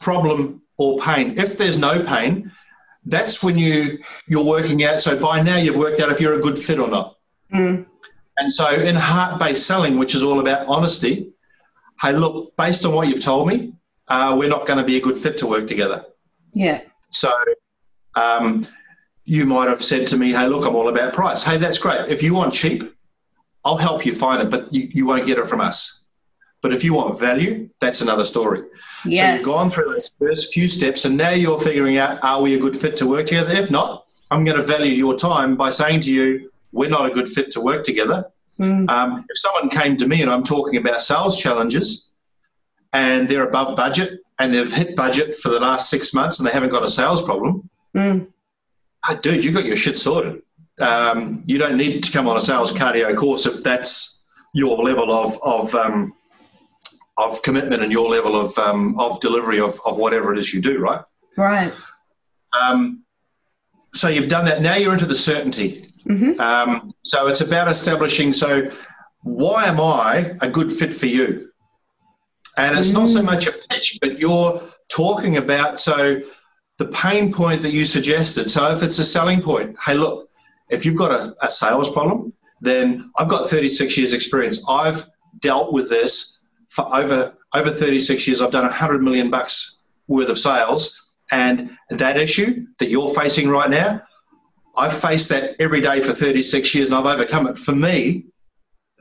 problem 0.00 0.62
or 0.76 0.98
pain. 0.98 1.38
If 1.38 1.56
there's 1.56 1.78
no 1.78 2.04
pain, 2.04 2.52
that's 3.08 3.42
when 3.42 3.58
you 3.58 3.98
you're 4.26 4.44
working 4.44 4.84
out. 4.84 5.00
So 5.00 5.18
by 5.18 5.42
now 5.42 5.56
you've 5.56 5.76
worked 5.76 6.00
out 6.00 6.10
if 6.10 6.20
you're 6.20 6.34
a 6.34 6.40
good 6.40 6.58
fit 6.58 6.78
or 6.78 6.88
not. 6.88 7.16
Mm. 7.52 7.86
And 8.36 8.52
so 8.52 8.70
in 8.70 8.94
heart-based 8.94 9.66
selling, 9.66 9.98
which 9.98 10.14
is 10.14 10.22
all 10.22 10.38
about 10.38 10.68
honesty, 10.68 11.32
hey, 12.00 12.12
look, 12.12 12.56
based 12.56 12.84
on 12.84 12.94
what 12.94 13.08
you've 13.08 13.22
told 13.22 13.48
me, 13.48 13.72
uh, 14.06 14.36
we're 14.38 14.48
not 14.48 14.66
going 14.66 14.78
to 14.78 14.84
be 14.84 14.96
a 14.96 15.00
good 15.00 15.18
fit 15.18 15.38
to 15.38 15.46
work 15.46 15.66
together. 15.66 16.04
Yeah. 16.52 16.82
So 17.10 17.32
um, 18.14 18.64
you 19.24 19.44
might 19.44 19.68
have 19.68 19.82
said 19.82 20.08
to 20.08 20.16
me, 20.16 20.30
hey, 20.32 20.46
look, 20.46 20.66
I'm 20.66 20.76
all 20.76 20.88
about 20.88 21.14
price. 21.14 21.42
Hey, 21.42 21.58
that's 21.58 21.78
great. 21.78 22.10
If 22.10 22.22
you 22.22 22.34
want 22.34 22.54
cheap, 22.54 22.82
I'll 23.64 23.76
help 23.76 24.06
you 24.06 24.14
find 24.14 24.42
it, 24.42 24.50
but 24.50 24.72
you, 24.72 24.88
you 24.92 25.06
won't 25.06 25.26
get 25.26 25.38
it 25.38 25.48
from 25.48 25.60
us. 25.60 25.97
But 26.60 26.72
if 26.72 26.82
you 26.82 26.94
want 26.94 27.20
value, 27.20 27.70
that's 27.80 28.00
another 28.00 28.24
story. 28.24 28.62
Yes. 29.04 29.20
So 29.20 29.34
you've 29.36 29.44
gone 29.44 29.70
through 29.70 29.92
those 29.92 30.10
first 30.18 30.52
few 30.52 30.66
steps, 30.68 31.04
and 31.04 31.16
now 31.16 31.30
you're 31.30 31.60
figuring 31.60 31.98
out, 31.98 32.18
are 32.22 32.42
we 32.42 32.54
a 32.54 32.58
good 32.58 32.76
fit 32.76 32.96
to 32.98 33.06
work 33.06 33.26
together? 33.26 33.52
If 33.52 33.70
not, 33.70 34.04
I'm 34.30 34.44
going 34.44 34.56
to 34.56 34.62
value 34.64 34.92
your 34.92 35.16
time 35.16 35.56
by 35.56 35.70
saying 35.70 36.00
to 36.02 36.12
you, 36.12 36.50
we're 36.72 36.90
not 36.90 37.10
a 37.10 37.14
good 37.14 37.28
fit 37.28 37.52
to 37.52 37.60
work 37.60 37.84
together. 37.84 38.26
Mm. 38.58 38.90
Um, 38.90 39.24
if 39.28 39.38
someone 39.38 39.70
came 39.70 39.96
to 39.98 40.06
me 40.08 40.20
and 40.20 40.30
I'm 40.30 40.42
talking 40.42 40.78
about 40.80 41.00
sales 41.00 41.38
challenges 41.38 42.12
and 42.92 43.28
they're 43.28 43.46
above 43.46 43.76
budget 43.76 44.20
and 44.38 44.52
they've 44.52 44.72
hit 44.72 44.96
budget 44.96 45.36
for 45.36 45.48
the 45.50 45.60
last 45.60 45.88
six 45.88 46.12
months 46.12 46.40
and 46.40 46.48
they 46.48 46.52
haven't 46.52 46.70
got 46.70 46.82
a 46.82 46.88
sales 46.90 47.22
problem, 47.22 47.70
Mm. 47.94 48.26
oh, 49.08 49.18
dude, 49.22 49.44
you 49.44 49.52
got 49.52 49.64
your 49.64 49.76
shit 49.76 49.96
sorted. 49.96 50.42
Um, 50.78 51.44
you 51.46 51.58
don't 51.58 51.76
need 51.76 52.04
to 52.04 52.12
come 52.12 52.28
on 52.28 52.36
a 52.36 52.40
sales 52.40 52.72
cardio 52.72 53.16
course 53.16 53.46
if 53.46 53.62
that's 53.62 54.26
your 54.52 54.82
level 54.84 55.10
of 55.10 55.38
of 55.42 55.74
um, 55.74 56.12
of 57.18 57.42
commitment 57.42 57.82
and 57.82 57.90
your 57.90 58.08
level 58.08 58.36
of 58.36 58.56
um, 58.58 58.98
of 58.98 59.20
delivery 59.20 59.60
of, 59.60 59.80
of 59.84 59.96
whatever 59.96 60.32
it 60.32 60.38
is 60.38 60.54
you 60.54 60.62
do, 60.62 60.78
right? 60.78 61.02
Right. 61.36 61.72
Um, 62.58 63.04
so 63.92 64.08
you've 64.08 64.28
done 64.28 64.46
that. 64.46 64.62
Now 64.62 64.76
you're 64.76 64.92
into 64.92 65.06
the 65.06 65.16
certainty. 65.16 65.92
Mm-hmm. 66.06 66.40
Um, 66.40 66.94
so 67.02 67.26
it's 67.26 67.40
about 67.40 67.68
establishing. 67.68 68.32
So 68.32 68.70
why 69.22 69.66
am 69.66 69.80
I 69.80 70.36
a 70.40 70.48
good 70.48 70.72
fit 70.72 70.94
for 70.94 71.06
you? 71.06 71.50
And 72.56 72.78
it's 72.78 72.90
not 72.90 73.08
so 73.08 73.22
much 73.22 73.46
a 73.46 73.52
pitch, 73.52 73.98
but 74.00 74.18
you're 74.18 74.62
talking 74.88 75.36
about 75.36 75.78
so 75.78 76.20
the 76.78 76.86
pain 76.86 77.32
point 77.32 77.62
that 77.62 77.72
you 77.72 77.84
suggested. 77.84 78.50
So 78.50 78.70
if 78.72 78.82
it's 78.82 78.98
a 78.98 79.04
selling 79.04 79.42
point, 79.42 79.76
hey, 79.84 79.94
look, 79.94 80.28
if 80.68 80.84
you've 80.84 80.96
got 80.96 81.12
a, 81.12 81.36
a 81.40 81.50
sales 81.50 81.90
problem, 81.90 82.32
then 82.60 83.10
I've 83.16 83.28
got 83.28 83.48
36 83.48 83.96
years 83.96 84.12
experience. 84.12 84.64
I've 84.68 85.08
dealt 85.40 85.72
with 85.72 85.88
this 85.88 86.37
for 86.78 86.94
over 86.96 87.36
over 87.54 87.70
36 87.70 88.26
years. 88.28 88.40
I've 88.40 88.52
done 88.52 88.64
100 88.64 89.02
million 89.02 89.30
bucks 89.30 89.78
worth 90.06 90.28
of 90.28 90.38
sales, 90.38 91.14
and 91.32 91.76
that 91.90 92.16
issue 92.16 92.66
that 92.78 92.88
you're 92.88 93.12
facing 93.14 93.48
right 93.48 93.68
now, 93.68 94.02
I've 94.76 94.96
faced 94.98 95.30
that 95.30 95.56
every 95.58 95.80
day 95.80 96.00
for 96.00 96.14
36 96.14 96.74
years, 96.74 96.88
and 96.88 96.96
I've 96.96 97.06
overcome 97.06 97.48
it. 97.48 97.58
For 97.58 97.74
me, 97.74 98.26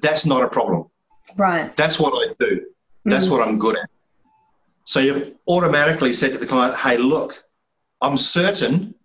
that's 0.01 0.25
not 0.25 0.41
a 0.43 0.47
problem. 0.49 0.89
Right. 1.37 1.75
That's 1.75 1.99
what 1.99 2.13
I 2.13 2.33
do. 2.39 2.65
That's 3.05 3.29
what 3.29 3.47
I'm 3.47 3.59
good 3.59 3.77
at. 3.77 3.89
So 4.83 4.99
you've 4.99 5.33
automatically 5.47 6.13
said 6.13 6.31
to 6.33 6.37
the 6.37 6.47
client, 6.47 6.75
hey, 6.75 6.97
look, 6.97 7.41
I'm 8.01 8.17
certain 8.17 8.95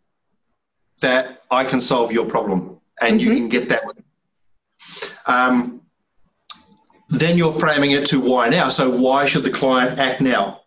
that 1.01 1.43
I 1.51 1.65
can 1.65 1.81
solve 1.81 2.13
your 2.13 2.27
problem 2.27 2.81
and 3.01 3.21
you 3.21 3.31
Mhm. 3.31 3.37
can 3.37 3.49
get 3.49 3.69
that. 3.69 3.83
Um, 5.27 5.82
then 7.13 7.37
you're 7.39 7.53
framing 7.53 7.91
it 7.93 8.07
to 8.07 8.21
why 8.21 8.49
now. 8.49 8.69
So 8.69 8.91
why 8.91 9.27
should 9.27 9.43
the 9.45 9.51
client 9.51 9.99
act 9.99 10.21
now? 10.21 10.63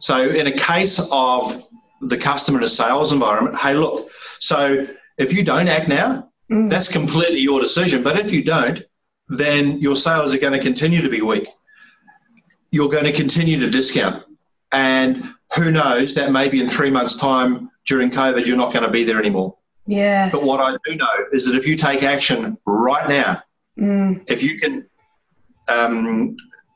So 0.00 0.28
in 0.28 0.46
a 0.46 0.52
case 0.52 0.98
of 1.10 1.62
the 2.00 2.18
customer 2.18 2.58
in 2.58 2.64
a 2.64 2.68
sales 2.68 3.12
environment, 3.12 3.56
hey, 3.56 3.74
look, 3.74 4.10
so 4.40 4.86
if 5.16 5.32
you 5.32 5.44
don't 5.44 5.68
act 5.68 5.88
now, 5.88 6.30
Mm. 6.48 6.70
that's 6.70 6.86
completely 6.86 7.40
your 7.40 7.60
decision. 7.60 8.04
But 8.04 8.20
if 8.20 8.30
you 8.32 8.44
don't, 8.44 8.80
then 9.28 9.80
your 9.80 9.96
sales 9.96 10.32
are 10.32 10.38
going 10.38 10.52
to 10.52 10.60
continue 10.60 11.02
to 11.02 11.08
be 11.08 11.20
weak. 11.20 11.48
You're 12.70 12.88
going 12.88 13.06
to 13.06 13.12
continue 13.12 13.58
to 13.60 13.68
discount. 13.70 14.22
And 14.70 15.24
who 15.56 15.72
knows, 15.72 16.14
that 16.14 16.30
maybe 16.30 16.60
in 16.60 16.68
three 16.68 16.90
months' 16.90 17.16
time 17.16 17.70
during 17.86 18.10
COVID, 18.12 18.46
you're 18.46 18.56
not 18.56 18.72
going 18.72 18.84
to 18.84 18.90
be 18.92 19.02
there 19.02 19.18
anymore. 19.18 19.56
Yes. 19.88 20.30
But 20.30 20.42
what 20.44 20.60
I 20.60 20.76
do 20.84 20.94
know 20.94 21.08
is 21.32 21.46
that 21.46 21.56
if 21.56 21.66
you 21.66 21.76
take 21.76 22.04
action 22.04 22.56
right 22.64 23.08
now, 23.08 23.42
Mm. 23.76 24.22
if 24.30 24.42
you 24.44 24.56
can 24.56 24.86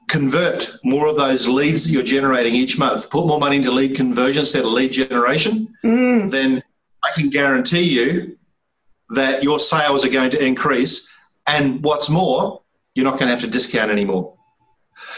convert 0.09 0.71
more 0.83 1.07
of 1.07 1.17
those 1.17 1.47
leads 1.47 1.85
that 1.85 1.91
you're 1.93 2.03
generating 2.03 2.55
each 2.55 2.79
month, 2.79 3.09
put 3.11 3.27
more 3.27 3.39
money 3.39 3.57
into 3.57 3.71
lead 3.71 3.95
conversion 3.97 4.41
instead 4.41 4.65
of 4.65 4.73
lead 4.73 4.93
generation, 4.93 5.77
Mm. 5.85 6.31
then 6.31 6.63
I 7.03 7.11
can 7.15 7.31
guarantee 7.31 7.83
you 7.85 8.37
that 9.11 9.43
your 9.43 9.59
sales 9.59 10.05
are 10.05 10.11
going 10.11 10.31
to 10.31 10.45
increase. 10.45 11.13
And 11.47 11.83
what's 11.83 12.09
more, 12.09 12.61
you're 12.95 13.05
not 13.05 13.19
going 13.19 13.27
to 13.27 13.35
have 13.35 13.41
to 13.41 13.47
discount 13.49 13.91
anymore. 13.91 14.35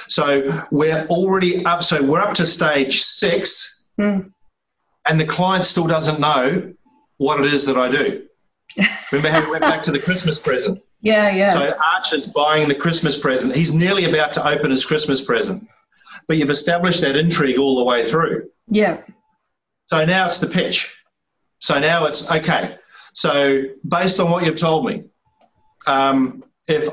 So 0.08 0.64
we're 0.70 1.06
already 1.06 1.64
up. 1.64 1.82
So 1.82 2.02
we're 2.02 2.20
up 2.20 2.34
to 2.34 2.46
stage 2.46 3.02
six, 3.02 3.88
Mm. 3.98 4.32
and 5.06 5.20
the 5.20 5.26
client 5.26 5.64
still 5.66 5.86
doesn't 5.86 6.20
know 6.20 6.72
what 7.18 7.40
it 7.40 7.52
is 7.52 7.66
that 7.66 7.76
I 7.76 7.90
do. 7.90 8.22
Remember 9.12 9.28
how 9.30 9.44
we 9.44 9.50
went 9.50 9.62
back 9.62 9.82
to 9.84 9.90
the 9.92 9.98
Christmas 9.98 10.38
present? 10.38 10.78
Yeah. 11.02 11.34
Yeah. 11.34 11.50
So 11.50 11.76
Archer's 11.94 12.26
buying 12.26 12.68
the 12.68 12.74
Christmas 12.74 13.18
present. 13.18 13.54
He's 13.54 13.72
nearly 13.74 14.04
about 14.04 14.34
to 14.34 14.48
open 14.48 14.70
his 14.70 14.84
Christmas 14.84 15.20
present. 15.20 15.68
But 16.28 16.36
you've 16.36 16.50
established 16.50 17.00
that 17.02 17.16
intrigue 17.16 17.58
all 17.58 17.76
the 17.76 17.84
way 17.84 18.04
through. 18.04 18.50
yeah. 18.68 19.02
So 19.86 20.04
now 20.06 20.24
it's 20.26 20.38
the 20.38 20.46
pitch. 20.46 20.96
So 21.58 21.78
now 21.78 22.06
it's 22.06 22.30
okay. 22.30 22.78
So 23.12 23.64
based 23.86 24.20
on 24.20 24.30
what 24.30 24.46
you've 24.46 24.56
told 24.56 24.86
me, 24.86 25.04
um, 25.86 26.44
if 26.66 26.88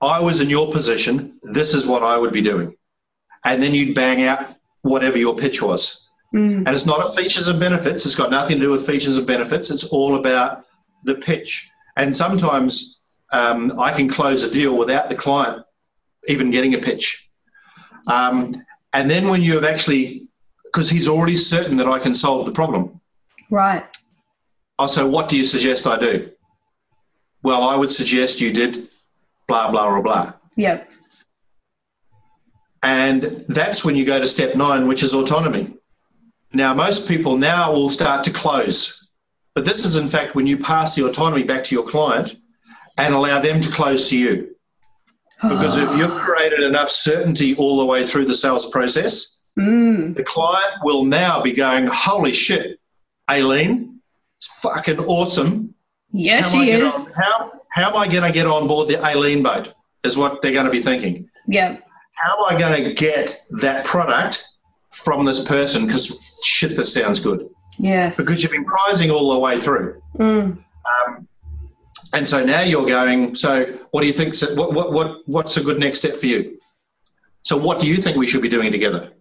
I 0.00 0.20
was 0.20 0.40
in 0.42 0.50
your 0.50 0.70
position, 0.70 1.38
this 1.42 1.72
is 1.72 1.86
what 1.86 2.02
I 2.02 2.18
would 2.18 2.32
be 2.32 2.42
doing. 2.42 2.76
And 3.44 3.62
then 3.62 3.72
you'd 3.72 3.94
bang 3.94 4.22
out 4.24 4.46
whatever 4.82 5.16
your 5.16 5.36
pitch 5.36 5.62
was. 5.62 6.06
Mm. 6.34 6.58
And 6.58 6.68
it's 6.68 6.84
not 6.84 7.12
a 7.12 7.16
features 7.16 7.48
and 7.48 7.58
benefits. 7.58 8.04
It's 8.04 8.16
got 8.16 8.30
nothing 8.30 8.58
to 8.58 8.66
do 8.66 8.70
with 8.70 8.86
features 8.86 9.16
and 9.16 9.26
benefits. 9.26 9.70
It's 9.70 9.84
all 9.84 10.16
about 10.16 10.64
the 11.04 11.14
pitch. 11.14 11.70
And 11.96 12.14
sometimes 12.14 13.00
um, 13.34 13.80
I 13.80 13.92
can 13.92 14.08
close 14.08 14.44
a 14.44 14.50
deal 14.52 14.76
without 14.76 15.08
the 15.08 15.16
client 15.16 15.64
even 16.28 16.50
getting 16.50 16.74
a 16.74 16.78
pitch. 16.78 17.28
Um, 18.06 18.54
and 18.92 19.10
then 19.10 19.28
when 19.28 19.42
you 19.42 19.54
have 19.54 19.64
actually, 19.64 20.28
because 20.64 20.88
he's 20.88 21.08
already 21.08 21.36
certain 21.36 21.78
that 21.78 21.88
I 21.88 21.98
can 21.98 22.14
solve 22.14 22.46
the 22.46 22.52
problem, 22.52 23.00
Right. 23.50 23.84
I'll 24.78 24.88
say, 24.88 25.04
what 25.04 25.28
do 25.28 25.36
you 25.36 25.44
suggest 25.44 25.86
I 25.86 25.98
do? 25.98 26.30
Well, 27.42 27.62
I 27.62 27.76
would 27.76 27.90
suggest 27.90 28.40
you 28.40 28.52
did 28.52 28.88
blah, 29.46 29.70
blah, 29.70 29.86
or 29.86 30.02
blah. 30.02 30.32
Yep. 30.56 30.90
And 32.82 33.22
that's 33.48 33.84
when 33.84 33.96
you 33.96 34.04
go 34.04 34.18
to 34.18 34.26
step 34.26 34.56
nine, 34.56 34.88
which 34.88 35.02
is 35.02 35.14
autonomy. 35.14 35.74
Now, 36.52 36.74
most 36.74 37.08
people 37.08 37.36
now 37.36 37.72
will 37.72 37.90
start 37.90 38.24
to 38.24 38.32
close, 38.32 39.08
but 39.54 39.64
this 39.64 39.84
is 39.84 39.96
in 39.96 40.08
fact 40.08 40.34
when 40.34 40.46
you 40.46 40.58
pass 40.58 40.94
the 40.94 41.06
autonomy 41.06 41.44
back 41.44 41.64
to 41.64 41.74
your 41.74 41.84
client 41.84 42.36
and 42.96 43.14
allow 43.14 43.40
them 43.40 43.60
to 43.60 43.70
close 43.70 44.10
to 44.10 44.18
you. 44.18 44.54
Because 45.42 45.76
if 45.76 45.96
you've 45.98 46.12
created 46.14 46.60
enough 46.60 46.90
certainty 46.90 47.54
all 47.56 47.78
the 47.78 47.84
way 47.84 48.04
through 48.06 48.24
the 48.26 48.34
sales 48.34 48.68
process, 48.70 49.30
Mm. 49.58 50.16
the 50.16 50.24
client 50.24 50.74
will 50.82 51.04
now 51.04 51.40
be 51.42 51.52
going, 51.52 51.86
Holy 51.86 52.32
shit, 52.32 52.80
Aileen, 53.30 54.00
it's 54.38 54.48
fucking 54.60 54.98
awesome. 54.98 55.74
Yes, 56.12 56.52
how 56.52 56.60
I 56.60 56.64
is. 56.64 56.92
on- 56.94 57.12
how, 57.12 57.52
how 57.70 57.90
am 57.90 57.96
I 57.96 58.08
going 58.08 58.24
to 58.24 58.32
get 58.32 58.46
on 58.48 58.66
board 58.66 58.88
the 58.88 59.00
Aileen 59.04 59.42
boat? 59.44 59.72
Is 60.02 60.16
what 60.16 60.42
they're 60.42 60.52
going 60.52 60.66
to 60.66 60.72
be 60.72 60.82
thinking. 60.82 61.30
Yeah. 61.46 61.76
How 62.14 62.36
am 62.48 62.54
I 62.56 62.58
going 62.58 62.84
to 62.84 62.94
get 62.94 63.40
that 63.60 63.84
product 63.86 64.44
from 64.92 65.24
this 65.24 65.44
person? 65.44 65.86
Because 65.86 66.40
shit, 66.44 66.76
this 66.76 66.92
sounds 66.92 67.20
good. 67.20 67.48
Yes. 67.78 68.16
Because 68.16 68.42
you've 68.42 68.52
been 68.52 68.64
prizing 68.66 69.10
all 69.10 69.32
the 69.32 69.38
way 69.38 69.58
through. 69.60 70.02
Mm. 70.18 70.58
Um, 70.58 71.28
and 72.14 72.28
so 72.28 72.44
now 72.44 72.62
you're 72.62 72.86
going, 72.86 73.34
so 73.34 73.78
what 73.90 74.02
do 74.02 74.06
you 74.06 74.12
think? 74.12 74.34
What, 74.56 74.72
what, 74.72 74.92
what, 74.92 75.18
what's 75.26 75.56
a 75.56 75.62
good 75.62 75.80
next 75.80 75.98
step 75.98 76.16
for 76.16 76.26
you? 76.26 76.60
So 77.42 77.56
what 77.56 77.80
do 77.80 77.88
you 77.88 77.96
think 77.96 78.16
we 78.16 78.26
should 78.26 78.40
be 78.40 78.48
doing 78.48 78.72
together? 78.72 79.12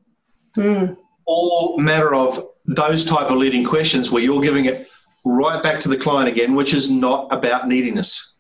Mm. 0.55 0.95
All 1.25 1.79
matter 1.79 2.13
of 2.13 2.47
those 2.65 3.03
type 3.03 3.31
of 3.31 3.37
leading 3.37 3.65
questions 3.65 4.11
where 4.11 4.21
you're 4.21 4.41
giving 4.41 4.65
it 4.65 4.87
right 5.25 5.61
back 5.63 5.79
to 5.81 5.89
the 5.89 5.97
client 5.97 6.29
again, 6.29 6.55
which 6.55 6.73
is 6.73 6.89
not 6.91 7.33
about 7.33 7.67
neediness. 7.67 8.37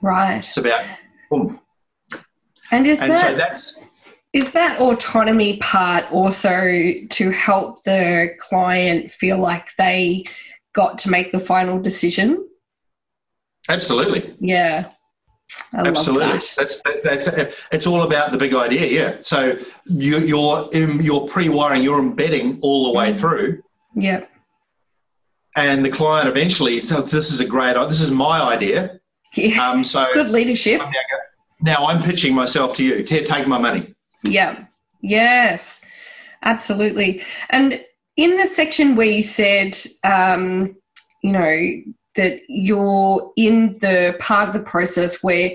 Right. 0.00 0.38
It's 0.38 0.56
about 0.56 0.82
oomph. 1.32 1.60
And 2.72 2.86
is 2.86 3.00
And 3.00 3.12
that 3.12 3.20
so 3.20 3.36
that's 3.36 3.82
Is 4.32 4.52
that 4.52 4.80
autonomy 4.80 5.58
part 5.58 6.10
also 6.10 6.50
to 7.10 7.30
help 7.30 7.82
the 7.82 8.30
client 8.38 9.10
feel 9.10 9.38
like 9.38 9.66
they 9.76 10.24
got 10.72 10.98
to 11.00 11.10
make 11.10 11.32
the 11.32 11.38
final 11.40 11.80
decision? 11.80 12.48
Absolutely. 13.74 14.34
Yeah. 14.40 14.90
I 15.72 15.88
Absolutely, 15.88 16.26
that. 16.28 16.54
that's 16.56 16.82
that, 16.82 17.02
that's 17.02 17.28
it's 17.72 17.86
all 17.86 18.02
about 18.02 18.30
the 18.30 18.38
big 18.38 18.54
idea, 18.54 18.86
yeah. 18.86 19.16
So 19.22 19.58
you, 19.84 20.18
you're 20.20 20.68
in, 20.72 21.02
you're 21.02 21.26
pre-wiring, 21.26 21.82
you're 21.82 21.98
embedding 21.98 22.60
all 22.62 22.84
the 22.92 22.96
way 22.98 23.14
through, 23.14 23.62
Yeah. 23.96 24.26
and 25.56 25.84
the 25.84 25.90
client 25.90 26.28
eventually 26.28 26.80
says, 26.80 27.10
"This 27.10 27.32
is 27.32 27.40
a 27.40 27.46
great, 27.46 27.74
this 27.88 28.00
is 28.00 28.12
my 28.12 28.40
idea." 28.40 29.00
Yeah. 29.34 29.70
Um, 29.70 29.82
so 29.84 30.06
Good 30.12 30.30
leadership. 30.30 30.80
Now, 30.80 30.90
now 31.62 31.86
I'm 31.88 32.02
pitching 32.02 32.32
myself 32.34 32.76
to 32.76 32.84
you. 32.84 33.04
Here, 33.04 33.24
take 33.24 33.48
my 33.48 33.58
money. 33.58 33.94
Yeah. 34.22 34.66
Yes. 35.00 35.82
Absolutely. 36.42 37.22
And 37.48 37.80
in 38.16 38.36
the 38.36 38.46
section 38.46 38.94
where 38.96 39.06
you 39.06 39.22
said, 39.22 39.76
um, 40.04 40.76
you 41.22 41.32
know, 41.32 41.60
that 42.16 42.40
you're 42.48 43.32
in 43.36 43.78
the 43.80 44.16
part 44.20 44.48
of 44.48 44.54
the 44.54 44.60
process 44.60 45.22
where, 45.22 45.52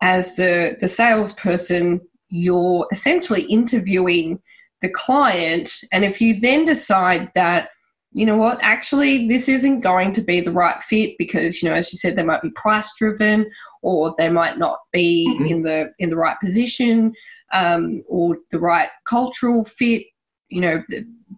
as 0.00 0.36
the, 0.36 0.76
the 0.80 0.88
salesperson, 0.88 2.00
you're 2.28 2.86
essentially 2.90 3.42
interviewing 3.42 4.40
the 4.82 4.90
client. 4.90 5.70
And 5.92 6.04
if 6.04 6.20
you 6.20 6.40
then 6.40 6.64
decide 6.64 7.30
that, 7.34 7.70
you 8.12 8.24
know 8.24 8.36
what, 8.36 8.58
actually, 8.62 9.28
this 9.28 9.48
isn't 9.48 9.80
going 9.80 10.12
to 10.12 10.22
be 10.22 10.40
the 10.40 10.52
right 10.52 10.82
fit 10.82 11.16
because, 11.18 11.62
you 11.62 11.68
know, 11.68 11.74
as 11.74 11.92
you 11.92 11.98
said, 11.98 12.16
they 12.16 12.22
might 12.22 12.42
be 12.42 12.50
price 12.50 12.90
driven 12.96 13.50
or 13.82 14.14
they 14.16 14.30
might 14.30 14.58
not 14.58 14.78
be 14.92 15.28
mm-hmm. 15.28 15.46
in 15.46 15.62
the 15.62 15.92
in 15.98 16.08
the 16.08 16.16
right 16.16 16.38
position 16.40 17.12
um, 17.52 18.02
or 18.08 18.38
the 18.50 18.58
right 18.58 18.88
cultural 19.06 19.64
fit, 19.64 20.04
you 20.48 20.60
know, 20.60 20.82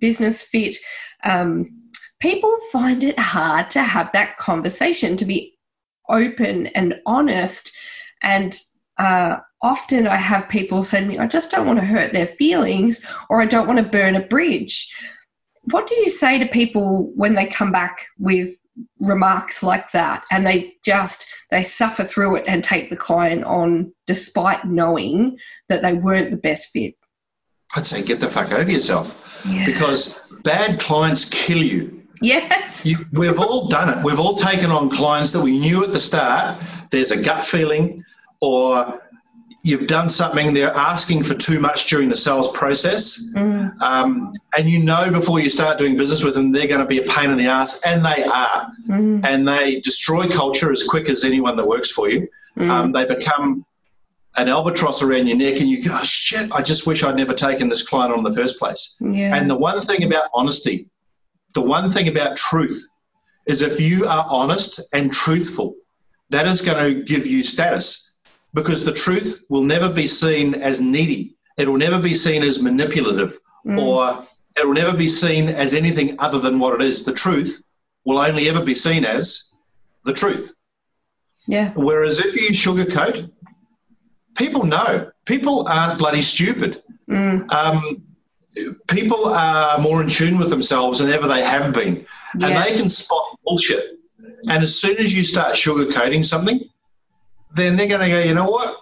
business 0.01 0.43
fit. 0.43 0.77
Um, 1.25 1.83
people 2.21 2.57
find 2.73 3.05
it 3.05 3.19
hard 3.19 3.71
to 3.71 3.83
have 3.83 4.13
that 4.13 4.39
conversation, 4.39 5.17
to 5.19 5.25
be 5.25 5.59
open 6.09 6.67
and 6.69 6.97
honest. 7.07 7.77
And 8.23 8.59
uh, 8.99 9.37
often 9.63 10.09
I 10.09 10.17
have 10.17 10.49
people 10.49 10.83
say 10.83 11.01
to 11.01 11.07
me, 11.07 11.19
I 11.19 11.27
just 11.27 11.51
don't 11.51 11.67
want 11.67 11.79
to 11.79 11.85
hurt 11.85 12.13
their 12.13 12.27
feelings 12.27 13.05
or 13.29 13.41
I 13.41 13.47
don't 13.47 13.67
want 13.67 13.79
to 13.79 13.85
burn 13.85 14.17
a 14.17 14.27
bridge. 14.27 14.95
What 15.71 15.87
do 15.87 15.97
you 15.97 16.09
say 16.09 16.39
to 16.39 16.47
people 16.47 17.13
when 17.15 17.35
they 17.35 17.47
come 17.47 17.73
back 17.73 18.07
with 18.19 18.55
remarks 19.01 19.63
like 19.63 19.91
that 19.91 20.25
and 20.31 20.47
they 20.47 20.75
just 20.85 21.27
they 21.51 21.65
suffer 21.65 22.05
through 22.05 22.37
it 22.37 22.45
and 22.47 22.63
take 22.63 22.91
the 22.91 22.97
client 22.97 23.45
on 23.45 23.93
despite 24.07 24.65
knowing 24.65 25.39
that 25.69 25.83
they 25.83 25.93
weren't 25.93 26.31
the 26.31 26.37
best 26.37 26.71
fit? 26.71 26.95
I'd 27.75 27.87
say 27.87 28.03
get 28.03 28.21
the 28.21 28.31
fuck 28.31 28.51
over 28.53 28.71
yourself 28.71 29.43
yeah. 29.47 29.67
because 29.67 30.33
bad 30.43 30.81
clients 30.81 31.27
kill 31.27 31.63
you 31.63 31.98
Yes. 32.21 32.87
You, 32.87 32.99
we've 33.13 33.39
all 33.39 33.69
done 33.69 33.99
it. 33.99 34.05
We've 34.05 34.19
all 34.19 34.37
taken 34.37 34.71
on 34.71 34.91
clients 34.91 35.33
that 35.33 35.43
we 35.43 35.59
knew 35.59 35.85
at 35.85 35.93
the 35.93 36.01
start 36.01 36.63
there's 36.91 37.11
a 37.11 37.23
gut 37.23 37.45
feeling 37.45 38.05
or 38.41 39.01
you've 39.63 39.87
done 39.87 40.09
something, 40.09 40.55
they're 40.55 40.75
asking 40.75 41.25
for 41.25 41.35
too 41.35 41.61
much 41.61 41.89
during 41.89 42.09
the 42.09 42.17
sales 42.17 42.51
process. 42.51 43.33
Mm. 43.35 43.81
Um, 43.83 44.33
and 44.57 44.69
you 44.69 44.83
know 44.83 45.11
before 45.11 45.41
you 45.41 45.51
start 45.51 45.79
doing 45.79 45.97
business 45.97 46.23
with 46.23 46.35
them, 46.35 46.53
they're 46.53 46.69
going 46.69 46.81
to 46.81 46.87
be 46.87 46.99
a 46.99 47.07
pain 47.07 47.31
in 47.31 47.39
the 47.39 47.49
ass, 47.49 47.83
and 47.85 48.05
they 48.05 48.25
are. 48.25 48.73
Mm. 48.89 49.25
And 49.27 49.49
they 49.49 49.81
destroy 49.81 50.29
culture 50.29 50.71
as 50.71 50.85
quick 50.85 51.09
as 51.09 51.25
anyone 51.25 51.57
that 51.57 51.67
works 51.67 51.91
for 51.91 52.09
you. 52.09 52.29
Mm. 52.57 52.69
Um, 52.69 52.93
they 52.93 53.05
become 53.05 53.65
an 54.37 54.49
albatross 54.49 55.03
around 55.03 55.27
your 55.27 55.37
neck, 55.37 55.61
and 55.61 55.69
you 55.69 55.83
go, 55.83 55.91
oh, 55.93 56.05
shit, 56.05 56.53
I 56.53 56.63
just 56.63 56.87
wish 56.87 57.03
I'd 57.03 57.17
never 57.17 57.35
taken 57.35 57.69
this 57.69 57.83
client 57.83 58.13
on 58.13 58.19
in 58.19 58.25
the 58.25 58.35
first 58.35 58.59
place. 58.59 58.97
Yeah. 59.01 59.35
And 59.35 59.51
the 59.51 59.57
one 59.57 59.81
thing 59.81 60.05
about 60.05 60.31
honesty 60.33 60.89
the 61.59 61.63
one 61.63 61.91
thing 61.91 62.07
about 62.07 62.37
truth 62.37 62.87
is 63.45 63.63
if 63.63 63.81
you 63.81 64.07
are 64.07 64.27
honest 64.31 64.81
and 64.93 65.13
truthful, 65.13 65.75
that 66.31 66.47
is 66.47 66.63
going 66.63 66.79
to 66.79 67.03
give 67.03 67.27
you 67.27 67.43
status 67.43 68.15
because 68.55 68.85
the 68.85 68.93
truth 68.93 69.45
will 69.49 69.65
never 69.65 69.93
be 69.93 70.07
seen 70.07 70.55
as 70.55 70.81
needy. 70.81 71.35
It 71.57 71.69
will 71.69 71.79
never 71.79 71.99
be 71.99 72.15
seen 72.15 72.45
as 72.45 72.63
manipulative 72.63 73.41
mm. 73.67 73.77
or 73.77 74.25
it 74.57 74.65
will 74.65 74.75
never 74.75 74.97
be 74.97 75.09
seen 75.09 75.49
as 75.49 75.75
anything 75.75 76.21
other 76.21 76.39
than 76.39 76.61
what 76.61 76.81
it 76.81 76.87
is. 76.87 77.05
The 77.05 77.13
truth 77.13 77.61
will 78.05 78.21
only 78.21 78.49
ever 78.49 78.65
be 78.65 78.77
seen 78.77 79.05
as 79.05 79.53
the 80.05 80.13
truth. 80.13 80.55
Yeah. 81.49 81.73
Whereas 81.75 82.21
if 82.21 82.37
you 82.37 82.51
sugarcoat, 82.51 83.33
people 84.37 84.65
know. 84.65 85.11
People 85.25 85.67
aren't 85.67 85.99
bloody 85.99 86.23
stupid. 86.23 86.85
Mm. 87.11 87.51
Um, 87.51 88.08
people 88.89 89.27
are 89.27 89.79
more 89.79 90.03
in 90.03 90.09
tune 90.09 90.39
with 90.39 90.51
themselves 90.51 90.99
than 90.99 91.11
ever 91.11 91.29
they 91.29 91.43
have 91.43 91.73
been, 91.73 92.07
and 92.33 92.43
they 92.43 92.77
can 92.77 92.91
spot 92.91 93.39
bullshit. 93.45 93.99
And 94.19 94.63
as 94.63 94.81
soon 94.81 94.99
as 94.99 95.13
you 95.15 95.25
start 95.25 95.55
sugarcoating 95.55 96.25
something, 96.25 96.61
then 97.55 97.77
they're 97.77 97.89
going 97.89 98.01
to 98.01 98.09
go, 98.09 98.21
you 98.21 98.35
know 98.35 98.51
what? 98.51 98.77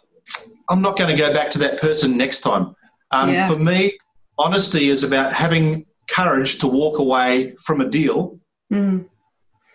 I'm 0.68 0.82
not 0.82 0.98
going 0.98 1.14
to 1.14 1.20
go 1.20 1.32
back 1.32 1.52
to 1.52 1.58
that 1.60 1.80
person 1.80 2.16
next 2.16 2.40
time. 2.40 2.74
Um, 3.10 3.32
yeah. 3.32 3.48
For 3.48 3.56
me, 3.56 3.98
honesty 4.38 4.88
is 4.88 5.04
about 5.04 5.32
having 5.32 5.86
courage 6.08 6.58
to 6.60 6.66
walk 6.66 6.98
away 6.98 7.56
from 7.64 7.80
a 7.80 7.88
deal. 7.88 8.40
Mm. 8.72 9.08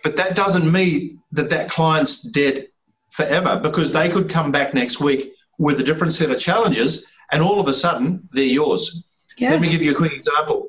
But 0.03 0.17
that 0.17 0.35
doesn't 0.35 0.69
mean 0.69 1.21
that 1.31 1.49
that 1.49 1.69
client's 1.69 2.21
dead 2.21 2.67
forever 3.11 3.59
because 3.61 3.91
they 3.91 4.09
could 4.09 4.29
come 4.29 4.51
back 4.51 4.73
next 4.73 4.99
week 4.99 5.33
with 5.57 5.79
a 5.79 5.83
different 5.83 6.13
set 6.13 6.31
of 6.31 6.39
challenges 6.39 7.07
and 7.31 7.41
all 7.41 7.59
of 7.59 7.67
a 7.67 7.73
sudden 7.73 8.27
they're 8.33 8.43
yours. 8.43 9.05
Yeah. 9.37 9.51
Let 9.51 9.61
me 9.61 9.69
give 9.69 9.81
you 9.81 9.91
a 9.91 9.95
quick 9.95 10.13
example. 10.13 10.67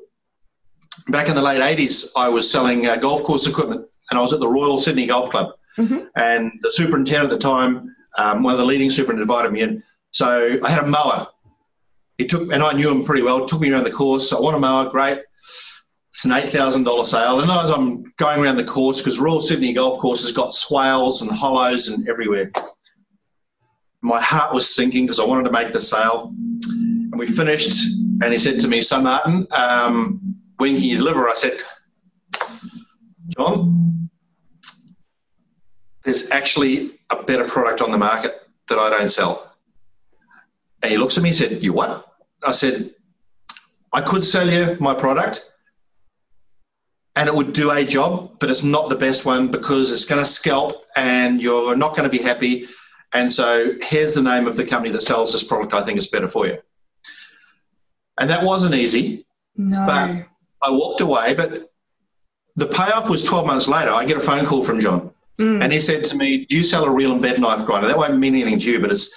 Back 1.07 1.27
in 1.27 1.35
the 1.35 1.41
late 1.41 1.61
80s, 1.61 2.11
I 2.15 2.29
was 2.29 2.49
selling 2.49 2.87
uh, 2.87 2.95
golf 2.97 3.23
course 3.23 3.47
equipment 3.47 3.87
and 4.09 4.17
I 4.17 4.21
was 4.21 4.33
at 4.33 4.39
the 4.39 4.47
Royal 4.47 4.77
Sydney 4.77 5.07
Golf 5.07 5.29
Club. 5.29 5.53
Mm-hmm. 5.77 6.05
And 6.15 6.51
the 6.61 6.71
superintendent 6.71 7.31
at 7.31 7.39
the 7.39 7.43
time, 7.43 7.95
um, 8.17 8.43
one 8.43 8.53
of 8.53 8.59
the 8.59 8.65
leading 8.65 8.89
superintendents 8.89 9.31
invited 9.31 9.51
me 9.51 9.61
in. 9.61 9.83
So 10.11 10.59
I 10.63 10.69
had 10.69 10.83
a 10.83 10.87
mower. 10.87 11.27
He 12.17 12.27
took, 12.27 12.51
and 12.51 12.61
I 12.61 12.73
knew 12.73 12.89
him 12.89 13.03
pretty 13.03 13.23
well, 13.23 13.47
took 13.47 13.59
me 13.59 13.71
around 13.71 13.85
the 13.85 13.91
course. 13.91 14.29
So 14.29 14.37
I 14.37 14.41
want 14.41 14.55
a 14.55 14.59
mower, 14.59 14.89
great. 14.89 15.19
It's 16.11 16.25
an 16.25 16.31
$8,000 16.31 17.05
sale. 17.07 17.39
And 17.39 17.49
as 17.49 17.71
I'm 17.71 18.13
going 18.17 18.39
around 18.39 18.57
the 18.57 18.63
course, 18.63 18.99
because 18.99 19.19
Royal 19.19 19.41
Sydney 19.41 19.73
Golf 19.73 19.97
Course 19.99 20.21
has 20.21 20.31
got 20.31 20.53
swales 20.53 21.23
and 21.23 21.31
hollows 21.31 21.87
and 21.87 22.07
everywhere, 22.07 22.51
my 24.03 24.21
heart 24.21 24.53
was 24.53 24.73
sinking 24.73 25.05
because 25.05 25.19
I 25.19 25.25
wanted 25.25 25.45
to 25.45 25.51
make 25.51 25.71
the 25.71 25.79
sale. 25.79 26.33
And 26.63 27.17
we 27.17 27.25
finished, 27.25 27.95
and 28.21 28.25
he 28.25 28.37
said 28.37 28.59
to 28.59 28.67
me, 28.67 28.81
So, 28.81 29.01
Martin, 29.01 29.47
um, 29.51 30.35
when 30.57 30.75
can 30.75 30.83
you 30.83 30.97
deliver? 30.97 31.29
I 31.29 31.33
said, 31.35 31.57
John, 33.29 34.09
there's 36.03 36.31
actually 36.31 36.99
a 37.09 37.23
better 37.23 37.45
product 37.45 37.81
on 37.81 37.91
the 37.91 37.97
market 37.97 38.35
that 38.69 38.77
I 38.77 38.89
don't 38.89 39.09
sell. 39.09 39.55
And 40.81 40.91
he 40.91 40.97
looks 40.97 41.17
at 41.17 41.23
me 41.23 41.29
and 41.29 41.37
said, 41.37 41.63
You 41.63 41.73
what? 41.73 42.05
I 42.43 42.51
said, 42.51 42.93
I 43.91 44.01
could 44.01 44.25
sell 44.25 44.49
you 44.49 44.75
my 44.79 44.93
product 44.93 45.49
and 47.15 47.29
it 47.29 47.35
would 47.35 47.53
do 47.53 47.71
a 47.71 47.85
job, 47.85 48.39
but 48.39 48.49
it's 48.49 48.63
not 48.63 48.89
the 48.89 48.95
best 48.95 49.23
one 49.23 49.49
because 49.49 49.91
it's 49.91 50.05
going 50.05 50.21
to 50.21 50.29
scalp 50.29 50.83
and 50.95 51.41
you're 51.41 51.75
not 51.75 51.95
going 51.95 52.09
to 52.09 52.15
be 52.17 52.21
happy. 52.21 52.67
And 53.13 53.31
so 53.31 53.73
here's 53.81 54.13
the 54.13 54.23
name 54.23 54.47
of 54.47 54.57
the 54.57 54.65
company 54.65 54.91
that 54.91 55.01
sells 55.01 55.33
this 55.33 55.43
product. 55.43 55.73
I 55.73 55.83
think 55.83 55.97
it's 55.97 56.07
better 56.07 56.27
for 56.27 56.47
you. 56.47 56.59
And 58.19 58.29
that 58.29 58.43
wasn't 58.43 58.75
easy. 58.75 59.25
No. 59.55 59.85
But 59.85 60.25
I 60.67 60.71
walked 60.71 61.01
away. 61.01 61.35
But 61.35 61.71
the 62.55 62.67
payoff 62.67 63.09
was 63.09 63.23
12 63.23 63.45
months 63.45 63.67
later. 63.67 63.91
I 63.91 64.05
get 64.05 64.17
a 64.17 64.21
phone 64.21 64.45
call 64.45 64.63
from 64.63 64.79
John. 64.79 65.11
Mm. 65.39 65.63
And 65.63 65.73
he 65.73 65.79
said 65.79 66.05
to 66.05 66.17
me, 66.17 66.45
Do 66.45 66.57
you 66.57 66.63
sell 66.63 66.85
a 66.85 66.89
reel 66.89 67.11
and 67.11 67.21
bed 67.21 67.39
knife 67.39 67.65
grinder? 67.65 67.87
That 67.87 67.97
won't 67.97 68.17
mean 68.17 68.35
anything 68.35 68.59
to 68.59 68.71
you, 68.71 68.79
but 68.79 68.91
it's 68.91 69.15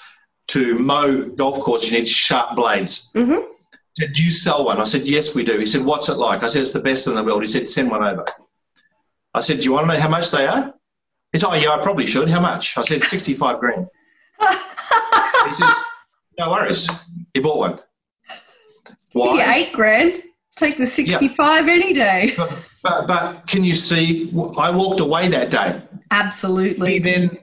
to 0.48 0.78
mow 0.78 1.22
golf 1.22 1.60
course, 1.60 1.90
you 1.90 1.98
need 1.98 2.08
sharp 2.08 2.56
blades. 2.56 3.12
Mm-hmm. 3.14 3.50
Said, 3.96 4.12
Do 4.12 4.22
you 4.22 4.30
sell 4.30 4.64
one? 4.64 4.80
I 4.80 4.84
said, 4.84 5.02
Yes, 5.02 5.34
we 5.34 5.44
do. 5.44 5.58
He 5.58 5.66
said, 5.66 5.84
What's 5.84 6.08
it 6.08 6.14
like? 6.14 6.42
I 6.42 6.48
said, 6.48 6.62
It's 6.62 6.72
the 6.72 6.80
best 6.80 7.06
in 7.06 7.14
the 7.14 7.24
world. 7.24 7.42
He 7.42 7.48
said, 7.48 7.68
Send 7.68 7.90
one 7.90 8.04
over. 8.04 8.24
I 9.34 9.40
said, 9.40 9.58
Do 9.58 9.64
you 9.64 9.72
want 9.72 9.88
to 9.88 9.94
know 9.94 10.00
how 10.00 10.08
much 10.08 10.30
they 10.30 10.46
are? 10.46 10.74
Oh, 11.44 11.54
yeah, 11.54 11.70
I 11.70 11.82
probably 11.82 12.06
should. 12.06 12.28
How 12.28 12.40
much? 12.40 12.76
I 12.76 12.82
said, 12.82 13.02
65 13.02 13.60
grand. 13.60 13.86
he 14.40 15.52
says, 15.52 15.74
No 16.38 16.50
worries. 16.50 16.88
He 17.34 17.40
bought 17.40 17.58
one. 17.58 17.80
Why? 19.12 19.54
eight 19.56 19.72
grand. 19.72 20.22
Take 20.56 20.76
the 20.76 20.86
65 20.86 21.66
yeah. 21.66 21.72
any 21.72 21.92
day. 21.92 22.34
But, 22.82 23.06
but, 23.08 23.08
but 23.08 23.46
can 23.48 23.64
you 23.64 23.74
see? 23.74 24.30
I 24.56 24.70
walked 24.70 25.00
away 25.00 25.26
that 25.26 25.50
day. 25.50 25.82
Absolutely. 26.12 26.92
He 26.92 26.98
then 27.00 27.38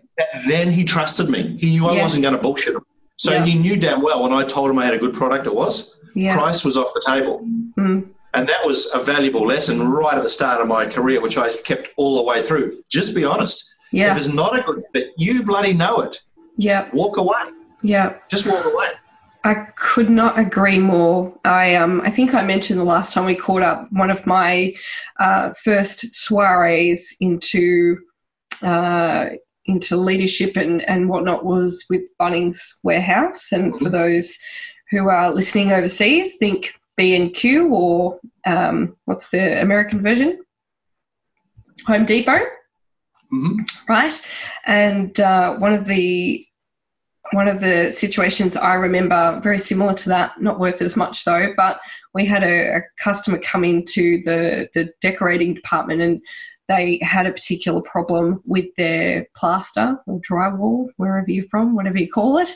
then 0.47 0.71
he 0.71 0.85
trusted 0.85 1.29
me. 1.29 1.57
He 1.59 1.71
knew 1.71 1.85
I 1.85 1.95
yes. 1.95 2.03
wasn't 2.03 2.23
going 2.23 2.35
to 2.35 2.41
bullshit 2.41 2.75
him. 2.75 2.85
So 3.17 3.31
yeah. 3.31 3.45
he 3.45 3.55
knew 3.55 3.75
damn 3.75 4.01
well 4.01 4.23
when 4.23 4.31
I 4.31 4.45
told 4.45 4.69
him 4.69 4.79
I 4.79 4.85
had 4.85 4.93
a 4.93 4.97
good 4.97 5.13
product, 5.13 5.45
it 5.45 5.53
was. 5.53 5.99
Yeah. 6.15 6.37
Price 6.37 6.63
was 6.63 6.77
off 6.77 6.93
the 6.93 7.03
table. 7.05 7.45
Mm. 7.77 8.09
And 8.33 8.47
that 8.47 8.65
was 8.65 8.91
a 8.93 8.99
valuable 8.99 9.45
lesson 9.45 9.87
right 9.91 10.15
at 10.15 10.23
the 10.23 10.29
start 10.29 10.61
of 10.61 10.67
my 10.67 10.87
career, 10.87 11.21
which 11.21 11.37
I 11.37 11.53
kept 11.53 11.89
all 11.97 12.17
the 12.17 12.23
way 12.23 12.41
through. 12.41 12.83
Just 12.89 13.15
be 13.15 13.25
honest. 13.25 13.72
Yeah. 13.93 14.11
If 14.11 14.17
it's 14.25 14.33
not 14.33 14.57
a 14.57 14.63
good 14.63 14.81
fit, 14.91 15.11
you 15.17 15.43
bloody 15.43 15.73
know 15.73 16.01
it. 16.01 16.21
Yeah. 16.57 16.89
Walk 16.93 17.17
away. 17.17 17.43
Yeah. 17.81 18.17
Just 18.27 18.47
walk 18.47 18.65
away. 18.65 18.89
I 19.43 19.67
could 19.75 20.09
not 20.09 20.39
agree 20.39 20.79
more. 20.79 21.37
I 21.43 21.75
um 21.75 22.01
I 22.01 22.09
think 22.09 22.33
I 22.33 22.43
mentioned 22.43 22.79
the 22.79 22.85
last 22.85 23.13
time 23.13 23.25
we 23.25 23.35
caught 23.35 23.61
up 23.61 23.87
one 23.91 24.09
of 24.09 24.25
my 24.25 24.73
uh, 25.19 25.53
first 25.61 26.15
soirees 26.15 27.15
into 27.19 27.99
uh, 28.61 29.29
into 29.65 29.97
leadership 29.97 30.55
and 30.55 30.81
and 30.81 31.09
whatnot 31.09 31.45
was 31.45 31.85
with 31.89 32.09
Bunnings 32.17 32.77
Warehouse. 32.83 33.51
And 33.51 33.73
for 33.77 33.85
mm-hmm. 33.85 33.93
those 33.93 34.39
who 34.89 35.09
are 35.09 35.33
listening 35.33 35.71
overseas, 35.71 36.37
think 36.37 36.73
B 36.95 37.15
and 37.15 37.33
Q 37.33 37.73
or 37.73 38.19
um, 38.45 38.95
what's 39.05 39.29
the 39.29 39.61
American 39.61 40.01
version? 40.01 40.39
Home 41.85 42.05
Depot. 42.05 42.39
Mm-hmm. 43.33 43.61
Right, 43.89 44.21
and 44.65 45.19
uh, 45.19 45.55
one 45.55 45.73
of 45.73 45.85
the 45.85 46.45
one 47.31 47.47
of 47.47 47.59
the 47.59 47.91
situations 47.91 48.55
I 48.55 48.75
remember 48.75 49.39
very 49.41 49.57
similar 49.57 49.93
to 49.93 50.09
that, 50.09 50.39
not 50.41 50.59
worth 50.59 50.81
as 50.81 50.95
much 50.95 51.25
though, 51.25 51.53
but 51.57 51.79
we 52.13 52.25
had 52.25 52.43
a, 52.43 52.77
a 52.77 52.81
customer 52.99 53.39
come 53.39 53.63
into 53.63 54.21
the, 54.23 54.69
the 54.73 54.93
decorating 55.01 55.55
department 55.55 56.01
and 56.01 56.21
they 56.67 56.99
had 57.01 57.25
a 57.25 57.31
particular 57.31 57.81
problem 57.81 58.41
with 58.45 58.73
their 58.75 59.27
plaster 59.35 59.97
or 60.07 60.19
drywall, 60.21 60.87
wherever 60.97 61.29
you're 61.29 61.45
from, 61.45 61.75
whatever 61.75 61.97
you 61.97 62.09
call 62.09 62.37
it. 62.37 62.51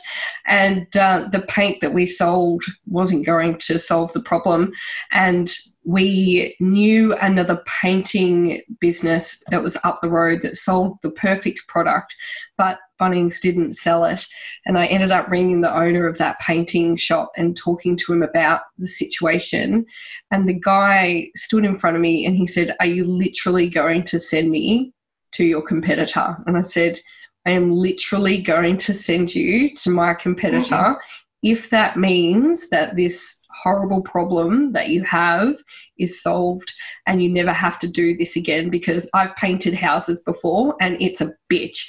And 0.46 0.86
uh, 0.96 1.28
the 1.30 1.42
paint 1.42 1.80
that 1.82 1.92
we 1.92 2.06
sold 2.06 2.62
wasn't 2.86 3.26
going 3.26 3.58
to 3.58 3.78
solve 3.78 4.12
the 4.12 4.22
problem. 4.22 4.72
And 5.12 5.50
we 5.84 6.56
knew 6.60 7.14
another 7.14 7.62
painting 7.82 8.62
business 8.80 9.42
that 9.50 9.62
was 9.62 9.76
up 9.84 10.00
the 10.00 10.10
road 10.10 10.42
that 10.42 10.56
sold 10.56 10.98
the 11.02 11.10
perfect 11.10 11.66
product, 11.66 12.16
but 12.56 12.78
Bunnings 13.00 13.40
didn't 13.40 13.74
sell 13.74 14.04
it. 14.04 14.26
And 14.66 14.78
I 14.78 14.86
ended 14.86 15.10
up 15.10 15.28
ringing 15.28 15.60
the 15.60 15.74
owner 15.74 16.06
of 16.06 16.18
that 16.18 16.38
painting 16.40 16.96
shop 16.96 17.32
and 17.36 17.56
talking 17.56 17.96
to 17.96 18.12
him 18.12 18.22
about 18.22 18.62
the 18.78 18.86
situation. 18.86 19.86
And 20.30 20.48
the 20.48 20.58
guy 20.58 21.30
stood 21.36 21.64
in 21.64 21.78
front 21.78 21.96
of 21.96 22.02
me 22.02 22.26
and 22.26 22.36
he 22.36 22.46
said, 22.46 22.76
Are 22.80 22.86
you 22.86 23.04
literally 23.04 23.68
going 23.68 24.04
to 24.04 24.18
send 24.18 24.50
me 24.50 24.92
to 25.32 25.44
your 25.44 25.62
competitor? 25.62 26.36
And 26.46 26.56
I 26.56 26.62
said, 26.62 26.98
I 27.46 27.52
am 27.52 27.72
literally 27.72 28.42
going 28.42 28.76
to 28.78 28.94
send 28.94 29.34
you 29.34 29.74
to 29.76 29.90
my 29.90 30.14
competitor 30.14 30.74
mm-hmm. 30.74 30.98
if 31.42 31.70
that 31.70 31.96
means 31.96 32.68
that 32.70 32.96
this 32.96 33.37
horrible 33.62 34.02
problem 34.02 34.72
that 34.72 34.88
you 34.88 35.02
have 35.04 35.56
is 35.98 36.22
solved 36.22 36.72
and 37.06 37.22
you 37.22 37.28
never 37.28 37.52
have 37.52 37.78
to 37.80 37.88
do 37.88 38.16
this 38.16 38.36
again 38.36 38.70
because 38.70 39.08
I've 39.14 39.36
painted 39.36 39.74
houses 39.74 40.22
before 40.22 40.76
and 40.80 41.00
it's 41.00 41.20
a 41.20 41.34
bitch. 41.50 41.88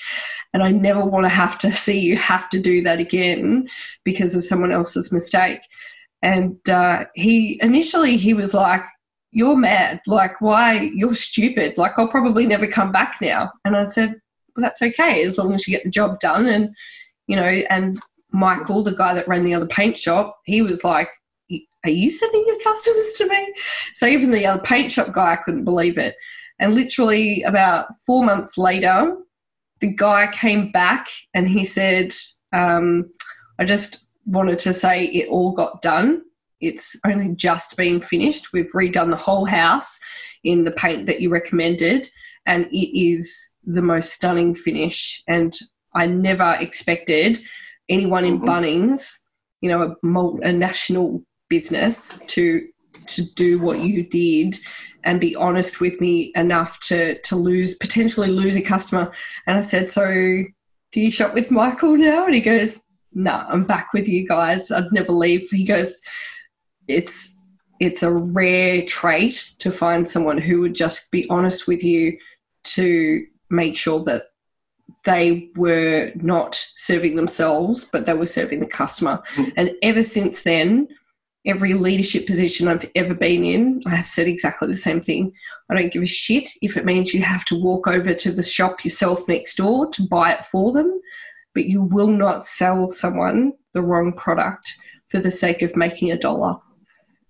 And 0.53 0.63
I 0.63 0.71
never 0.71 1.05
want 1.05 1.25
to 1.25 1.29
have 1.29 1.57
to 1.59 1.71
see 1.71 1.99
you 1.99 2.17
have 2.17 2.49
to 2.49 2.59
do 2.59 2.83
that 2.83 2.99
again 2.99 3.67
because 4.03 4.33
of 4.33 4.43
someone 4.43 4.71
else's 4.71 5.11
mistake. 5.11 5.61
And 6.21 6.57
uh, 6.69 7.05
he 7.13 7.59
initially 7.61 8.17
he 8.17 8.33
was 8.33 8.53
like, 8.53 8.83
"You're 9.31 9.55
mad. 9.55 10.01
Like, 10.07 10.41
why? 10.41 10.91
You're 10.93 11.15
stupid. 11.15 11.77
Like, 11.77 11.93
I'll 11.97 12.09
probably 12.09 12.45
never 12.45 12.67
come 12.67 12.91
back 12.91 13.17
now." 13.21 13.51
And 13.63 13.77
I 13.77 13.83
said, 13.83 14.15
"Well, 14.55 14.63
that's 14.63 14.81
okay 14.81 15.23
as 15.23 15.37
long 15.37 15.53
as 15.53 15.65
you 15.65 15.75
get 15.77 15.85
the 15.85 15.91
job 15.91 16.19
done." 16.19 16.47
And 16.47 16.75
you 17.27 17.37
know, 17.37 17.43
and 17.43 17.99
Michael, 18.31 18.83
the 18.83 18.91
guy 18.91 19.13
that 19.13 19.27
ran 19.27 19.45
the 19.45 19.53
other 19.53 19.67
paint 19.67 19.97
shop, 19.97 20.39
he 20.45 20.61
was 20.61 20.83
like, 20.83 21.09
are 21.83 21.89
you 21.89 22.09
sending 22.09 22.45
your 22.47 22.59
customers 22.59 23.13
to 23.13 23.27
me? 23.27 23.53
So 23.93 24.05
even 24.05 24.31
the 24.31 24.45
other 24.45 24.61
paint 24.61 24.91
shop 24.91 25.11
guy, 25.13 25.33
I 25.33 25.37
couldn't 25.37 25.65
believe 25.65 25.97
it. 25.97 26.15
And 26.59 26.73
literally 26.73 27.43
about 27.43 27.87
four 28.05 28.23
months 28.23 28.57
later, 28.57 29.17
the 29.79 29.93
guy 29.93 30.29
came 30.31 30.71
back 30.71 31.07
and 31.33 31.47
he 31.47 31.63
said, 31.63 32.13
um, 32.51 33.11
I 33.57 33.65
just 33.65 34.17
wanted 34.25 34.59
to 34.59 34.73
say 34.73 35.05
it 35.05 35.29
all 35.29 35.53
got 35.53 35.81
done. 35.81 36.23
It's 36.59 36.99
only 37.05 37.35
just 37.35 37.77
been 37.77 38.01
finished. 38.01 38.51
We've 38.51 38.71
redone 38.73 39.09
the 39.09 39.15
whole 39.15 39.45
house 39.45 39.97
in 40.43 40.63
the 40.63 40.71
paint 40.71 41.05
that 41.07 41.21
you 41.21 41.29
recommended, 41.29 42.09
and 42.45 42.65
it 42.71 42.99
is 42.99 43.55
the 43.63 43.81
most 43.81 44.13
stunning 44.13 44.55
finish. 44.55 45.23
And 45.27 45.53
I 45.93 46.05
never 46.05 46.57
expected 46.59 47.39
anyone 47.87 48.25
in 48.25 48.39
mm-hmm. 48.39 48.49
Bunnings, 48.49 49.15
you 49.61 49.69
know, 49.69 49.95
a, 50.03 50.47
a 50.47 50.51
national 50.51 51.23
business 51.49 52.19
to 52.27 52.67
to 53.07 53.23
do 53.33 53.59
what 53.59 53.79
you 53.79 54.03
did 54.03 54.55
and 55.03 55.19
be 55.19 55.35
honest 55.35 55.79
with 55.79 55.99
me 56.01 56.31
enough 56.35 56.79
to 56.81 57.19
to 57.21 57.35
lose 57.35 57.75
potentially 57.75 58.27
lose 58.29 58.55
a 58.55 58.61
customer. 58.61 59.11
And 59.47 59.57
I 59.57 59.61
said, 59.61 59.89
so 59.89 60.05
do 60.91 61.01
you 61.01 61.11
shop 61.11 61.33
with 61.33 61.51
Michael 61.51 61.97
now? 61.97 62.25
And 62.25 62.35
he 62.35 62.41
goes, 62.41 62.81
no, 63.13 63.31
nah, 63.31 63.45
I'm 63.49 63.65
back 63.65 63.93
with 63.93 64.07
you 64.07 64.27
guys. 64.27 64.71
I'd 64.71 64.91
never 64.91 65.11
leave. 65.11 65.49
He 65.49 65.65
goes, 65.65 66.01
it's 66.87 67.37
it's 67.79 68.03
a 68.03 68.11
rare 68.11 68.85
trait 68.85 69.53
to 69.59 69.71
find 69.71 70.07
someone 70.07 70.37
who 70.37 70.61
would 70.61 70.75
just 70.75 71.11
be 71.11 71.29
honest 71.29 71.67
with 71.67 71.83
you 71.83 72.17
to 72.63 73.25
make 73.49 73.77
sure 73.77 74.03
that 74.03 74.23
they 75.05 75.49
were 75.55 76.11
not 76.15 76.55
serving 76.75 77.15
themselves, 77.15 77.85
but 77.85 78.05
they 78.05 78.13
were 78.13 78.25
serving 78.25 78.59
the 78.59 78.67
customer. 78.67 79.23
Mm. 79.35 79.53
And 79.55 79.71
ever 79.81 80.03
since 80.03 80.43
then, 80.43 80.89
every 81.45 81.73
leadership 81.73 82.27
position 82.27 82.67
I've 82.67 82.89
ever 82.95 83.13
been 83.13 83.43
in, 83.43 83.81
I 83.85 83.95
have 83.95 84.07
said 84.07 84.27
exactly 84.27 84.67
the 84.67 84.77
same 84.77 85.01
thing. 85.01 85.33
I 85.69 85.75
don't 85.75 85.91
give 85.91 86.03
a 86.03 86.07
shit 86.07 86.49
if 86.61 86.77
it 86.77 86.85
means 86.85 87.13
you 87.13 87.21
have 87.21 87.45
to 87.45 87.61
walk 87.61 87.87
over 87.87 88.13
to 88.13 88.31
the 88.31 88.43
shop 88.43 88.83
yourself 88.83 89.27
next 89.27 89.55
door 89.55 89.89
to 89.91 90.07
buy 90.07 90.33
it 90.33 90.45
for 90.45 90.71
them, 90.73 90.99
but 91.53 91.65
you 91.65 91.81
will 91.81 92.07
not 92.07 92.43
sell 92.43 92.89
someone 92.89 93.53
the 93.73 93.81
wrong 93.81 94.13
product 94.13 94.73
for 95.07 95.19
the 95.19 95.31
sake 95.31 95.61
of 95.61 95.75
making 95.75 96.11
a 96.11 96.17
dollar. 96.17 96.57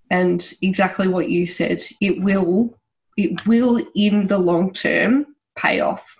And 0.09 0.53
exactly 0.61 1.07
what 1.07 1.29
you 1.29 1.45
said, 1.45 1.83
it 2.01 2.21
will 2.21 2.75
it 3.15 3.45
will 3.45 3.81
in 3.95 4.27
the 4.27 4.37
long 4.37 4.71
term 4.71 5.35
pay 5.55 5.81
off. 5.81 6.15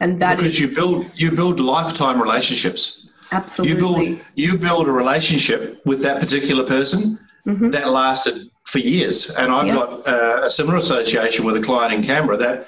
And 0.00 0.20
that 0.20 0.36
because 0.36 0.54
is, 0.54 0.60
you 0.60 0.74
build 0.74 1.06
you 1.14 1.32
build 1.32 1.60
lifetime 1.60 2.20
relationships. 2.20 3.08
Absolutely. 3.32 3.74
You 3.74 3.80
build 3.80 4.20
you 4.34 4.58
build 4.58 4.88
a 4.88 4.92
relationship 4.92 5.84
with 5.84 6.02
that 6.02 6.20
particular 6.20 6.64
person 6.64 7.18
mm-hmm. 7.46 7.70
that 7.70 7.88
lasted 7.88 8.50
for 8.64 8.78
years. 8.78 9.30
And 9.30 9.52
I've 9.52 9.74
got 9.74 10.06
uh, 10.06 10.40
a 10.44 10.50
similar 10.50 10.76
association 10.76 11.44
with 11.44 11.56
a 11.56 11.60
client 11.60 11.94
in 11.94 12.02
Canberra 12.02 12.38
that 12.38 12.66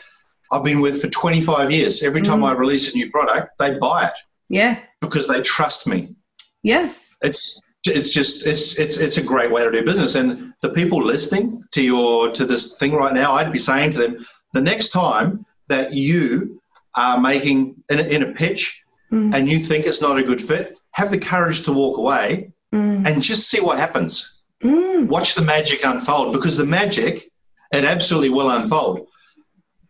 I've 0.50 0.64
been 0.64 0.80
with 0.80 1.02
for 1.02 1.08
25 1.08 1.70
years. 1.70 2.02
Every 2.02 2.22
time 2.22 2.40
mm. 2.40 2.48
I 2.48 2.52
release 2.52 2.92
a 2.92 2.96
new 2.96 3.10
product, 3.10 3.58
they 3.58 3.78
buy 3.78 4.06
it. 4.06 4.14
Yeah. 4.48 4.80
Because 5.00 5.28
they 5.28 5.42
trust 5.42 5.86
me. 5.86 6.14
Yes. 6.62 7.16
It's 7.20 7.60
it's 7.84 8.12
just 8.12 8.46
it's 8.46 8.78
it's 8.78 8.98
it's 8.98 9.16
a 9.16 9.22
great 9.22 9.50
way 9.50 9.62
to 9.62 9.70
do 9.70 9.84
business. 9.84 10.14
And 10.14 10.54
the 10.62 10.70
people 10.70 11.02
listening 11.02 11.64
to 11.72 11.82
your 11.82 12.32
to 12.32 12.44
this 12.44 12.78
thing 12.78 12.92
right 12.92 13.12
now, 13.12 13.34
I'd 13.34 13.52
be 13.52 13.58
saying 13.58 13.92
to 13.92 13.98
them, 13.98 14.26
the 14.52 14.60
next 14.60 14.90
time 14.90 15.44
that 15.68 15.92
you 15.92 16.62
are 16.94 17.20
making 17.20 17.82
in 17.90 18.00
in 18.00 18.22
a 18.22 18.32
pitch 18.32 18.84
mm. 19.12 19.34
and 19.34 19.48
you 19.48 19.58
think 19.60 19.86
it's 19.86 20.02
not 20.02 20.18
a 20.18 20.22
good 20.22 20.42
fit, 20.42 20.76
have 20.90 21.10
the 21.10 21.18
courage 21.18 21.64
to 21.64 21.72
walk 21.72 21.98
away 21.98 22.52
mm. 22.72 23.06
and 23.06 23.22
just 23.22 23.48
see 23.48 23.60
what 23.60 23.78
happens. 23.78 24.42
Mm. 24.62 25.06
Watch 25.06 25.34
the 25.34 25.42
magic 25.42 25.84
unfold 25.84 26.32
because 26.32 26.56
the 26.56 26.66
magic, 26.66 27.30
it 27.72 27.84
absolutely 27.84 28.30
will 28.30 28.50
unfold. 28.50 29.06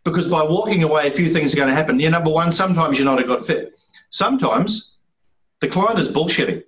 Because 0.03 0.27
by 0.27 0.43
walking 0.43 0.83
away, 0.83 1.07
a 1.07 1.11
few 1.11 1.29
things 1.29 1.53
are 1.53 1.57
going 1.57 1.69
to 1.69 1.75
happen. 1.75 1.99
Yeah, 1.99 2.09
number 2.09 2.31
one, 2.31 2.51
sometimes 2.51 2.97
you're 2.97 3.05
not 3.05 3.19
a 3.19 3.23
good 3.23 3.43
fit. 3.43 3.73
Sometimes 4.09 4.97
the 5.59 5.67
client 5.67 5.99
is 5.99 6.07
bullshitting. 6.07 6.63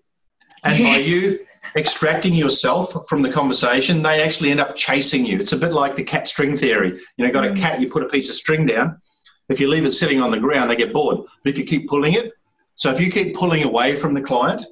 And 0.64 0.78
yes. 0.78 0.94
by 0.94 0.98
you 0.98 1.40
extracting 1.76 2.34
yourself 2.34 3.08
from 3.08 3.22
the 3.22 3.32
conversation, 3.32 4.04
they 4.04 4.22
actually 4.22 4.52
end 4.52 4.60
up 4.60 4.76
chasing 4.76 5.26
you. 5.26 5.40
It's 5.40 5.54
a 5.54 5.58
bit 5.58 5.72
like 5.72 5.96
the 5.96 6.04
cat 6.04 6.28
string 6.28 6.58
theory. 6.58 7.00
You 7.18 7.26
know, 7.26 7.32
got 7.32 7.46
a 7.46 7.50
mm. 7.50 7.58
cat, 7.58 7.80
you 7.80 7.90
put 7.90 8.04
a 8.04 8.10
piece 8.10 8.30
of 8.30 8.36
string 8.36 8.66
down. 8.66 9.02
If 9.50 9.60
you 9.60 9.70
leave 9.70 9.86
it 9.86 9.94
sitting 9.94 10.22
on 10.22 10.32
the 10.32 10.40
ground, 10.40 10.70
they 10.70 10.76
get 10.76 10.94
bored. 10.94 11.26
But 11.44 11.52
if 11.52 11.58
you 11.58 11.66
keep 11.66 11.90
pulling 11.90 12.14
it, 12.14 12.32
so 12.76 12.92
if 12.92 13.00
you 13.00 13.12
keep 13.12 13.36
pulling 13.36 13.64
away 13.64 13.96
from 13.96 14.14
the 14.14 14.22
client 14.22 14.66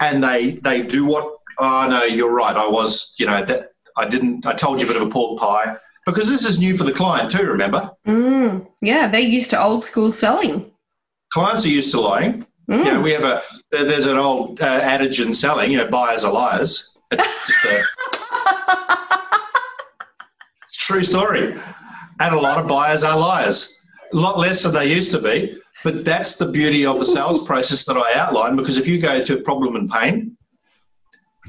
and 0.00 0.22
they 0.22 0.52
they 0.62 0.82
do 0.82 1.04
what 1.04 1.38
oh 1.58 1.86
no, 1.88 2.04
you're 2.04 2.32
right, 2.32 2.56
I 2.56 2.68
was, 2.68 3.14
you 3.18 3.26
know, 3.26 3.44
that 3.44 3.72
I 3.96 4.08
didn't 4.08 4.46
I 4.46 4.54
told 4.54 4.80
you 4.80 4.86
a 4.86 4.92
bit 4.92 5.00
of 5.00 5.08
a 5.08 5.10
pork 5.10 5.40
pie. 5.40 5.76
Because 6.06 6.30
this 6.30 6.48
is 6.48 6.58
new 6.58 6.74
for 6.74 6.84
the 6.84 6.92
client 6.92 7.30
too, 7.30 7.44
remember? 7.44 7.90
Mm, 8.06 8.66
yeah, 8.80 9.08
they're 9.08 9.20
used 9.20 9.50
to 9.50 9.62
old 9.62 9.84
school 9.84 10.10
selling. 10.10 10.70
Clients 11.30 11.66
are 11.66 11.70
used 11.70 11.90
to 11.92 12.00
lying. 12.00 12.46
Mm. 12.70 12.78
You 12.78 12.92
know, 12.92 13.00
we 13.02 13.12
have 13.12 13.24
a 13.24 13.42
there's 13.70 14.06
an 14.06 14.16
old 14.16 14.62
uh, 14.62 14.64
adage 14.64 15.20
in 15.20 15.34
selling, 15.34 15.70
you 15.70 15.76
know, 15.76 15.88
buyers 15.88 16.24
are 16.24 16.32
liars. 16.32 16.96
It's 17.10 17.46
just 17.46 17.64
a 17.64 17.78
it's 20.64 20.76
a 20.76 20.80
true 20.80 21.02
story. 21.02 21.60
And 22.20 22.34
a 22.34 22.40
lot 22.40 22.58
of 22.58 22.66
buyers 22.66 23.04
are 23.04 23.18
liars. 23.18 23.74
A 24.12 24.16
lot 24.16 24.38
less 24.38 24.62
than 24.62 24.72
they 24.72 24.86
used 24.86 25.10
to 25.10 25.20
be. 25.20 25.60
But 25.84 26.04
that's 26.04 26.36
the 26.36 26.46
beauty 26.46 26.86
of 26.86 26.98
the 26.98 27.06
sales 27.06 27.44
process 27.44 27.84
that 27.84 27.96
I 27.96 28.14
outlined 28.14 28.56
because 28.56 28.78
if 28.78 28.88
you 28.88 28.98
go 28.98 29.24
to 29.24 29.38
a 29.38 29.42
problem 29.42 29.76
and 29.76 29.90
pain, 29.90 30.36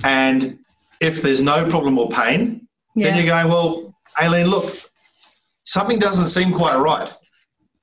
and 0.03 0.59
if 0.99 1.21
there's 1.21 1.41
no 1.41 1.67
problem 1.69 1.97
or 1.97 2.09
pain, 2.09 2.67
yeah. 2.95 3.07
then 3.07 3.17
you're 3.17 3.25
going, 3.25 3.47
well, 3.47 3.95
Aileen, 4.21 4.47
look, 4.47 4.75
something 5.63 5.99
doesn't 5.99 6.27
seem 6.27 6.53
quite 6.53 6.77
right 6.77 7.11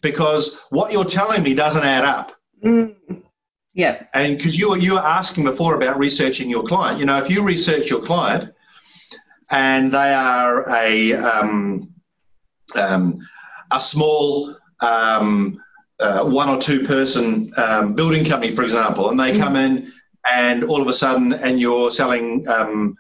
because 0.03 0.61
what 0.71 0.93
you're 0.93 1.05
telling 1.05 1.43
me 1.43 1.55
doesn't 1.55 1.83
add 1.83 2.05
up. 2.05 2.33
Mm. 2.65 2.95
Yeah. 3.75 4.05
And 4.15 4.37
because 4.37 4.57
you, 4.59 4.75
you 4.77 4.95
were 4.95 5.01
asking 5.01 5.45
before 5.45 5.75
about 5.75 5.99
researching 5.99 6.49
your 6.49 6.63
client. 6.63 6.99
You 6.99 7.07
know, 7.07 7.19
if 7.19 7.29
you 7.29 7.43
research 7.43 7.91
your 7.91 8.01
client 8.01 8.53
and 9.51 9.93
they 9.93 10.15
are 10.15 10.69
a, 10.71 11.13
um, 11.15 11.93
um, 12.75 13.27
a 13.71 13.81
small 13.81 14.57
um, 14.81 15.61
uh, 15.99 16.25
one 16.25 16.49
or 16.49 16.61
two 16.61 16.85
person 16.85 17.53
um, 17.57 17.95
building 17.95 18.25
company, 18.25 18.53
for 18.53 18.63
example, 18.63 19.11
and 19.11 19.19
they 19.19 19.33
mm. 19.33 19.39
come 19.39 19.57
in 19.57 19.93
and 20.31 20.65
all 20.65 20.83
of 20.83 20.89
a 20.89 20.93
sudden, 20.93 21.33
and 21.33 21.61
you're 21.61 21.91
selling 21.91 22.47
um, 22.49 22.97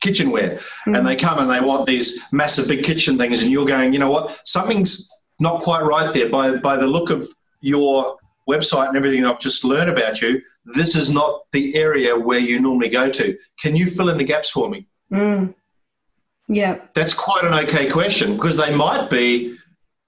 kitchenware, 0.00 0.60
mm. 0.86 0.96
and 0.96 1.06
they 1.06 1.16
come 1.16 1.38
and 1.38 1.50
they 1.50 1.60
want 1.60 1.86
these 1.86 2.22
massive 2.32 2.68
big 2.68 2.84
kitchen 2.84 3.18
things, 3.18 3.42
and 3.42 3.52
you're 3.52 3.66
going, 3.66 3.92
you 3.92 3.98
know 3.98 4.10
what, 4.10 4.40
something's 4.44 5.10
not 5.40 5.60
quite 5.62 5.82
right 5.82 6.12
there 6.12 6.28
by 6.28 6.56
by 6.56 6.76
the 6.76 6.86
look 6.86 7.10
of 7.10 7.28
your 7.60 8.16
website 8.48 8.88
and 8.88 8.96
everything 8.96 9.24
I've 9.24 9.38
just 9.38 9.64
learned 9.64 9.90
about 9.90 10.20
you, 10.20 10.42
this 10.64 10.96
is 10.96 11.10
not 11.10 11.42
the 11.52 11.74
area 11.76 12.18
where 12.18 12.38
you 12.38 12.60
normally 12.60 12.88
go 12.88 13.10
to. 13.10 13.38
Can 13.60 13.76
you 13.76 13.90
fill 13.90 14.08
in 14.08 14.18
the 14.18 14.24
gaps 14.24 14.50
for 14.50 14.68
me? 14.68 14.86
Mm. 15.10 15.54
Yeah. 16.48 16.80
That's 16.94 17.14
quite 17.14 17.44
an 17.44 17.54
okay 17.64 17.88
question 17.88 18.34
because 18.34 18.56
they 18.56 18.74
might 18.74 19.08
be, 19.10 19.56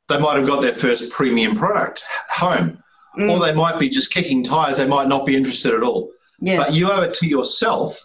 they 0.09 0.19
might 0.19 0.37
have 0.37 0.47
got 0.47 0.63
their 0.63 0.75
first 0.75 1.13
premium 1.13 1.57
product 1.57 2.05
home, 2.29 2.83
mm. 3.19 3.31
or 3.31 3.41
they 3.41 3.55
might 3.55 3.79
be 3.79 3.89
just 3.89 4.13
kicking 4.13 4.45
tires. 4.45 4.79
They 4.79 4.87
might 4.87 5.09
not 5.09 5.27
be 5.27 5.37
interested 5.37 5.75
at 5.75 5.83
all. 5.83 6.11
Yes. 6.41 6.63
But 6.63 6.75
you 6.75 6.91
owe 6.91 7.03
it 7.03 7.15
to 7.15 7.27
yourself 7.27 8.01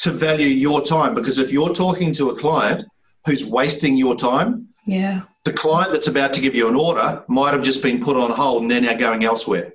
to 0.00 0.12
value 0.12 0.46
your 0.46 0.82
time 0.82 1.14
because 1.14 1.38
if 1.38 1.52
you're 1.52 1.74
talking 1.74 2.12
to 2.14 2.30
a 2.30 2.36
client 2.36 2.84
who's 3.24 3.44
wasting 3.44 3.96
your 3.96 4.14
time, 4.14 4.68
yeah, 4.86 5.22
the 5.44 5.52
client 5.52 5.92
that's 5.92 6.06
about 6.06 6.34
to 6.34 6.40
give 6.40 6.54
you 6.54 6.68
an 6.68 6.76
order 6.76 7.24
might 7.28 7.54
have 7.54 7.62
just 7.62 7.82
been 7.82 8.00
put 8.00 8.16
on 8.16 8.30
hold 8.30 8.62
and 8.62 8.70
they're 8.70 8.80
now 8.80 8.94
going 8.94 9.24
elsewhere. 9.24 9.72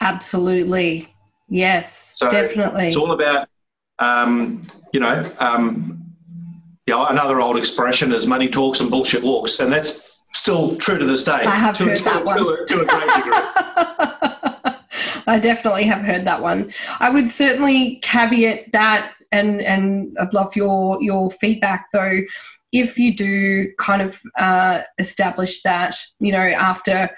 Absolutely. 0.00 1.08
Yes, 1.48 2.14
so 2.16 2.30
definitely. 2.30 2.88
It's 2.88 2.96
all 2.96 3.12
about, 3.12 3.48
um, 3.98 4.66
you 4.92 5.00
know, 5.00 5.30
um, 5.38 6.14
yeah, 6.86 7.06
another 7.08 7.40
old 7.40 7.56
expression 7.56 8.12
is 8.12 8.26
money 8.26 8.48
talks 8.48 8.80
and 8.80 8.90
bullshit 8.90 9.22
walks. 9.22 9.60
And 9.60 9.72
that's 9.72 10.11
still 10.42 10.76
true 10.76 10.98
to 10.98 11.06
this 11.06 11.22
day. 11.22 11.32
I 11.32 11.54
have 11.54 11.76
to, 11.76 11.84
heard 11.84 11.98
to, 11.98 12.04
that 12.04 12.26
to, 12.26 12.44
one. 12.44 12.66
To, 12.66 12.74
to 12.74 12.82
a 12.82 12.84
great 12.84 13.14
degree. 13.14 14.74
I 15.28 15.38
definitely 15.38 15.84
have 15.84 16.02
heard 16.02 16.24
that 16.24 16.42
one. 16.42 16.74
I 16.98 17.10
would 17.10 17.30
certainly 17.30 18.00
caveat 18.02 18.72
that, 18.72 19.14
and 19.30 19.60
and 19.60 20.16
I'd 20.20 20.34
love 20.34 20.56
your 20.56 21.00
your 21.00 21.30
feedback 21.30 21.86
though. 21.92 22.18
If 22.72 22.98
you 22.98 23.14
do 23.14 23.72
kind 23.78 24.02
of 24.02 24.20
uh, 24.36 24.82
establish 24.98 25.62
that, 25.62 25.94
you 26.18 26.32
know, 26.32 26.38
after 26.38 27.10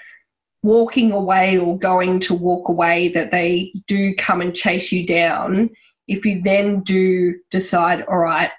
walking 0.61 1.11
away 1.11 1.57
or 1.57 1.79
going 1.79 2.19
to 2.19 2.35
walk 2.35 2.69
away, 2.69 3.07
that 3.09 3.31
they 3.31 3.73
do 3.87 4.13
come 4.15 4.41
and 4.41 4.55
chase 4.55 4.91
you 4.91 5.07
down. 5.07 5.71
If 6.07 6.25
you 6.25 6.41
then 6.41 6.81
do 6.81 7.39
decide, 7.49 8.03
all 8.03 8.17
right, 8.17 8.51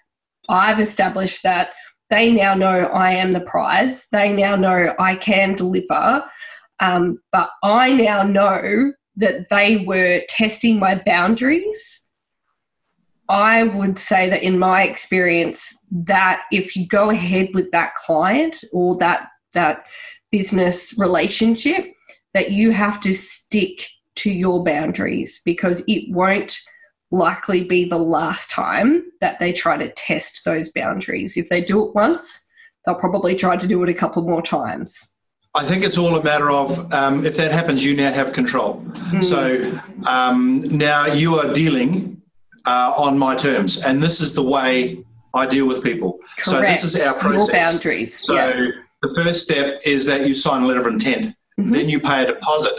I've 0.48 0.80
established 0.80 1.42
that 1.44 1.70
they 2.10 2.32
now 2.32 2.54
know 2.54 2.86
I 2.86 3.12
am 3.12 3.32
the 3.32 3.40
prize. 3.40 4.08
They 4.08 4.32
now 4.32 4.56
know 4.56 4.94
I 4.98 5.16
can 5.16 5.54
deliver. 5.54 6.24
Um, 6.80 7.18
but 7.32 7.50
I 7.62 7.92
now 7.92 8.22
know 8.22 8.92
that 9.16 9.48
they 9.48 9.78
were 9.78 10.22
testing 10.28 10.78
my 10.78 11.02
boundaries. 11.04 12.06
I 13.28 13.64
would 13.64 13.98
say 13.98 14.30
that 14.30 14.42
in 14.42 14.58
my 14.58 14.84
experience, 14.84 15.74
that 15.90 16.42
if 16.52 16.76
you 16.76 16.86
go 16.86 17.10
ahead 17.10 17.48
with 17.54 17.70
that 17.72 17.94
client 17.94 18.62
or 18.72 18.96
that 18.98 19.28
that 19.52 19.86
business 20.30 20.96
relationship, 20.98 21.92
that 22.34 22.52
you 22.52 22.70
have 22.70 23.00
to 23.00 23.14
stick 23.14 23.88
to 24.16 24.30
your 24.30 24.62
boundaries 24.62 25.40
because 25.44 25.82
it 25.88 26.12
won't 26.12 26.58
likely 27.10 27.64
be 27.64 27.84
the 27.84 27.98
last 27.98 28.50
time 28.50 29.04
that 29.20 29.38
they 29.38 29.52
try 29.52 29.76
to 29.76 29.88
test 29.88 30.44
those 30.44 30.70
boundaries. 30.70 31.36
If 31.36 31.48
they 31.48 31.60
do 31.60 31.86
it 31.86 31.94
once, 31.94 32.48
they'll 32.84 32.96
probably 32.96 33.36
try 33.36 33.56
to 33.56 33.66
do 33.66 33.82
it 33.82 33.88
a 33.88 33.94
couple 33.94 34.22
more 34.22 34.42
times. 34.42 35.14
I 35.54 35.66
think 35.66 35.84
it's 35.84 35.96
all 35.96 36.16
a 36.16 36.22
matter 36.22 36.50
of 36.50 36.92
um, 36.92 37.24
if 37.24 37.36
that 37.38 37.50
happens, 37.50 37.84
you 37.84 37.96
now 37.96 38.12
have 38.12 38.32
control. 38.32 38.82
Mm. 38.94 39.24
So 39.24 39.80
um, 40.06 40.62
now 40.64 41.06
you 41.06 41.36
are 41.36 41.52
dealing 41.54 42.20
uh, 42.66 42.92
on 42.96 43.18
my 43.18 43.34
terms, 43.36 43.82
and 43.82 44.02
this 44.02 44.20
is 44.20 44.34
the 44.34 44.42
way 44.42 44.98
I 45.32 45.46
deal 45.46 45.66
with 45.66 45.82
people. 45.82 46.18
Correct. 46.36 46.46
So 46.46 46.60
this 46.60 46.84
is 46.84 47.06
our 47.06 47.14
process. 47.14 47.48
Your 47.48 47.60
boundaries. 47.60 48.18
So 48.18 48.34
yeah. 48.34 48.70
the 49.00 49.14
first 49.14 49.42
step 49.44 49.80
is 49.86 50.04
that 50.06 50.26
you 50.26 50.34
sign 50.34 50.62
a 50.62 50.66
letter 50.66 50.80
of 50.80 50.86
intent. 50.88 51.34
Mm-hmm. 51.58 51.70
Then 51.70 51.88
you 51.88 52.00
pay 52.00 52.24
a 52.24 52.26
deposit, 52.26 52.74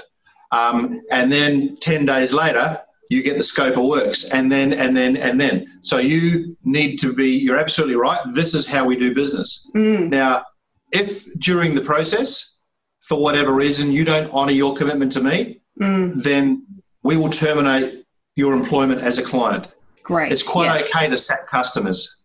um, 0.52 1.02
and 1.10 1.32
then 1.32 1.78
ten 1.82 2.06
days 2.06 2.32
later 2.32 2.80
you 3.10 3.24
get 3.24 3.38
the 3.38 3.44
scope 3.44 3.78
of 3.78 3.86
works 3.86 4.30
and 4.30 4.52
then 4.52 4.74
and 4.74 4.96
then 4.96 5.16
and 5.18 5.40
then 5.40 5.66
so 5.82 5.98
you 5.98 6.58
need 6.64 6.98
to 6.98 7.14
be 7.14 7.32
you're 7.32 7.58
absolutely 7.58 7.96
right 7.96 8.20
this 8.34 8.54
is 8.54 8.68
how 8.68 8.86
we 8.86 8.96
do 8.96 9.14
business 9.14 9.70
mm. 9.76 10.10
now 10.10 10.44
if 10.92 11.26
during 11.40 11.76
the 11.76 11.82
process 11.82 12.62
for 13.00 13.22
whatever 13.22 13.54
reason 13.54 13.92
you 13.92 14.04
don't 14.04 14.32
honor 14.32 14.52
your 14.52 14.76
commitment 14.76 15.12
to 15.12 15.22
me 15.22 15.62
mm. 15.82 16.22
then 16.22 16.66
we 17.04 17.18
will 17.18 17.30
terminate 17.30 18.06
your 18.36 18.54
employment 18.54 19.02
as 19.02 19.18
a 19.18 19.24
client 19.24 19.68
great 20.04 20.32
it's 20.32 20.44
quite 20.44 20.80
yes. 20.80 20.90
okay 20.96 21.10
to 21.10 21.18
sack 21.18 21.48
customers 21.48 22.24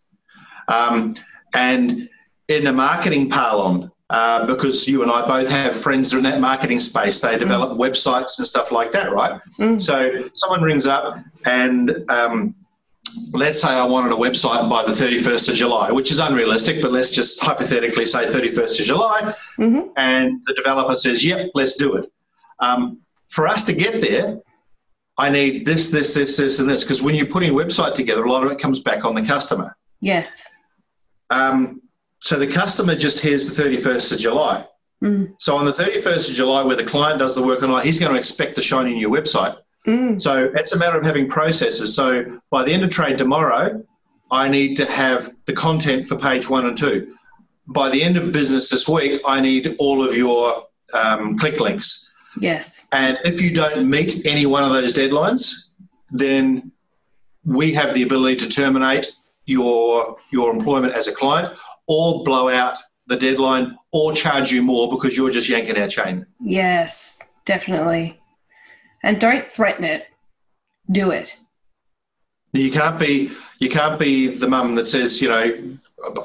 um, 0.68 1.14
and 1.54 2.08
in 2.48 2.66
a 2.66 2.72
marketing 2.72 3.30
parlon 3.30 3.90
uh, 4.12 4.46
because 4.46 4.86
you 4.86 5.02
and 5.02 5.10
I 5.10 5.26
both 5.26 5.48
have 5.48 5.74
friends 5.74 6.12
in 6.12 6.24
that 6.24 6.38
marketing 6.38 6.80
space. 6.80 7.20
They 7.20 7.38
develop 7.38 7.72
mm. 7.72 7.78
websites 7.78 8.38
and 8.38 8.46
stuff 8.46 8.70
like 8.70 8.92
that, 8.92 9.10
right? 9.10 9.40
Mm. 9.58 9.82
So 9.82 10.28
someone 10.34 10.62
rings 10.62 10.86
up 10.86 11.18
and 11.46 12.10
um, 12.10 12.54
let's 13.32 13.60
say 13.62 13.68
I 13.68 13.86
wanted 13.86 14.12
a 14.12 14.16
website 14.16 14.68
by 14.68 14.84
the 14.84 14.92
31st 14.92 15.48
of 15.48 15.54
July, 15.54 15.92
which 15.92 16.10
is 16.10 16.18
unrealistic, 16.18 16.82
but 16.82 16.92
let's 16.92 17.10
just 17.10 17.42
hypothetically 17.42 18.06
say 18.06 18.26
31st 18.26 18.80
of 18.80 18.86
July, 18.86 19.34
mm-hmm. 19.58 19.88
and 19.96 20.42
the 20.46 20.54
developer 20.54 20.94
says, 20.94 21.24
yep, 21.24 21.50
let's 21.54 21.74
do 21.74 21.96
it. 21.96 22.12
Um, 22.58 23.00
for 23.28 23.48
us 23.48 23.64
to 23.64 23.72
get 23.72 24.00
there, 24.00 24.40
I 25.16 25.30
need 25.30 25.66
this, 25.66 25.90
this, 25.90 26.14
this, 26.14 26.36
this, 26.36 26.58
and 26.58 26.68
this, 26.68 26.84
because 26.84 27.02
when 27.02 27.14
you're 27.14 27.26
putting 27.26 27.50
a 27.50 27.54
website 27.54 27.94
together, 27.94 28.24
a 28.24 28.30
lot 28.30 28.44
of 28.44 28.52
it 28.52 28.58
comes 28.58 28.80
back 28.80 29.04
on 29.04 29.14
the 29.14 29.22
customer. 29.22 29.76
Yes. 30.00 30.48
Um, 31.30 31.81
so 32.22 32.38
the 32.38 32.46
customer 32.46 32.94
just 32.94 33.20
hears 33.20 33.52
the 33.52 33.62
31st 33.62 34.12
of 34.12 34.18
July. 34.20 34.64
Mm. 35.02 35.34
So 35.38 35.56
on 35.56 35.64
the 35.64 35.72
31st 35.72 36.30
of 36.30 36.36
July, 36.36 36.62
where 36.62 36.76
the 36.76 36.84
client 36.84 37.18
does 37.18 37.34
the 37.34 37.42
work 37.42 37.64
online, 37.64 37.84
he's 37.84 37.98
going 37.98 38.12
to 38.12 38.18
expect 38.18 38.56
a 38.58 38.62
shiny 38.62 38.94
new 38.94 39.08
website. 39.08 39.58
Mm. 39.88 40.20
So 40.20 40.52
it's 40.54 40.72
a 40.72 40.78
matter 40.78 40.96
of 40.96 41.04
having 41.04 41.28
processes. 41.28 41.96
So 41.96 42.40
by 42.48 42.62
the 42.62 42.72
end 42.72 42.84
of 42.84 42.90
trade 42.90 43.18
tomorrow, 43.18 43.82
I 44.30 44.46
need 44.46 44.76
to 44.76 44.86
have 44.86 45.34
the 45.46 45.52
content 45.52 46.06
for 46.06 46.16
page 46.16 46.48
one 46.48 46.64
and 46.64 46.78
two. 46.78 47.16
By 47.66 47.90
the 47.90 48.04
end 48.04 48.16
of 48.16 48.30
business 48.30 48.68
this 48.68 48.88
week, 48.88 49.20
I 49.26 49.40
need 49.40 49.74
all 49.80 50.06
of 50.06 50.16
your 50.16 50.66
um, 50.94 51.38
click 51.38 51.58
links. 51.58 52.14
Yes. 52.38 52.86
And 52.92 53.18
if 53.24 53.40
you 53.40 53.52
don't 53.52 53.90
meet 53.90 54.24
any 54.26 54.46
one 54.46 54.62
of 54.62 54.70
those 54.70 54.92
deadlines, 54.92 55.70
then 56.12 56.70
we 57.44 57.74
have 57.74 57.94
the 57.94 58.04
ability 58.04 58.36
to 58.36 58.48
terminate 58.48 59.10
your 59.44 60.18
your 60.30 60.52
employment 60.52 60.94
as 60.94 61.08
a 61.08 61.12
client 61.12 61.52
or 61.86 62.24
blow 62.24 62.48
out 62.48 62.78
the 63.06 63.16
deadline 63.16 63.76
or 63.92 64.12
charge 64.12 64.52
you 64.52 64.62
more 64.62 64.90
because 64.90 65.16
you're 65.16 65.30
just 65.30 65.48
yanking 65.48 65.76
our 65.76 65.88
chain. 65.88 66.26
Yes, 66.40 67.20
definitely. 67.44 68.20
And 69.02 69.20
don't 69.20 69.44
threaten 69.44 69.84
it. 69.84 70.06
Do 70.90 71.10
it. 71.10 71.36
You 72.52 72.70
can't 72.70 72.98
be 72.98 73.30
you 73.58 73.70
can't 73.70 73.98
be 73.98 74.28
the 74.28 74.48
mum 74.48 74.74
that 74.74 74.86
says, 74.86 75.22
you 75.22 75.28
know, 75.28 75.76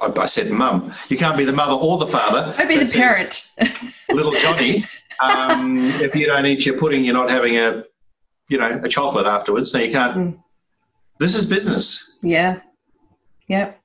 I, 0.01 0.11
I 0.15 0.25
said 0.25 0.51
mum. 0.51 0.93
You 1.09 1.17
can't 1.17 1.37
be 1.37 1.45
the 1.45 1.53
mother 1.53 1.73
or 1.73 1.97
the 1.97 2.07
father. 2.07 2.53
Don't 2.57 2.67
be 2.67 2.77
the 2.77 2.91
parent. 2.91 3.51
Little 4.09 4.33
Johnny, 4.33 4.85
um, 5.21 5.85
if 6.01 6.15
you 6.15 6.25
don't 6.25 6.45
eat 6.45 6.65
your 6.65 6.77
pudding, 6.77 7.05
you're 7.05 7.13
not 7.13 7.29
having 7.29 7.57
a, 7.57 7.83
you 8.49 8.57
know, 8.57 8.81
a 8.83 8.89
chocolate 8.89 9.27
afterwards. 9.27 9.71
So 9.71 9.79
you 9.79 9.91
can't. 9.91 10.17
Mm. 10.17 10.43
This 11.19 11.35
is 11.35 11.45
business. 11.45 12.17
Yeah. 12.21 12.61
Yep. 13.47 13.79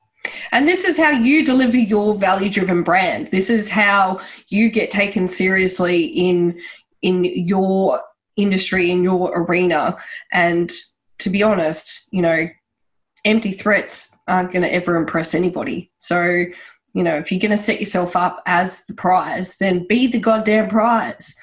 And 0.51 0.69
this 0.69 0.85
is 0.85 0.97
how 0.97 1.11
you 1.11 1.45
deliver 1.45 1.77
your 1.77 2.15
value 2.15 2.51
driven 2.51 2.83
brand. 2.83 3.29
This 3.29 3.51
is 3.51 3.69
how 3.69 4.21
you 4.49 4.71
get 4.71 4.91
taken 4.91 5.29
seriously 5.29 6.05
in 6.05 6.61
in 7.01 7.25
your 7.25 8.01
industry 8.37 8.91
in 8.91 9.03
your 9.03 9.33
arena 9.35 9.97
and 10.33 10.73
to 11.23 11.31
be 11.31 11.43
honest, 11.43 12.09
you 12.13 12.23
know, 12.23 12.49
empty 13.25 13.53
threats 13.53 14.17
aren't 14.27 14.53
going 14.53 14.63
to 14.63 14.73
ever 14.73 14.97
impress 14.97 15.35
anybody. 15.35 15.91
So, 15.99 16.23
you 16.95 17.05
know, 17.05 17.17
if 17.17 17.31
you're 17.31 17.41
going 17.41 17.53
to 17.53 17.57
set 17.57 17.81
yourself 17.81 18.17
up 18.17 18.43
as 18.47 18.85
the 18.87 18.95
prize, 18.95 19.57
then 19.57 19.87
be 19.89 20.09
the 20.09 20.19
goddamn 20.19 20.69
prize. 20.69 21.37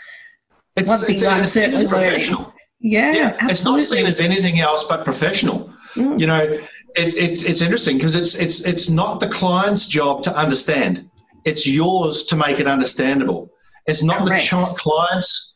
It's, 0.76 0.90
One 0.90 1.00
thing 1.00 1.16
it's, 1.16 1.24
I'm 1.24 1.42
it's 1.42 1.54
certainly 1.54 1.88
learning. 1.88 2.46
Yeah, 2.80 3.14
yeah. 3.14 3.48
It's 3.50 3.66
not 3.66 3.82
seen 3.82 4.06
as 4.06 4.20
anything 4.20 4.60
else 4.60 4.86
but 4.86 5.04
professional. 5.04 5.74
Mm. 5.96 6.20
You 6.20 6.28
know, 6.28 6.60
it, 6.96 7.16
it, 7.16 7.44
it's 7.44 7.62
interesting 7.62 7.98
because 7.98 8.16
it's 8.16 8.36
it's 8.36 8.66
it's 8.66 8.90
not 8.90 9.20
the 9.20 9.30
client's 9.30 9.88
job 9.88 10.24
to 10.24 10.36
understand. 10.36 11.10
It's 11.46 11.66
yours 11.66 12.26
to 12.26 12.36
make 12.36 12.60
it 12.60 12.68
understandable. 12.68 13.52
It's 13.86 14.04
not 14.04 14.28
Correct. 14.28 14.50
the 14.52 14.58
ch- 14.58 14.78
client's 14.78 15.56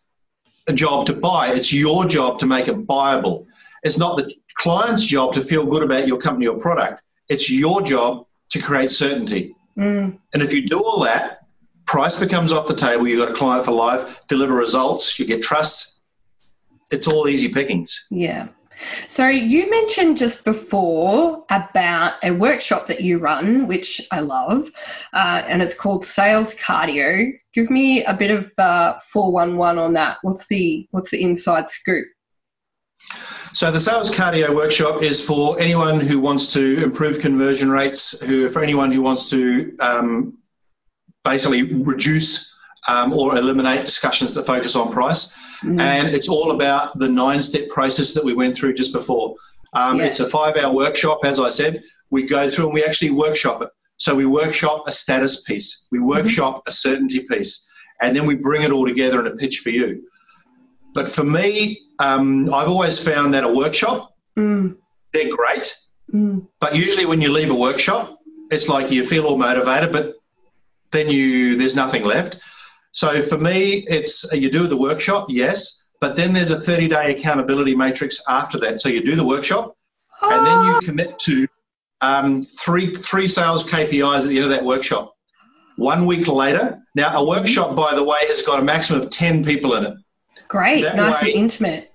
job 0.73 1.07
to 1.07 1.13
buy. 1.13 1.53
It's 1.53 1.73
your 1.73 2.05
job 2.05 2.39
to 2.39 2.45
make 2.45 2.67
it 2.67 2.87
buyable. 2.87 3.47
It's 3.83 3.97
not 3.97 4.17
the 4.17 4.33
client's 4.55 5.05
job 5.05 5.33
to 5.33 5.41
feel 5.41 5.65
good 5.65 5.83
about 5.83 6.07
your 6.07 6.19
company 6.19 6.47
or 6.47 6.57
product. 6.57 7.03
It's 7.27 7.49
your 7.49 7.81
job 7.81 8.25
to 8.51 8.61
create 8.61 8.91
certainty. 8.91 9.55
Mm. 9.77 10.19
And 10.33 10.43
if 10.43 10.53
you 10.53 10.65
do 10.65 10.79
all 10.79 11.03
that, 11.03 11.39
price 11.85 12.19
becomes 12.19 12.53
off 12.53 12.67
the 12.67 12.75
table. 12.75 13.07
You've 13.07 13.19
got 13.19 13.31
a 13.31 13.35
client 13.35 13.65
for 13.65 13.71
life. 13.71 14.21
Deliver 14.27 14.53
results. 14.53 15.19
You 15.19 15.25
get 15.25 15.41
trust. 15.41 15.99
It's 16.91 17.07
all 17.07 17.27
easy 17.27 17.49
pickings. 17.49 18.07
Yeah. 18.09 18.49
So 19.07 19.27
you 19.27 19.69
mentioned 19.69 20.17
just 20.17 20.45
before 20.45 21.45
about 21.49 22.15
a 22.23 22.31
workshop 22.31 22.87
that 22.87 23.01
you 23.01 23.19
run, 23.19 23.67
which 23.67 24.01
I 24.11 24.21
love, 24.21 24.71
uh, 25.13 25.43
and 25.47 25.61
it's 25.61 25.75
called 25.75 26.05
Sales 26.05 26.55
Cardio. 26.55 27.31
Give 27.53 27.69
me 27.69 28.03
a 28.03 28.13
bit 28.13 28.31
of 28.31 28.51
uh, 28.57 28.99
411 29.11 29.83
on 29.83 29.93
that. 29.93 30.17
What's 30.21 30.47
the 30.47 30.87
what's 30.91 31.11
the 31.11 31.21
inside 31.21 31.69
scoop? 31.69 32.07
So 33.53 33.71
the 33.71 33.79
sales 33.79 34.09
cardio 34.09 34.55
workshop 34.55 35.03
is 35.03 35.23
for 35.23 35.59
anyone 35.59 35.99
who 35.99 36.19
wants 36.19 36.53
to 36.53 36.83
improve 36.83 37.19
conversion 37.19 37.69
rates, 37.69 38.19
who 38.19 38.49
for 38.49 38.63
anyone 38.63 38.91
who 38.91 39.03
wants 39.03 39.29
to 39.29 39.75
um, 39.79 40.39
basically 41.23 41.61
reduce 41.61 42.57
um, 42.87 43.13
or 43.13 43.37
eliminate 43.37 43.85
discussions 43.85 44.33
that 44.33 44.47
focus 44.47 44.75
on 44.75 44.91
price. 44.91 45.37
Mm. 45.63 45.79
And 45.79 46.13
it's 46.13 46.29
all 46.29 46.51
about 46.51 46.97
the 46.97 47.07
nine-step 47.07 47.69
process 47.69 48.13
that 48.13 48.23
we 48.23 48.33
went 48.33 48.55
through 48.55 48.73
just 48.75 48.93
before. 48.93 49.35
Um, 49.73 49.99
yes. 49.99 50.19
It's 50.19 50.27
a 50.27 50.29
five-hour 50.29 50.73
workshop, 50.73 51.21
as 51.23 51.39
I 51.39 51.49
said. 51.49 51.83
We 52.09 52.23
go 52.23 52.49
through 52.49 52.65
and 52.65 52.73
we 52.73 52.83
actually 52.83 53.11
workshop 53.11 53.61
it. 53.61 53.69
So 53.97 54.15
we 54.15 54.25
workshop 54.25 54.83
a 54.87 54.91
status 54.91 55.43
piece, 55.43 55.87
we 55.91 55.99
mm-hmm. 55.99 56.07
workshop 56.07 56.55
mm-hmm. 56.55 56.67
a 56.67 56.71
certainty 56.71 57.21
piece, 57.21 57.71
and 58.01 58.15
then 58.15 58.25
we 58.25 58.35
bring 58.35 58.63
it 58.63 58.71
all 58.71 58.85
together 58.85 59.19
in 59.19 59.27
a 59.27 59.35
pitch 59.35 59.59
for 59.59 59.69
you. 59.69 60.07
But 60.93 61.09
for 61.09 61.23
me, 61.23 61.81
um, 61.99 62.53
I've 62.53 62.67
always 62.67 62.99
found 62.99 63.33
that 63.33 63.43
a 63.43 63.47
workshop, 63.47 64.13
mm. 64.37 64.75
they're 65.11 65.35
great. 65.35 65.75
Mm. 66.13 66.47
But 66.59 66.75
usually 66.75 67.05
when 67.05 67.21
you 67.21 67.31
leave 67.31 67.49
a 67.49 67.55
workshop, 67.55 68.19
it's 68.51 68.67
like 68.69 68.91
you 68.91 69.05
feel 69.05 69.25
all 69.25 69.37
motivated, 69.37 69.91
but 69.91 70.15
then 70.91 71.09
you 71.09 71.57
there's 71.57 71.75
nothing 71.75 72.03
left. 72.03 72.39
So 72.93 73.21
for 73.21 73.37
me, 73.37 73.83
it's 73.87 74.31
you 74.31 74.49
do 74.49 74.67
the 74.67 74.77
workshop, 74.77 75.27
yes, 75.29 75.85
but 75.99 76.15
then 76.15 76.31
there's 76.31 76.51
a 76.51 76.59
30 76.59 76.87
day 76.87 77.15
accountability 77.15 77.75
matrix 77.75 78.21
after 78.29 78.59
that. 78.59 78.79
So 78.79 78.87
you 78.87 79.03
do 79.03 79.15
the 79.15 79.25
workshop, 79.25 79.75
and 80.21 80.45
then 80.45 80.65
you 80.67 80.79
commit 80.81 81.19
to 81.19 81.47
um, 82.01 82.41
three 82.41 82.95
three 82.95 83.27
sales 83.27 83.63
KPIs 83.63 84.21
at 84.21 84.27
the 84.27 84.37
end 84.37 84.45
of 84.45 84.51
that 84.51 84.63
workshop. 84.63 85.15
One 85.75 86.05
week 86.05 86.27
later, 86.27 86.79
now 86.93 87.17
a 87.19 87.25
workshop, 87.25 87.75
by 87.75 87.95
the 87.95 88.03
way, 88.03 88.17
has 88.21 88.43
got 88.43 88.59
a 88.59 88.61
maximum 88.61 89.01
of 89.01 89.09
10 89.09 89.43
people 89.43 89.73
in 89.73 89.85
it. 89.85 89.97
Great, 90.47 90.83
that 90.83 90.95
nice 90.95 91.23
way, 91.23 91.29
and 91.29 91.39
intimate. 91.39 91.91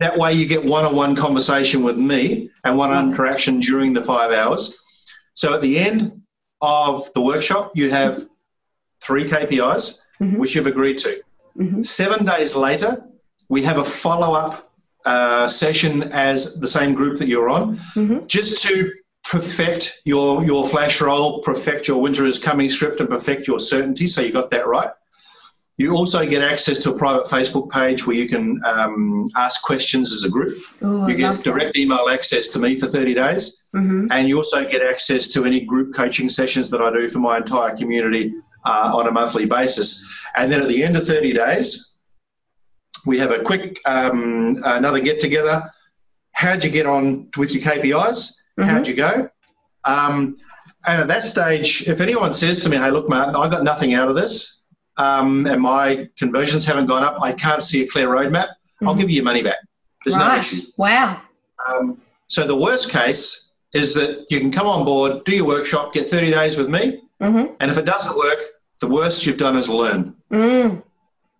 That 0.00 0.18
way, 0.18 0.34
you 0.34 0.46
get 0.46 0.64
one-on-one 0.64 1.16
conversation 1.16 1.82
with 1.82 1.96
me 1.96 2.50
and 2.64 2.76
one-on-one 2.76 3.10
interaction 3.12 3.60
during 3.60 3.94
the 3.94 4.02
five 4.02 4.32
hours. 4.32 4.78
So 5.34 5.54
at 5.54 5.62
the 5.62 5.78
end 5.78 6.22
of 6.60 7.10
the 7.14 7.22
workshop, 7.22 7.72
you 7.74 7.90
have 7.90 8.26
three 9.02 9.24
KPIs, 9.24 10.00
mm-hmm. 10.22 10.38
which 10.38 10.54
you've 10.54 10.66
agreed 10.66 10.98
to. 10.98 11.20
Mm-hmm. 11.58 11.82
Seven 11.82 12.24
days 12.24 12.54
later, 12.54 13.04
we 13.48 13.62
have 13.62 13.78
a 13.78 13.84
follow-up 13.84 14.72
uh, 15.04 15.48
session 15.48 16.02
as 16.12 16.58
the 16.58 16.68
same 16.68 16.94
group 16.94 17.18
that 17.18 17.28
you're 17.28 17.48
on, 17.48 17.78
mm-hmm. 17.94 18.26
just 18.26 18.62
to 18.62 18.92
perfect 19.24 20.00
your 20.04 20.44
your 20.44 20.68
flash 20.68 21.00
roll, 21.00 21.42
perfect 21.42 21.88
your 21.88 22.00
winter 22.00 22.24
is 22.24 22.38
coming 22.38 22.70
script, 22.70 23.00
and 23.00 23.08
perfect 23.08 23.46
your 23.46 23.60
certainty. 23.60 24.06
So 24.06 24.20
you 24.20 24.32
got 24.32 24.50
that 24.50 24.66
right. 24.66 24.90
You 25.78 25.96
also 25.96 26.24
get 26.26 26.42
access 26.42 26.80
to 26.80 26.92
a 26.92 26.98
private 26.98 27.26
Facebook 27.26 27.70
page 27.70 28.06
where 28.06 28.14
you 28.14 28.28
can 28.28 28.60
um, 28.64 29.30
ask 29.34 29.62
questions 29.62 30.12
as 30.12 30.22
a 30.22 30.30
group. 30.30 30.58
Ooh, 30.84 31.08
you 31.08 31.16
get 31.16 31.42
direct 31.42 31.74
that. 31.74 31.80
email 31.80 32.08
access 32.08 32.48
to 32.48 32.58
me 32.58 32.78
for 32.78 32.86
30 32.86 33.14
days, 33.14 33.68
mm-hmm. 33.74 34.12
and 34.12 34.28
you 34.28 34.36
also 34.36 34.68
get 34.68 34.82
access 34.82 35.28
to 35.28 35.44
any 35.44 35.60
group 35.60 35.94
coaching 35.94 36.28
sessions 36.28 36.70
that 36.70 36.80
I 36.80 36.92
do 36.92 37.08
for 37.08 37.18
my 37.18 37.38
entire 37.38 37.74
community 37.76 38.34
uh, 38.64 38.92
on 38.94 39.06
a 39.06 39.10
monthly 39.10 39.46
basis. 39.46 40.08
And 40.36 40.50
then 40.50 40.60
at 40.60 40.68
the 40.68 40.82
end 40.82 40.96
of 40.96 41.06
30 41.06 41.32
days, 41.32 41.92
we 43.06 43.18
have 43.18 43.30
a 43.30 43.42
quick 43.42 43.80
um, 43.84 44.60
another 44.64 45.00
get 45.00 45.20
together. 45.20 45.62
How'd 46.32 46.64
you 46.64 46.70
get 46.70 46.86
on 46.86 47.28
with 47.36 47.52
your 47.52 47.62
KPIs? 47.62 48.34
Mm-hmm. 48.58 48.62
How'd 48.62 48.88
you 48.88 48.94
go? 48.94 49.28
Um, 49.84 50.36
and 50.84 51.00
at 51.00 51.08
that 51.08 51.24
stage, 51.24 51.88
if 51.88 52.00
anyone 52.00 52.34
says 52.34 52.60
to 52.60 52.68
me, 52.68 52.76
"Hey, 52.76 52.90
look, 52.90 53.08
Martin, 53.08 53.36
I 53.36 53.48
got 53.48 53.64
nothing 53.64 53.94
out 53.94 54.08
of 54.08 54.14
this," 54.14 54.62
um, 54.96 55.46
and 55.46 55.60
my 55.60 56.08
conversions 56.16 56.64
haven't 56.64 56.86
gone 56.86 57.02
up, 57.02 57.20
I 57.20 57.32
can't 57.32 57.62
see 57.62 57.82
a 57.82 57.88
clear 57.88 58.08
roadmap, 58.08 58.48
mm-hmm. 58.48 58.88
I'll 58.88 58.94
give 58.94 59.10
you 59.10 59.16
your 59.16 59.24
money 59.24 59.42
back. 59.42 59.58
There's 60.04 60.16
right. 60.16 60.34
no 60.34 60.40
issue. 60.40 60.62
Wow. 60.76 61.22
Um, 61.68 62.00
so 62.26 62.46
the 62.46 62.56
worst 62.56 62.90
case 62.90 63.52
is 63.72 63.94
that 63.94 64.26
you 64.30 64.40
can 64.40 64.50
come 64.50 64.66
on 64.66 64.84
board, 64.84 65.24
do 65.24 65.34
your 65.34 65.46
workshop, 65.46 65.92
get 65.92 66.08
30 66.08 66.30
days 66.30 66.56
with 66.56 66.68
me, 66.68 67.02
mm-hmm. 67.20 67.54
and 67.60 67.70
if 67.70 67.78
it 67.78 67.84
doesn't 67.84 68.16
work, 68.16 68.40
the 68.82 68.88
worst 68.88 69.24
you've 69.24 69.38
done 69.38 69.56
is 69.56 69.68
learn. 69.68 70.16
Mm. 70.30 70.82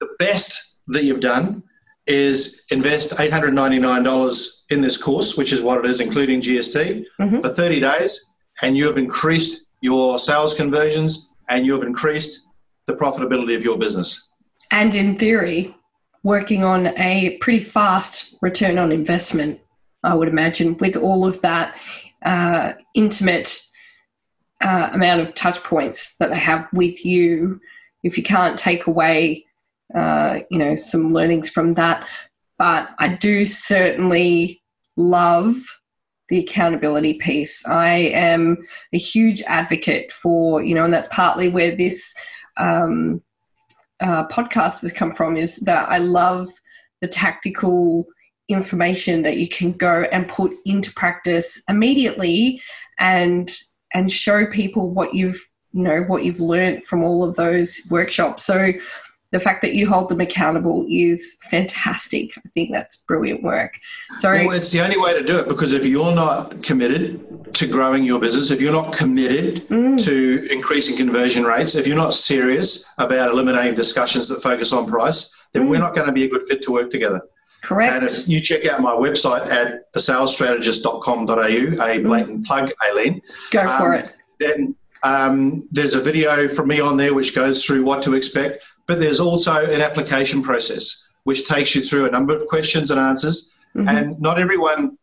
The 0.01 0.09
best 0.20 0.76
that 0.86 1.03
you've 1.03 1.20
done 1.20 1.64
is 2.07 2.64
invest 2.70 3.11
$899 3.11 4.62
in 4.70 4.80
this 4.80 4.97
course, 4.97 5.36
which 5.36 5.53
is 5.53 5.61
what 5.61 5.84
it 5.84 5.90
is, 5.90 6.01
including 6.01 6.40
GST, 6.40 7.05
mm-hmm. 7.20 7.40
for 7.40 7.49
30 7.49 7.80
days, 7.80 8.34
and 8.62 8.76
you 8.76 8.86
have 8.86 8.97
increased 8.97 9.66
your 9.80 10.20
sales 10.20 10.55
conversions 10.55 11.34
and 11.49 11.66
you 11.66 11.72
have 11.72 11.82
increased 11.82 12.49
the 12.86 12.95
profitability 12.95 13.57
of 13.57 13.64
your 13.64 13.76
business. 13.76 14.28
And 14.70 14.95
in 14.95 15.18
theory, 15.18 15.76
working 16.22 16.64
on 16.64 16.86
a 16.97 17.38
pretty 17.38 17.61
fast 17.61 18.36
return 18.40 18.78
on 18.78 18.93
investment, 18.93 19.61
I 20.05 20.14
would 20.14 20.28
imagine, 20.28 20.76
with 20.78 20.97
all 20.97 21.26
of 21.26 21.40
that 21.40 21.76
uh, 22.24 22.74
intimate 22.95 23.72
uh, 24.63 24.91
amount 24.93 25.21
of 25.21 25.35
touch 25.35 25.63
points 25.63 26.17
that 26.17 26.31
they 26.31 26.39
have 26.39 26.69
with 26.73 27.05
you. 27.05 27.61
If 28.03 28.17
you 28.17 28.23
can't 28.23 28.59
take 28.59 28.87
away, 28.87 29.47
uh, 29.95 30.41
you 30.51 30.59
know, 30.59 30.77
some 30.77 31.13
learnings 31.13 31.51
from 31.51 31.75
that, 31.75 32.07
but 32.59 32.91
I 32.99 33.09
do 33.09 33.45
certainly 33.45 34.63
love 34.97 35.57
the 36.29 36.41
accountability 36.41 37.15
piece. 37.15 37.67
I 37.67 37.95
am 37.95 38.67
a 38.93 38.99
huge 38.99 39.43
advocate 39.43 40.13
for, 40.13 40.63
you 40.63 40.75
know, 40.75 40.85
and 40.85 40.95
that's 40.95 41.09
partly 41.09 41.49
where 41.49 41.77
this 41.77 42.15
um, 42.57 43.23
uh, 44.01 44.27
podcast 44.29 44.83
has 44.83 44.93
come 44.93 45.13
from 45.13 45.37
is 45.37 45.57
that 45.57 45.89
I 45.89 45.99
love 45.99 46.49
the 47.01 47.09
tactical 47.09 48.07
information 48.49 49.23
that 49.23 49.37
you 49.37 49.49
can 49.49 49.73
go 49.73 50.03
and 50.13 50.29
put 50.29 50.55
into 50.65 50.93
practice 50.93 51.63
immediately 51.69 52.61
and 52.99 53.51
and 53.95 54.11
show 54.11 54.47
people 54.47 54.90
what 54.90 55.14
you've 55.14 55.40
you 55.72 55.82
know 55.82 56.03
what 56.03 56.24
you've 56.24 56.40
learned 56.40 56.84
from 56.84 57.03
all 57.03 57.24
of 57.24 57.34
those 57.36 57.82
workshops 57.90 58.45
so 58.45 58.72
the 59.32 59.40
fact 59.40 59.62
that 59.62 59.72
you 59.72 59.88
hold 59.88 60.11
them 60.11 60.20
accountable 60.20 60.86
is 60.88 61.38
fantastic. 61.51 62.36
I 62.36 62.49
think 62.51 62.70
that's 62.70 62.97
brilliant 63.09 63.43
work. 63.43 63.72
So 64.18 64.30
well, 64.30 64.51
it's 64.51 64.70
the 64.70 64.82
only 64.82 64.99
way 64.99 65.14
to 65.14 65.24
do 65.24 65.38
it 65.38 65.49
because 65.49 65.72
if 65.72 65.86
you're 65.86 66.14
not 66.14 66.62
committed 66.62 67.55
to 67.55 67.66
growing 67.66 68.05
your 68.05 68.20
business, 68.20 68.51
if 68.51 68.61
you're 68.61 68.72
not 68.72 68.93
committed 68.93 69.66
mm. 69.68 69.99
to 70.05 70.49
increasing 70.53 70.99
conversion 70.99 71.45
rates, 71.45 71.74
if 71.74 71.86
you're 71.86 71.97
not 71.97 72.12
serious 72.12 72.93
about 72.99 73.30
eliminating 73.30 73.74
discussions 73.74 74.28
that 74.28 74.43
focus 74.43 74.72
on 74.72 74.86
price, 74.86 75.34
then 75.55 75.64
mm. 75.64 75.70
we're 75.70 75.80
not 75.80 75.95
going 75.95 76.07
to 76.07 76.12
be 76.12 76.24
a 76.24 76.28
good 76.28 76.47
fit 76.47 76.62
to 76.64 76.72
work 76.72 76.90
together. 76.90 77.22
Correct. 77.63 77.95
And 77.95 78.05
if 78.05 78.29
you 78.29 78.41
check 78.41 78.67
out 78.67 78.81
my 78.81 78.93
website 78.93 79.47
at 79.47 79.93
thesalesstrategist.com.au, 79.95 81.35
a 81.35 81.49
mm. 81.49 82.03
blatant 82.03 82.43
mm. 82.43 82.45
plug, 82.45 82.73
Aileen. 82.85 83.23
Go 83.51 83.63
for 83.79 83.95
um, 83.95 84.01
it. 84.01 84.13
Then 84.41 84.77
um, 85.05 85.69
there's 85.71 85.95
a 85.95 86.01
video 86.01 86.49
from 86.49 86.69
me 86.69 86.81
on 86.81 86.97
there 86.97 87.15
which 87.15 87.35
goes 87.35 87.65
through 87.65 87.85
what 87.85 88.03
to 88.03 88.15
expect. 88.15 88.65
But 88.87 88.99
there's 88.99 89.21
also 89.21 89.55
an 89.55 89.81
application 89.81 90.43
process 90.43 91.09
which 91.25 91.47
takes 91.47 91.75
you 91.75 91.83
through 91.83 92.07
a 92.07 92.11
number 92.11 92.35
of 92.35 92.49
questions 92.49 92.91
and 92.91 92.99
answers. 92.99 93.57
Mm-hmm. 93.77 93.89
And 93.89 94.21
not 94.21 94.41
everyone 94.41 94.99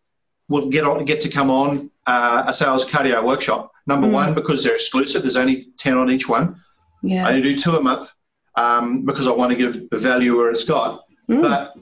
will 0.50 0.70
get 0.70 0.84
on, 0.84 1.06
get 1.06 1.22
to 1.22 1.30
come 1.30 1.50
on 1.50 1.92
uh, 2.06 2.44
a 2.48 2.54
sales 2.54 2.86
cardio 2.86 3.26
workshop. 3.26 3.72
Number 3.88 4.08
mm. 4.08 4.12
one, 4.12 4.36
because 4.36 4.64
they're 4.64 4.76
exclusive. 4.76 5.22
There's 5.22 5.38
only 5.38 5.70
ten 5.78 5.98
on 5.98 6.12
each 6.12 6.28
one. 6.28 6.62
Yeah. 7.02 7.26
I 7.26 7.30
only 7.30 7.42
do 7.42 7.58
two 7.58 7.72
a 7.72 7.82
month 7.82 8.14
um, 8.56 9.06
because 9.06 9.28
I 9.28 9.32
want 9.32 9.52
to 9.52 9.56
give 9.56 9.90
the 9.90 9.98
value 9.98 10.38
where 10.38 10.52
it's 10.52 10.66
got. 10.66 11.06
Mm. 11.30 11.42
But 11.42 11.74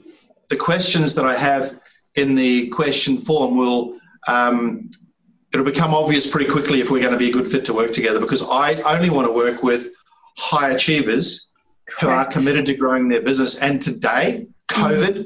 the 0.48 0.56
questions 0.56 1.14
that 1.14 1.24
I 1.24 1.36
have 1.36 1.78
in 2.14 2.34
the 2.34 2.68
question 2.68 3.18
form 3.18 3.56
will 3.56 3.98
um, 4.26 4.90
it'll 5.52 5.64
become 5.64 5.94
obvious 5.94 6.30
pretty 6.30 6.50
quickly 6.50 6.80
if 6.80 6.90
we're 6.90 7.00
going 7.00 7.12
to 7.12 7.18
be 7.18 7.30
a 7.30 7.32
good 7.32 7.48
fit 7.48 7.64
to 7.66 7.74
work 7.74 7.92
together 7.92 8.20
because 8.20 8.42
I 8.42 8.74
only 8.82 9.10
want 9.10 9.26
to 9.26 9.32
work 9.32 9.62
with 9.62 9.90
high 10.36 10.70
achievers 10.70 11.54
who 12.00 12.08
are 12.08 12.26
committed 12.26 12.66
to 12.66 12.74
growing 12.74 13.08
their 13.08 13.22
business. 13.22 13.60
And 13.60 13.80
today, 13.80 14.46
COVID, 14.68 15.16
mm. 15.16 15.24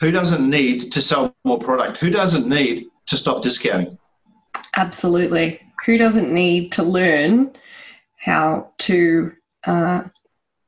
who 0.00 0.10
doesn't 0.10 0.48
need 0.48 0.92
to 0.92 1.00
sell 1.00 1.34
more 1.44 1.58
product? 1.58 1.98
Who 1.98 2.10
doesn't 2.10 2.46
need 2.46 2.86
to 3.06 3.16
stop 3.16 3.42
discounting? 3.42 3.98
Absolutely. 4.76 5.60
Who 5.86 5.96
doesn't 5.96 6.32
need 6.32 6.72
to 6.72 6.82
learn 6.82 7.52
how 8.16 8.72
to 8.78 9.32
uh, 9.64 10.02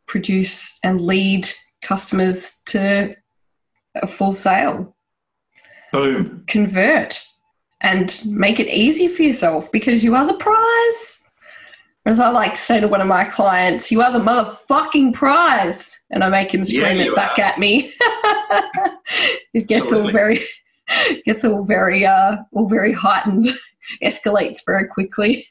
produce 0.07 0.79
and 0.83 1.01
lead 1.01 1.49
customers 1.83 2.61
to 2.67 3.17
a 3.95 4.07
full 4.07 4.33
sale? 4.33 4.97
Boom. 5.93 6.45
Convert 6.47 7.23
and 7.83 8.23
make 8.27 8.61
it 8.61 8.69
easy 8.69 9.09
for 9.09 9.23
yourself 9.23 9.71
because 9.73 10.03
you 10.03 10.15
are 10.15 10.27
the 10.27 10.35
prize. 10.35 11.23
As 12.05 12.19
I 12.19 12.31
like 12.31 12.53
to 12.53 12.61
say 12.61 12.81
to 12.81 12.89
one 12.89 13.01
of 13.01 13.07
my 13.07 13.25
clients, 13.25 13.93
you 13.93 14.03
are 14.03 14.13
the 14.13 14.19
motherfucking 14.19 15.15
prize. 15.15 16.01
And 16.11 16.25
I 16.25 16.29
make 16.29 16.53
him 16.53 16.65
scream 16.65 16.99
yeah, 16.99 17.05
it 17.05 17.15
back 17.15 17.39
are. 17.39 17.43
at 17.43 17.59
me. 17.59 17.93
it 19.53 19.69
gets 19.69 19.85
Absolutely. 19.85 20.09
all 20.09 20.13
very, 20.13 20.41
gets 21.25 21.45
all 21.45 21.65
very 21.65 22.05
uh, 22.07 22.37
all 22.53 22.69
very 22.69 22.93
heightened, 22.93 23.47
escalates 24.03 24.61
very 24.67 24.89
quickly. 24.89 25.47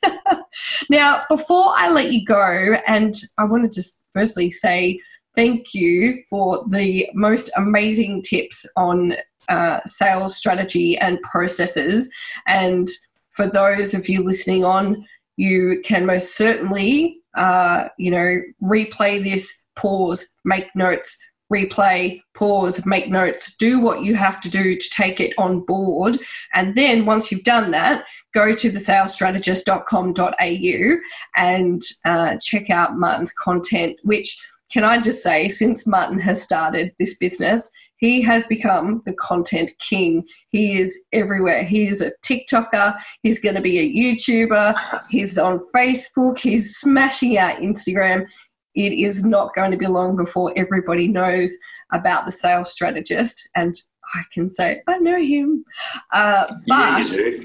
now, 0.90 1.24
before 1.30 1.74
I 1.76 1.90
let 1.90 2.12
you 2.12 2.26
go, 2.26 2.76
and 2.86 3.14
I 3.38 3.46
want 3.46 3.64
to 3.64 3.70
just 3.70 4.06
firstly 4.12 4.52
say 4.52 5.00
thank 5.36 5.74
you 5.74 6.24
for 6.30 6.66
the 6.70 7.10
most 7.14 7.50
amazing 7.56 8.22
tips 8.22 8.66
on 8.76 9.16
uh, 9.50 9.80
sales 9.86 10.38
strategy 10.38 10.98
and 10.98 11.22
processes. 11.22 12.10
And 12.48 12.90
for 13.32 13.48
those 13.48 13.94
of 13.94 14.10
you 14.10 14.24
listening 14.24 14.66
on, 14.66 15.06
you 15.38 15.82
can 15.84 16.06
most 16.06 16.36
certainly, 16.36 17.22
uh, 17.36 17.88
you 17.98 18.12
know, 18.12 18.42
replay 18.62 19.24
this, 19.24 19.64
pause, 19.76 20.36
make 20.44 20.70
notes, 20.76 21.18
replay, 21.52 22.22
pause, 22.34 22.86
make 22.86 23.10
notes, 23.10 23.56
do 23.58 23.80
what 23.80 24.04
you 24.04 24.16
have 24.16 24.40
to 24.42 24.50
do 24.50 24.78
to 24.78 24.90
take 24.90 25.20
it 25.20 25.34
on 25.38 25.62
board. 25.62 26.18
And 26.54 26.76
then 26.76 27.06
once 27.06 27.32
you've 27.32 27.44
done 27.44 27.72
that, 27.72 28.06
go 28.34 28.54
to 28.54 28.72
thesalesstrategist.com.au 28.72 30.98
and 31.36 31.82
uh, 32.06 32.38
check 32.42 32.70
out 32.70 32.98
Martin's 32.98 33.34
content, 33.34 34.00
which 34.04 34.42
can 34.72 34.84
I 34.84 35.00
just 35.00 35.22
say, 35.22 35.50
since 35.50 35.86
Martin 35.86 36.20
has 36.20 36.42
started 36.42 36.94
this 36.98 37.18
business, 37.18 37.70
he 37.98 38.22
has 38.22 38.48
become 38.48 39.02
the 39.06 39.14
content 39.14 39.72
king. 39.80 40.26
He 40.50 40.80
is 40.80 40.98
everywhere. 41.14 41.64
He 41.64 41.88
is 41.88 42.02
a 42.02 42.12
TikToker. 42.24 42.98
He's 43.22 43.40
going 43.40 43.56
to 43.56 43.62
be 43.62 43.80
a 43.80 44.16
YouTuber. 44.16 45.04
He's 45.10 45.38
on 45.38 45.62
Facebook. 45.74 46.40
He's 46.40 46.78
smashing 46.78 47.38
out 47.38 47.62
Instagram. 47.62 48.26
It 48.74 48.94
is 48.94 49.24
not 49.24 49.54
going 49.54 49.72
to 49.72 49.78
be 49.78 49.88
long 49.88 50.16
before 50.16 50.52
everybody 50.56 51.08
knows 51.08 51.56
about 51.92 52.26
the 52.26 52.32
sales 52.32 52.72
strategist. 52.72 53.48
And 53.56 53.76
I 54.16 54.24
can 54.34 54.50
say, 54.50 54.82
I 54.88 54.98
know 54.98 55.22
him. 55.22 55.64
Uh, 56.12 56.56
but 56.68 57.08
yeah, 57.12 57.44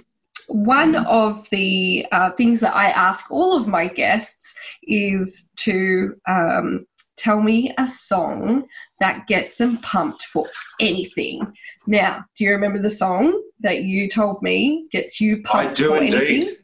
one 0.49 0.97
of 0.97 1.49
the 1.51 2.07
uh, 2.13 2.31
things 2.31 2.61
that 2.61 2.75
I 2.75 2.91
ask 2.91 3.31
all 3.31 3.57
of 3.57 3.67
my 3.67 3.89
guests 3.89 4.55
is 4.85 5.49
to 5.57 6.15
um, 6.27 6.87
tell 7.17 7.41
me 7.41 7.73
a 7.79 7.89
song 7.89 8.67
that 9.01 9.27
gets 9.27 9.57
them 9.57 9.79
pumped 9.79 10.23
for 10.25 10.47
anything. 10.81 11.53
Now, 11.87 12.25
do 12.37 12.45
you 12.45 12.51
remember 12.53 12.81
the 12.81 12.91
song 12.91 13.43
that 13.61 13.85
you 13.85 14.09
told 14.09 14.43
me 14.43 14.87
gets 14.93 15.21
you 15.21 15.43
pumped 15.43 15.71
I 15.71 15.75
do 15.75 15.89
for 15.89 15.97
indeed. 15.99 16.15
anything? 16.23 16.57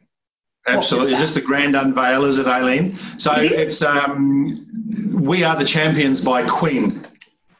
Absolutely. 0.65 1.13
Is 1.13 1.19
this 1.19 1.33
the 1.33 1.41
grand 1.41 1.75
unveil, 1.75 2.23
is 2.23 2.37
it, 2.37 2.47
Aileen? 2.47 2.97
So 3.17 3.33
It 3.33 3.51
it's 3.51 3.81
um, 3.81 4.65
We 5.13 5.43
Are 5.43 5.57
the 5.57 5.65
Champions 5.65 6.21
by 6.23 6.47
Queen. 6.47 7.05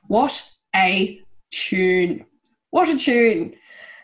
What 0.07 0.41
a 0.75 1.21
tune. 1.51 2.25
What 2.69 2.87
a 2.89 2.97
tune. 2.97 3.55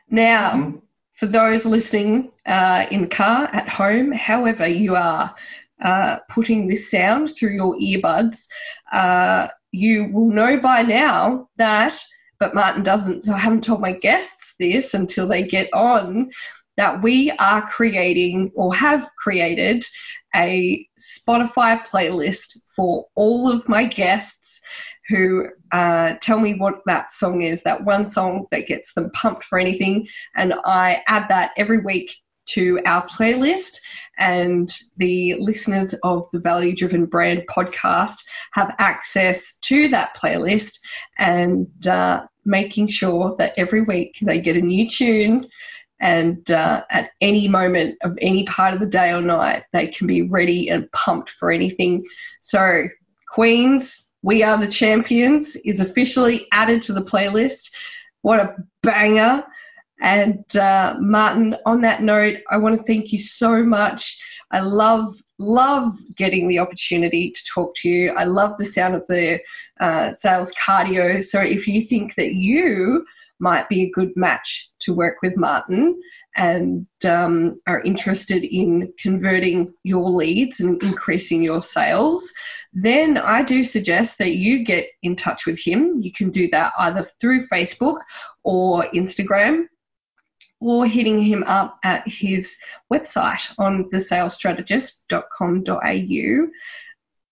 Now, 0.09 0.51
Mhm. 0.51 0.81
for 1.13 1.27
those 1.27 1.65
listening 1.65 2.31
uh, 2.45 2.87
in 2.91 3.01
the 3.01 3.07
car, 3.07 3.49
at 3.53 3.69
home, 3.69 4.11
however 4.11 4.67
you 4.67 4.95
are 4.95 5.33
uh, 5.81 6.17
putting 6.29 6.67
this 6.67 6.91
sound 6.91 7.33
through 7.33 7.51
your 7.51 7.75
earbuds, 7.77 8.47
uh, 8.91 9.47
you 9.71 10.09
will 10.11 10.29
know 10.29 10.57
by 10.59 10.81
now 10.81 11.47
that, 11.57 11.99
but 12.39 12.55
Martin 12.55 12.83
doesn't, 12.83 13.23
so 13.23 13.33
I 13.33 13.37
haven't 13.37 13.63
told 13.63 13.81
my 13.81 13.93
guests 13.93 14.55
this 14.59 14.93
until 14.93 15.27
they 15.27 15.43
get 15.43 15.69
on, 15.73 16.31
that 16.77 17.01
we 17.03 17.31
are 17.31 17.67
creating 17.67 18.51
or 18.55 18.73
have 18.73 19.09
created 19.17 19.83
a 20.35 20.87
Spotify 20.99 21.85
playlist 21.85 22.57
for 22.75 23.05
all 23.15 23.51
of 23.51 23.67
my 23.67 23.83
guests 23.83 24.61
who 25.09 25.47
uh, 25.71 26.13
tell 26.21 26.39
me 26.39 26.53
what 26.53 26.75
that 26.85 27.11
song 27.11 27.41
is, 27.41 27.63
that 27.63 27.83
one 27.83 28.05
song 28.05 28.45
that 28.51 28.67
gets 28.67 28.93
them 28.93 29.09
pumped 29.11 29.43
for 29.43 29.59
anything. 29.59 30.07
And 30.35 30.53
I 30.65 31.01
add 31.07 31.27
that 31.29 31.51
every 31.57 31.79
week 31.79 32.15
to 32.49 32.79
our 32.85 33.05
playlist. 33.07 33.79
And 34.19 34.69
the 34.97 35.35
listeners 35.39 35.95
of 36.03 36.29
the 36.31 36.39
Value 36.39 36.75
Driven 36.75 37.05
Brand 37.05 37.43
podcast 37.49 38.23
have 38.51 38.75
access 38.77 39.55
to 39.61 39.87
that 39.87 40.15
playlist 40.15 40.79
and 41.17 41.67
uh, 41.87 42.25
making 42.45 42.87
sure 42.87 43.35
that 43.37 43.53
every 43.57 43.81
week 43.81 44.17
they 44.21 44.41
get 44.41 44.57
a 44.57 44.61
new 44.61 44.89
tune. 44.89 45.47
And 46.01 46.49
uh, 46.51 46.83
at 46.91 47.11
any 47.21 47.47
moment 47.47 47.97
of 48.03 48.17
any 48.21 48.43
part 48.43 48.73
of 48.73 48.79
the 48.79 48.85
day 48.85 49.11
or 49.11 49.21
night, 49.21 49.63
they 49.73 49.87
can 49.87 50.05
be 50.07 50.23
ready 50.23 50.69
and 50.69 50.91
pumped 50.91 51.29
for 51.29 51.51
anything. 51.51 52.05
So, 52.41 52.87
Queens, 53.31 54.09
We 54.21 54.43
Are 54.43 54.57
the 54.57 54.67
Champions 54.67 55.55
is 55.57 55.79
officially 55.79 56.47
added 56.51 56.81
to 56.83 56.93
the 56.93 57.03
playlist. 57.03 57.71
What 58.21 58.39
a 58.39 58.55
banger! 58.83 59.45
And 59.99 60.55
uh, 60.55 60.95
Martin, 60.99 61.57
on 61.65 61.81
that 61.81 62.01
note, 62.01 62.37
I 62.49 62.57
want 62.57 62.77
to 62.77 62.83
thank 62.83 63.11
you 63.11 63.17
so 63.17 63.63
much. 63.63 64.21
I 64.51 64.61
love, 64.61 65.21
love 65.37 65.93
getting 66.15 66.47
the 66.47 66.59
opportunity 66.59 67.31
to 67.31 67.43
talk 67.45 67.75
to 67.75 67.89
you. 67.89 68.11
I 68.11 68.23
love 68.23 68.57
the 68.57 68.65
sound 68.65 68.95
of 68.95 69.05
the 69.07 69.39
uh, 69.79 70.11
sales 70.11 70.51
cardio. 70.53 71.23
So 71.23 71.41
if 71.41 71.67
you 71.67 71.81
think 71.81 72.15
that 72.15 72.33
you 72.33 73.05
might 73.39 73.69
be 73.69 73.83
a 73.83 73.91
good 73.91 74.15
match 74.15 74.69
to 74.79 74.93
work 74.93 75.17
with 75.21 75.37
Martin 75.37 75.99
and 76.35 76.85
um, 77.07 77.59
are 77.67 77.81
interested 77.81 78.43
in 78.43 78.93
converting 79.01 79.73
your 79.83 80.09
leads 80.09 80.59
and 80.59 80.81
increasing 80.83 81.41
your 81.41 81.61
sales, 81.61 82.31
then 82.73 83.17
I 83.17 83.43
do 83.43 83.63
suggest 83.63 84.17
that 84.19 84.35
you 84.35 84.63
get 84.63 84.87
in 85.01 85.15
touch 85.15 85.45
with 85.45 85.59
him. 85.59 86.01
You 86.01 86.11
can 86.11 86.29
do 86.29 86.49
that 86.49 86.73
either 86.77 87.03
through 87.19 87.47
Facebook 87.47 87.99
or 88.43 88.83
Instagram 88.93 89.65
or 90.61 90.85
hitting 90.85 91.21
him 91.21 91.43
up 91.47 91.79
at 91.83 92.07
his 92.07 92.57
website 92.91 93.53
on 93.57 93.89
thesalesstrategist.com.au. 93.89 96.47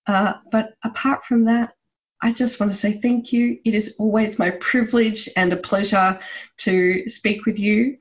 Uh, 0.08 0.34
but 0.52 0.74
apart 0.84 1.26
from 1.26 1.46
that, 1.46 1.74
I 2.22 2.32
just 2.32 2.60
want 2.60 2.72
to 2.72 2.78
say 2.78 2.94
thank 2.94 3.32
you. 3.32 3.60
It 3.64 3.76
is 3.76 3.96
always 4.00 4.40
my 4.40 4.52
privilege 4.52 5.30
and 5.36 5.54
a 5.54 5.58
pleasure 5.58 6.20
to 6.60 7.10
speak 7.10 7.46
with 7.46 7.60
you. 7.60 7.98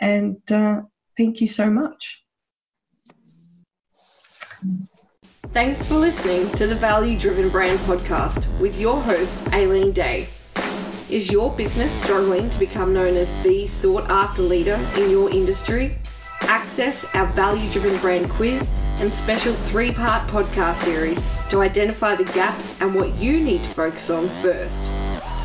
And 0.00 0.40
uh, 0.50 0.82
thank 1.16 1.40
you 1.40 1.46
so 1.46 1.70
much. 1.70 2.24
Thanks 5.52 5.86
for 5.86 5.96
listening 5.96 6.50
to 6.52 6.66
the 6.66 6.74
Value 6.74 7.18
Driven 7.18 7.50
Brand 7.50 7.78
Podcast 7.80 8.48
with 8.58 8.80
your 8.80 9.00
host, 9.00 9.36
Aileen 9.52 9.92
Day. 9.92 10.28
Is 11.12 11.30
your 11.30 11.52
business 11.52 11.92
struggling 11.92 12.48
to 12.48 12.58
become 12.58 12.94
known 12.94 13.14
as 13.18 13.28
the 13.42 13.66
sought 13.66 14.10
after 14.10 14.40
leader 14.40 14.80
in 14.96 15.10
your 15.10 15.28
industry? 15.28 15.94
Access 16.40 17.04
our 17.12 17.26
Value 17.26 17.70
Driven 17.70 17.98
Brand 17.98 18.30
Quiz 18.30 18.70
and 18.98 19.12
special 19.12 19.52
three 19.52 19.92
part 19.92 20.26
podcast 20.26 20.76
series 20.76 21.22
to 21.50 21.60
identify 21.60 22.14
the 22.14 22.24
gaps 22.24 22.74
and 22.80 22.94
what 22.94 23.18
you 23.18 23.40
need 23.40 23.62
to 23.62 23.68
focus 23.68 24.08
on 24.08 24.26
first. 24.26 24.90